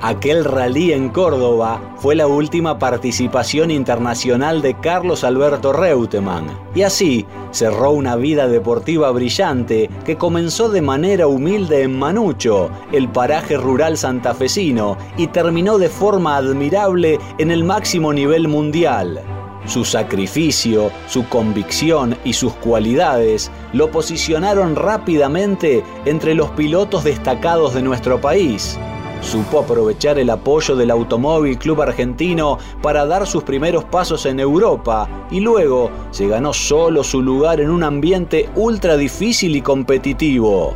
Aquel 0.02 0.46
rally 0.46 0.94
en 0.94 1.10
Córdoba 1.10 1.82
fue 1.98 2.16
la 2.16 2.26
última 2.26 2.80
participación 2.80 3.70
internacional 3.70 4.62
de 4.62 4.74
Carlos 4.76 5.26
Alberto 5.26 5.74
Reutemann 5.74 6.46
y 6.74 6.84
así 6.84 7.26
cerró 7.52 7.92
una 7.92 8.16
vida 8.16 8.48
deportiva 8.48 9.12
brillante 9.12 9.90
que 10.06 10.16
comenzó 10.16 10.70
de 10.70 10.82
manera 10.82 11.28
humilde 11.28 11.84
en 11.84 12.00
Manucho, 12.00 12.70
el 12.94 13.10
paraje 13.10 13.58
rural 13.58 13.98
santafesino, 13.98 14.98
y 15.18 15.28
terminó 15.28 15.78
de 15.78 15.90
forma 15.90 16.38
admirable 16.38 17.20
en 17.38 17.52
el 17.52 17.66
máximo 17.66 18.14
nivel 18.14 18.48
mundial. 18.48 19.22
Su 19.66 19.84
sacrificio, 19.84 20.92
su 21.10 21.28
convicción 21.28 22.18
y 22.24 22.32
sus 22.32 22.54
cualidades 22.54 23.52
lo 23.74 23.92
posicionaron 23.92 24.78
rápidamente 24.78 25.84
entre 26.06 26.36
los 26.36 26.52
pilotos 26.52 27.04
destacados 27.04 27.74
de 27.74 27.82
nuestro 27.82 28.22
país. 28.22 28.80
Supo 29.22 29.60
aprovechar 29.60 30.18
el 30.18 30.30
apoyo 30.30 30.76
del 30.76 30.92
Automóvil 30.92 31.58
Club 31.58 31.82
Argentino 31.82 32.58
para 32.82 33.06
dar 33.06 33.28
sus 33.28 33.44
primeros 33.44 33.84
pasos 33.84 34.26
en 34.26 34.40
Europa 34.40 35.10
y 35.30 35.42
luego 35.42 35.92
se 36.12 36.28
ganó 36.28 36.54
solo 36.54 37.04
su 37.04 37.22
lugar 37.22 37.60
en 37.60 37.70
un 37.70 37.84
ambiente 37.84 38.50
ultra 38.56 38.96
difícil 38.96 39.56
y 39.58 39.62
competitivo. 39.62 40.74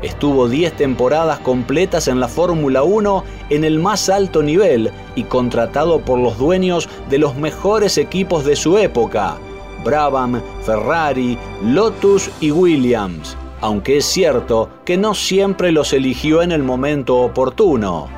Estuvo 0.00 0.48
10 0.48 0.76
temporadas 0.76 1.38
completas 1.40 2.08
en 2.08 2.20
la 2.20 2.28
Fórmula 2.28 2.82
1 2.82 3.24
en 3.50 3.64
el 3.64 3.78
más 3.78 4.08
alto 4.08 4.42
nivel 4.42 4.90
y 5.14 5.24
contratado 5.24 6.00
por 6.00 6.18
los 6.18 6.38
dueños 6.38 6.88
de 7.10 7.18
los 7.18 7.36
mejores 7.36 7.98
equipos 7.98 8.44
de 8.44 8.56
su 8.56 8.78
época, 8.78 9.36
Brabham, 9.84 10.40
Ferrari, 10.64 11.38
Lotus 11.62 12.30
y 12.40 12.50
Williams 12.50 13.36
aunque 13.64 13.96
es 13.96 14.04
cierto 14.04 14.68
que 14.84 14.98
no 14.98 15.14
siempre 15.14 15.72
los 15.72 15.94
eligió 15.94 16.42
en 16.42 16.52
el 16.52 16.62
momento 16.62 17.16
oportuno. 17.20 18.08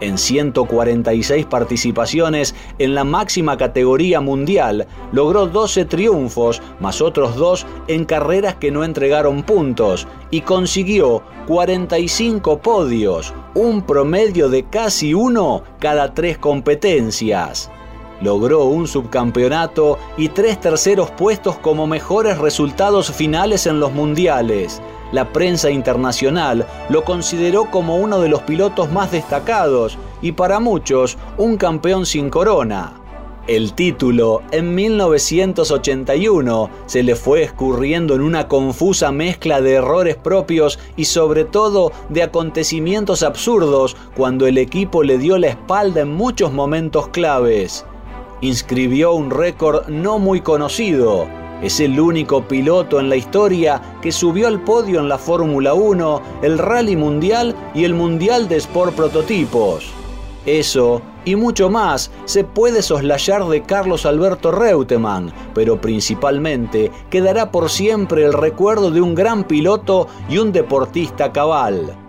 En 0.00 0.16
146 0.16 1.44
participaciones 1.44 2.54
en 2.78 2.94
la 2.94 3.04
máxima 3.04 3.58
categoría 3.58 4.22
mundial, 4.22 4.86
logró 5.12 5.46
12 5.46 5.84
triunfos, 5.84 6.62
más 6.80 7.02
otros 7.02 7.36
dos 7.36 7.66
en 7.86 8.06
carreras 8.06 8.54
que 8.54 8.70
no 8.70 8.82
entregaron 8.82 9.42
puntos, 9.42 10.06
y 10.30 10.40
consiguió 10.40 11.22
45 11.48 12.60
podios, 12.60 13.34
un 13.52 13.82
promedio 13.82 14.48
de 14.48 14.64
casi 14.70 15.12
uno 15.12 15.64
cada 15.80 16.14
tres 16.14 16.38
competencias 16.38 17.70
logró 18.20 18.64
un 18.64 18.86
subcampeonato 18.86 19.98
y 20.16 20.28
tres 20.28 20.60
terceros 20.60 21.10
puestos 21.10 21.56
como 21.58 21.86
mejores 21.86 22.38
resultados 22.38 23.10
finales 23.10 23.66
en 23.66 23.80
los 23.80 23.92
mundiales. 23.92 24.80
La 25.12 25.32
prensa 25.32 25.70
internacional 25.70 26.66
lo 26.90 27.04
consideró 27.04 27.70
como 27.70 27.96
uno 27.96 28.20
de 28.20 28.28
los 28.28 28.42
pilotos 28.42 28.92
más 28.92 29.10
destacados 29.10 29.96
y 30.20 30.32
para 30.32 30.60
muchos 30.60 31.16
un 31.38 31.56
campeón 31.56 32.04
sin 32.04 32.28
corona. 32.28 32.92
El 33.46 33.72
título 33.72 34.42
en 34.50 34.74
1981 34.74 36.70
se 36.84 37.02
le 37.02 37.16
fue 37.16 37.42
escurriendo 37.44 38.14
en 38.14 38.20
una 38.20 38.46
confusa 38.46 39.10
mezcla 39.10 39.62
de 39.62 39.72
errores 39.72 40.16
propios 40.16 40.78
y 40.96 41.06
sobre 41.06 41.46
todo 41.46 41.92
de 42.10 42.22
acontecimientos 42.22 43.22
absurdos 43.22 43.96
cuando 44.14 44.46
el 44.46 44.58
equipo 44.58 45.02
le 45.02 45.16
dio 45.16 45.38
la 45.38 45.48
espalda 45.48 46.02
en 46.02 46.12
muchos 46.12 46.52
momentos 46.52 47.08
claves 47.08 47.86
inscribió 48.40 49.12
un 49.12 49.30
récord 49.30 49.88
no 49.88 50.18
muy 50.18 50.40
conocido. 50.40 51.26
Es 51.62 51.80
el 51.80 51.98
único 51.98 52.42
piloto 52.42 53.00
en 53.00 53.08
la 53.08 53.16
historia 53.16 53.98
que 54.00 54.12
subió 54.12 54.46
al 54.46 54.60
podio 54.60 55.00
en 55.00 55.08
la 55.08 55.18
Fórmula 55.18 55.74
1, 55.74 56.22
el 56.42 56.58
Rally 56.58 56.96
Mundial 56.96 57.54
y 57.74 57.84
el 57.84 57.94
Mundial 57.94 58.48
de 58.48 58.56
Sport 58.56 58.94
Prototipos. 58.94 59.90
Eso 60.46 61.02
y 61.24 61.36
mucho 61.36 61.68
más 61.68 62.10
se 62.24 62.44
puede 62.44 62.80
soslayar 62.80 63.44
de 63.48 63.62
Carlos 63.62 64.06
Alberto 64.06 64.50
Reutemann, 64.50 65.32
pero 65.52 65.80
principalmente 65.80 66.90
quedará 67.10 67.50
por 67.50 67.68
siempre 67.68 68.24
el 68.24 68.32
recuerdo 68.32 68.90
de 68.90 69.00
un 69.00 69.14
gran 69.14 69.44
piloto 69.44 70.06
y 70.28 70.38
un 70.38 70.52
deportista 70.52 71.32
cabal. 71.32 72.07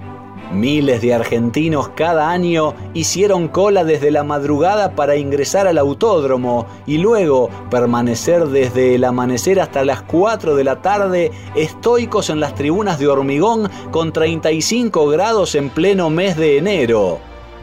Miles 0.52 1.02
de 1.02 1.14
argentinos 1.14 1.90
cada 1.90 2.32
año 2.32 2.74
hicieron 2.96 3.50
cola 3.50 3.84
desde 3.84 4.10
la 4.10 4.24
madrugada 4.24 4.96
para 4.96 5.16
ingresar 5.16 5.68
al 5.68 5.78
autódromo 5.78 6.66
y 6.88 6.98
luego 6.98 7.50
permanecer 7.70 8.48
desde 8.48 8.96
el 8.96 9.04
amanecer 9.04 9.60
hasta 9.60 9.86
las 9.86 10.02
4 10.02 10.56
de 10.56 10.64
la 10.64 10.82
tarde 10.82 11.32
estoicos 11.56 12.32
en 12.32 12.40
las 12.40 12.56
tribunas 12.56 12.98
de 12.98 13.08
hormigón 13.08 13.70
con 13.92 14.12
35 14.12 15.08
grados 15.10 15.54
en 15.54 15.70
pleno 15.70 16.10
mes 16.10 16.36
de 16.36 16.58
enero. 16.58 17.20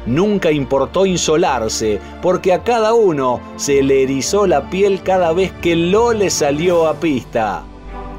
Nunca 0.07 0.53
importó 0.53 1.05
insolarse, 1.05 1.99
porque 2.23 2.53
a 2.53 2.63
cada 2.63 2.95
uno 2.95 3.41
se 3.57 3.83
le 3.83 4.05
erizó 4.05 4.47
la 4.47 4.71
piel 4.71 5.03
cada 5.03 5.33
vez 5.33 5.51
que 5.61 5.75
Lole 5.75 6.31
salió 6.31 6.87
a 6.87 6.95
pista. 6.95 7.65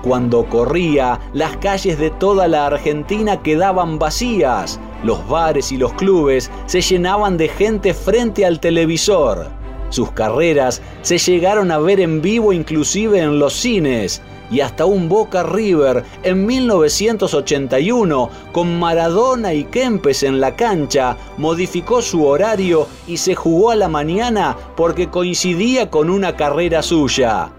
Cuando 0.08 0.46
corría, 0.46 1.20
las 1.34 1.58
calles 1.58 2.00
de 2.00 2.12
toda 2.12 2.48
la 2.48 2.68
Argentina 2.68 3.44
quedaban 3.44 4.00
vacías, 4.00 4.80
los 5.04 5.28
bares 5.28 5.74
y 5.74 5.78
los 5.78 5.92
clubes 5.96 6.50
se 6.66 6.80
llenaban 6.80 7.36
de 7.36 7.50
gente 7.50 7.94
frente 7.94 8.46
al 8.46 8.62
televisor. 8.62 9.50
Sus 9.90 10.10
carreras 10.12 10.82
se 11.02 11.18
llegaron 11.18 11.72
a 11.72 11.78
ver 11.80 12.00
en 12.00 12.22
vivo 12.22 12.54
inclusive 12.54 13.20
en 13.20 13.38
los 13.38 13.52
cines 13.52 14.22
y 14.50 14.62
hasta 14.62 14.86
un 14.86 15.10
Boca 15.10 15.44
River 15.44 16.06
en 16.24 16.46
1981 16.46 18.30
con 18.54 18.80
Maradona 18.80 19.54
y 19.54 19.66
Kempes 19.66 20.24
en 20.24 20.40
la 20.40 20.56
cancha 20.56 21.18
modificó 21.38 22.02
su 22.02 22.26
horario 22.26 22.88
y 23.08 23.18
se 23.18 23.36
jugó 23.36 23.72
a 23.72 23.76
la 23.76 23.90
mañana 23.90 24.56
porque 24.78 25.10
coincidía 25.10 25.90
con 25.90 26.10
una 26.10 26.38
carrera 26.38 26.82
suya. 26.82 27.52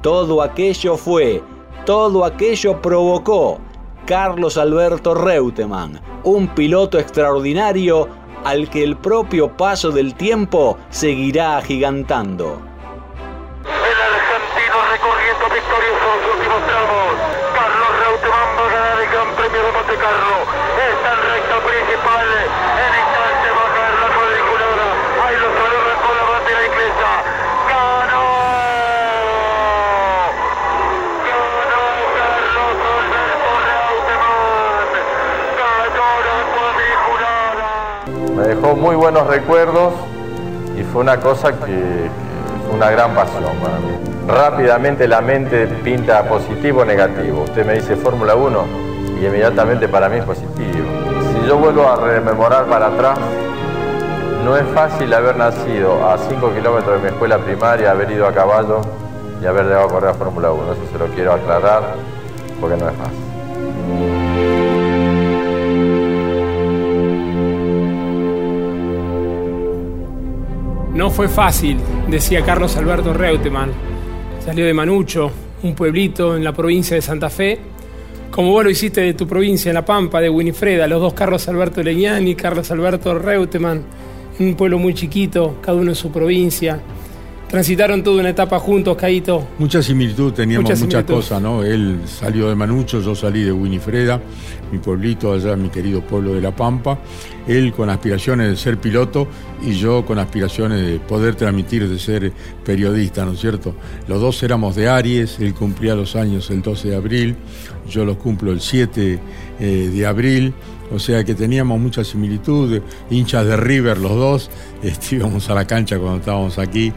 Todo 0.00 0.40
aquello 0.40 0.96
fue 0.96 1.42
todo 1.84 2.24
aquello 2.24 2.80
provocó 2.80 3.58
Carlos 4.06 4.56
Alberto 4.56 5.14
Reutemann, 5.14 6.00
un 6.24 6.48
piloto 6.48 6.98
extraordinario 6.98 8.08
al 8.44 8.68
que 8.68 8.82
el 8.82 8.96
propio 8.96 9.56
paso 9.56 9.90
del 9.90 10.14
tiempo 10.14 10.76
seguirá 10.90 11.58
agigantando. 11.58 12.60
El 13.64 14.00
argentino 14.00 14.76
recorriendo 14.90 15.44
victorioso 15.54 16.06
sus 16.22 16.34
últimos 16.34 16.66
tramos. 16.66 17.14
Carlos 17.54 17.88
Reutemann 18.00 18.48
va 18.58 18.66
a 18.66 18.72
ganar 18.72 19.00
el 19.00 19.08
Gran 19.10 19.34
Premio 19.36 19.62
de 19.62 19.72
Monte 19.72 19.94
Carlo. 19.96 20.41
Dejó 38.62 38.76
muy 38.76 38.94
buenos 38.94 39.26
recuerdos 39.26 39.92
y 40.78 40.84
fue 40.84 41.02
una 41.02 41.18
cosa 41.18 41.52
que, 41.52 42.08
fue 42.64 42.76
una 42.76 42.90
gran 42.90 43.12
pasión 43.12 43.56
para 43.60 43.78
mí. 43.78 43.98
Rápidamente 44.28 45.08
la 45.08 45.20
mente 45.20 45.66
pinta 45.66 46.22
positivo 46.28 46.82
o 46.82 46.84
negativo. 46.84 47.42
Usted 47.42 47.66
me 47.66 47.74
dice 47.74 47.96
Fórmula 47.96 48.36
1 48.36 48.64
y 49.20 49.26
inmediatamente 49.26 49.88
para 49.88 50.08
mí 50.08 50.18
es 50.18 50.24
positivo. 50.24 50.86
Si 51.32 51.48
yo 51.48 51.58
vuelvo 51.58 51.88
a 51.88 51.96
rememorar 51.96 52.66
para 52.66 52.86
atrás, 52.86 53.18
no 54.44 54.56
es 54.56 54.64
fácil 54.68 55.12
haber 55.12 55.36
nacido 55.36 56.08
a 56.08 56.16
5 56.18 56.54
kilómetros 56.54 57.02
de 57.02 57.08
mi 57.08 57.08
escuela 57.08 57.38
primaria, 57.38 57.90
haber 57.90 58.12
ido 58.12 58.28
a 58.28 58.32
caballo 58.32 58.80
y 59.42 59.46
haber 59.46 59.64
llegado 59.64 59.86
a 59.86 59.88
correr 59.88 60.10
a 60.10 60.14
Fórmula 60.14 60.52
1. 60.52 60.72
Eso 60.72 60.82
se 60.92 60.98
lo 60.98 61.06
quiero 61.06 61.32
aclarar 61.32 61.82
porque 62.60 62.76
no 62.76 62.88
es 62.88 62.96
fácil. 62.96 64.21
No 70.94 71.10
fue 71.10 71.26
fácil, 71.26 71.78
decía 72.08 72.44
Carlos 72.44 72.76
Alberto 72.76 73.14
Reutemann. 73.14 73.70
Salió 74.44 74.66
de 74.66 74.74
Manucho, 74.74 75.30
un 75.62 75.74
pueblito 75.74 76.36
en 76.36 76.44
la 76.44 76.52
provincia 76.52 76.94
de 76.94 77.00
Santa 77.00 77.30
Fe. 77.30 77.58
Como 78.30 78.50
vos 78.50 78.62
lo 78.62 78.68
hiciste 78.68 79.00
de 79.00 79.14
tu 79.14 79.26
provincia, 79.26 79.70
en 79.70 79.74
La 79.74 79.86
Pampa, 79.86 80.20
de 80.20 80.28
Winifreda, 80.28 80.86
los 80.86 81.00
dos 81.00 81.14
Carlos 81.14 81.48
Alberto 81.48 81.82
Leñani, 81.82 82.34
Carlos 82.34 82.70
Alberto 82.70 83.18
Reutemann, 83.18 83.82
un 84.38 84.54
pueblo 84.54 84.78
muy 84.78 84.92
chiquito, 84.92 85.56
cada 85.62 85.78
uno 85.78 85.92
en 85.92 85.94
su 85.94 86.12
provincia. 86.12 86.78
Transitaron 87.52 88.02
toda 88.02 88.20
una 88.20 88.30
etapa 88.30 88.58
juntos, 88.58 88.96
Caito. 88.96 89.46
Mucha 89.58 89.82
similitud, 89.82 90.32
teníamos 90.32 90.70
Mucha 90.70 90.82
muchas 90.82 91.04
cosas, 91.04 91.42
¿no? 91.42 91.62
Él 91.62 92.00
salió 92.06 92.48
de 92.48 92.54
Manucho, 92.54 93.02
yo 93.02 93.14
salí 93.14 93.42
de 93.42 93.52
Winifreda, 93.52 94.22
mi 94.72 94.78
pueblito 94.78 95.34
allá, 95.34 95.54
mi 95.54 95.68
querido 95.68 96.00
pueblo 96.00 96.32
de 96.32 96.40
La 96.40 96.56
Pampa. 96.56 96.98
Él 97.46 97.74
con 97.74 97.90
aspiraciones 97.90 98.48
de 98.48 98.56
ser 98.56 98.78
piloto 98.78 99.28
y 99.62 99.72
yo 99.72 100.02
con 100.06 100.18
aspiraciones 100.18 100.80
de 100.80 100.98
poder 100.98 101.34
transmitir, 101.34 101.86
de 101.86 101.98
ser 101.98 102.32
periodista, 102.64 103.26
¿no 103.26 103.32
es 103.32 103.40
cierto? 103.40 103.74
Los 104.08 104.22
dos 104.22 104.42
éramos 104.42 104.74
de 104.74 104.88
Aries, 104.88 105.38
él 105.38 105.52
cumplía 105.52 105.94
los 105.94 106.16
años 106.16 106.50
el 106.50 106.62
12 106.62 106.88
de 106.88 106.96
abril, 106.96 107.36
yo 107.86 108.06
los 108.06 108.16
cumplo 108.16 108.50
el 108.50 108.62
7 108.62 109.20
eh, 109.60 109.90
de 109.92 110.06
abril. 110.06 110.54
O 110.94 110.98
sea 110.98 111.24
que 111.24 111.34
teníamos 111.34 111.80
mucha 111.80 112.04
similitud, 112.04 112.80
hinchas 113.08 113.46
de 113.46 113.56
River 113.56 113.96
los 113.96 114.12
dos, 114.12 114.50
este, 114.82 115.16
íbamos 115.16 115.48
a 115.48 115.54
la 115.54 115.66
cancha 115.66 115.98
cuando 115.98 116.18
estábamos 116.18 116.58
aquí, 116.58 116.92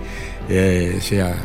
eh, 0.50 0.96
o 0.98 1.02
sea, 1.02 1.36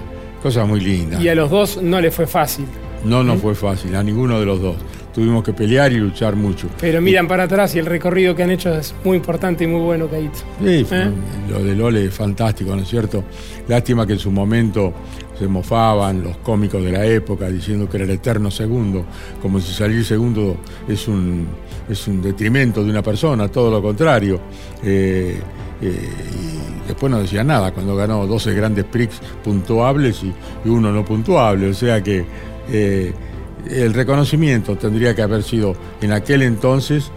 cosas 0.42 0.66
muy 0.66 0.80
lindas. 0.80 1.22
Y 1.22 1.28
a 1.28 1.34
los 1.34 1.50
dos 1.50 1.80
no 1.82 2.00
le 2.00 2.10
fue 2.10 2.26
fácil. 2.26 2.66
No 3.04 3.22
nos 3.22 3.40
fue 3.40 3.54
fácil, 3.54 3.94
a 3.94 4.02
ninguno 4.02 4.38
de 4.38 4.46
los 4.46 4.60
dos. 4.60 4.76
Tuvimos 5.14 5.42
que 5.42 5.52
pelear 5.52 5.90
y 5.92 5.96
luchar 5.96 6.36
mucho. 6.36 6.68
Pero 6.80 7.00
miran 7.00 7.26
para 7.26 7.44
atrás 7.44 7.74
y 7.74 7.78
el 7.78 7.86
recorrido 7.86 8.36
que 8.36 8.42
han 8.42 8.50
hecho 8.50 8.72
es 8.74 8.94
muy 9.02 9.16
importante 9.16 9.64
y 9.64 9.66
muy 9.66 9.80
bueno, 9.80 10.06
Caito. 10.06 10.38
Sí, 10.62 10.86
¿Eh? 10.90 11.10
lo 11.50 11.64
de 11.64 11.74
Lole 11.74 12.04
es 12.04 12.14
fantástico, 12.14 12.76
¿no 12.76 12.82
es 12.82 12.88
cierto? 12.88 13.24
Lástima 13.66 14.06
que 14.06 14.12
en 14.12 14.18
su 14.18 14.30
momento 14.30 14.92
se 15.36 15.48
mofaban 15.48 16.22
los 16.22 16.36
cómicos 16.38 16.84
de 16.84 16.92
la 16.92 17.06
época 17.06 17.48
diciendo 17.48 17.88
que 17.88 17.96
era 17.96 18.04
el 18.04 18.10
eterno 18.10 18.50
segundo, 18.50 19.06
como 19.40 19.58
si 19.58 19.72
salir 19.72 20.04
segundo 20.04 20.58
es 20.86 21.08
un, 21.08 21.46
es 21.88 22.06
un 22.06 22.20
detrimento 22.20 22.84
de 22.84 22.90
una 22.90 23.02
persona, 23.02 23.48
todo 23.48 23.70
lo 23.70 23.82
contrario. 23.82 24.38
Eh, 24.84 25.40
eh, 25.80 26.08
y 26.69 26.69
después 26.90 27.10
no 27.10 27.18
decía 27.20 27.42
nada. 27.44 27.72
Cuando 27.72 27.96
ganó 27.96 28.26
12 28.26 28.54
grandes 28.54 28.84
prix 28.84 29.20
puntuables 29.42 30.22
y, 30.22 30.32
uno 30.68 30.92
no 30.92 31.04
puntuable, 31.04 31.68
o 31.70 31.74
sea 31.74 32.02
que 32.02 32.24
eh, 32.70 33.12
el 33.68 33.92
reconocimiento 33.94 34.76
tendría 34.76 35.14
que 35.14 35.22
haber 35.22 35.42
sido 35.42 35.74
en 36.00 36.12
aquel 36.12 36.42
entonces. 36.42 37.10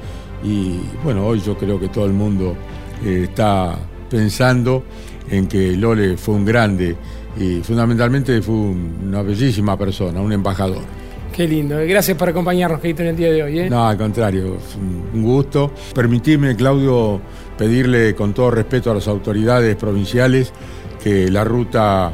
Y 0.44 0.80
bueno, 1.04 1.26
hoy 1.26 1.40
yo 1.42 1.58
creo 1.58 1.80
que 1.80 1.88
todo 1.90 2.06
el 2.06 2.14
mundo 2.14 2.56
eh, 3.06 3.28
está 3.30 3.78
pensando 4.10 4.84
en 5.30 5.48
que 5.48 5.72
Lole 5.78 6.18
fue 6.18 6.36
un 6.36 6.44
grande 6.46 6.96
y 7.40 7.62
fundamentalmente 7.62 8.42
fue 8.42 8.54
un- 8.56 8.98
una 9.08 9.22
bellísima 9.22 9.78
persona, 9.78 10.20
un 10.22 10.32
embajador. 10.34 10.82
Qué 11.34 11.48
lindo. 11.48 11.78
Gracias 11.88 12.16
por 12.18 12.30
acompañarnos, 12.30 12.80
Caito, 12.80 13.02
en 13.02 13.10
el 13.10 13.16
día 13.16 13.32
de 13.32 13.42
hoy. 13.44 13.60
¿eh? 13.60 13.70
No, 13.70 13.88
al 13.88 13.98
contrario, 13.98 14.56
es 14.56 14.76
un 14.76 15.24
gusto. 15.24 15.72
Permitirme, 15.96 16.56
Claudio, 16.56 17.20
pedirle 17.58 18.14
con 18.14 18.34
todo 18.34 18.52
respeto 18.52 18.92
a 18.92 18.94
las 18.94 19.08
autoridades 19.08 19.76
provinciales 19.76 20.54
que 21.04 21.30
la 21.32 21.44
ruta, 21.44 22.12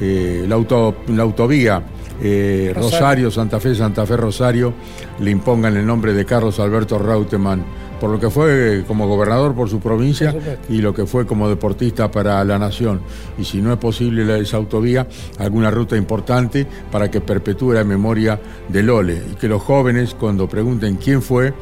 eh, 0.00 0.46
la, 0.48 0.54
auto- 0.54 0.96
la 1.08 1.22
autovía 1.22 1.82
eh, 2.22 2.72
Rosario. 2.74 2.98
Rosario, 2.98 3.30
Santa 3.30 3.60
Fe, 3.60 3.74
Santa 3.74 4.06
Fe, 4.06 4.16
Rosario, 4.16 4.72
le 5.20 5.30
impongan 5.30 5.76
el 5.76 5.84
nombre 5.86 6.14
de 6.14 6.24
Carlos 6.24 6.58
Alberto 6.58 6.98
Reutemann, 6.98 7.62
por 8.02 8.10
lo 8.10 8.18
que 8.18 8.30
fue 8.30 8.82
como 8.88 9.06
gobernador 9.06 9.54
por 9.54 9.70
su 9.70 9.78
provincia 9.78 10.34
y 10.68 10.78
lo 10.78 10.92
que 10.92 11.06
fue 11.06 11.24
como 11.24 11.48
deportista 11.48 12.10
para 12.10 12.44
la 12.44 12.58
nación. 12.58 13.00
Y 13.38 13.44
si 13.44 13.62
no 13.62 13.72
es 13.72 13.78
posible 13.78 14.40
esa 14.40 14.56
autovía, 14.56 15.06
alguna 15.38 15.70
ruta 15.70 15.96
importante 15.96 16.66
para 16.90 17.08
que 17.08 17.20
perpetúe 17.20 17.74
la 17.74 17.84
memoria 17.84 18.40
de 18.68 18.82
Lole 18.82 19.22
y 19.30 19.36
que 19.36 19.46
los 19.46 19.62
jóvenes, 19.62 20.16
cuando 20.18 20.48
pregunten 20.48 20.96
quién 20.96 21.22
fue, 21.22 21.54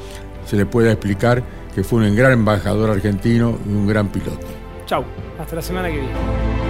se 0.47 0.57
les 0.57 0.65
pueda 0.65 0.91
explicar 0.91 1.43
que 1.75 1.85
fue 1.85 2.09
un 2.09 2.17
gran 2.17 2.33
embajador 2.33 2.89
argentino 2.89 3.59
y 3.69 3.75
un 3.75 3.87
gran 3.87 4.09
piloto. 4.09 4.47
Chau. 4.87 5.05
Hasta 5.39 5.57
la 5.57 5.63
semana 5.63 5.89
que 5.89 5.99
viene. 5.99 6.70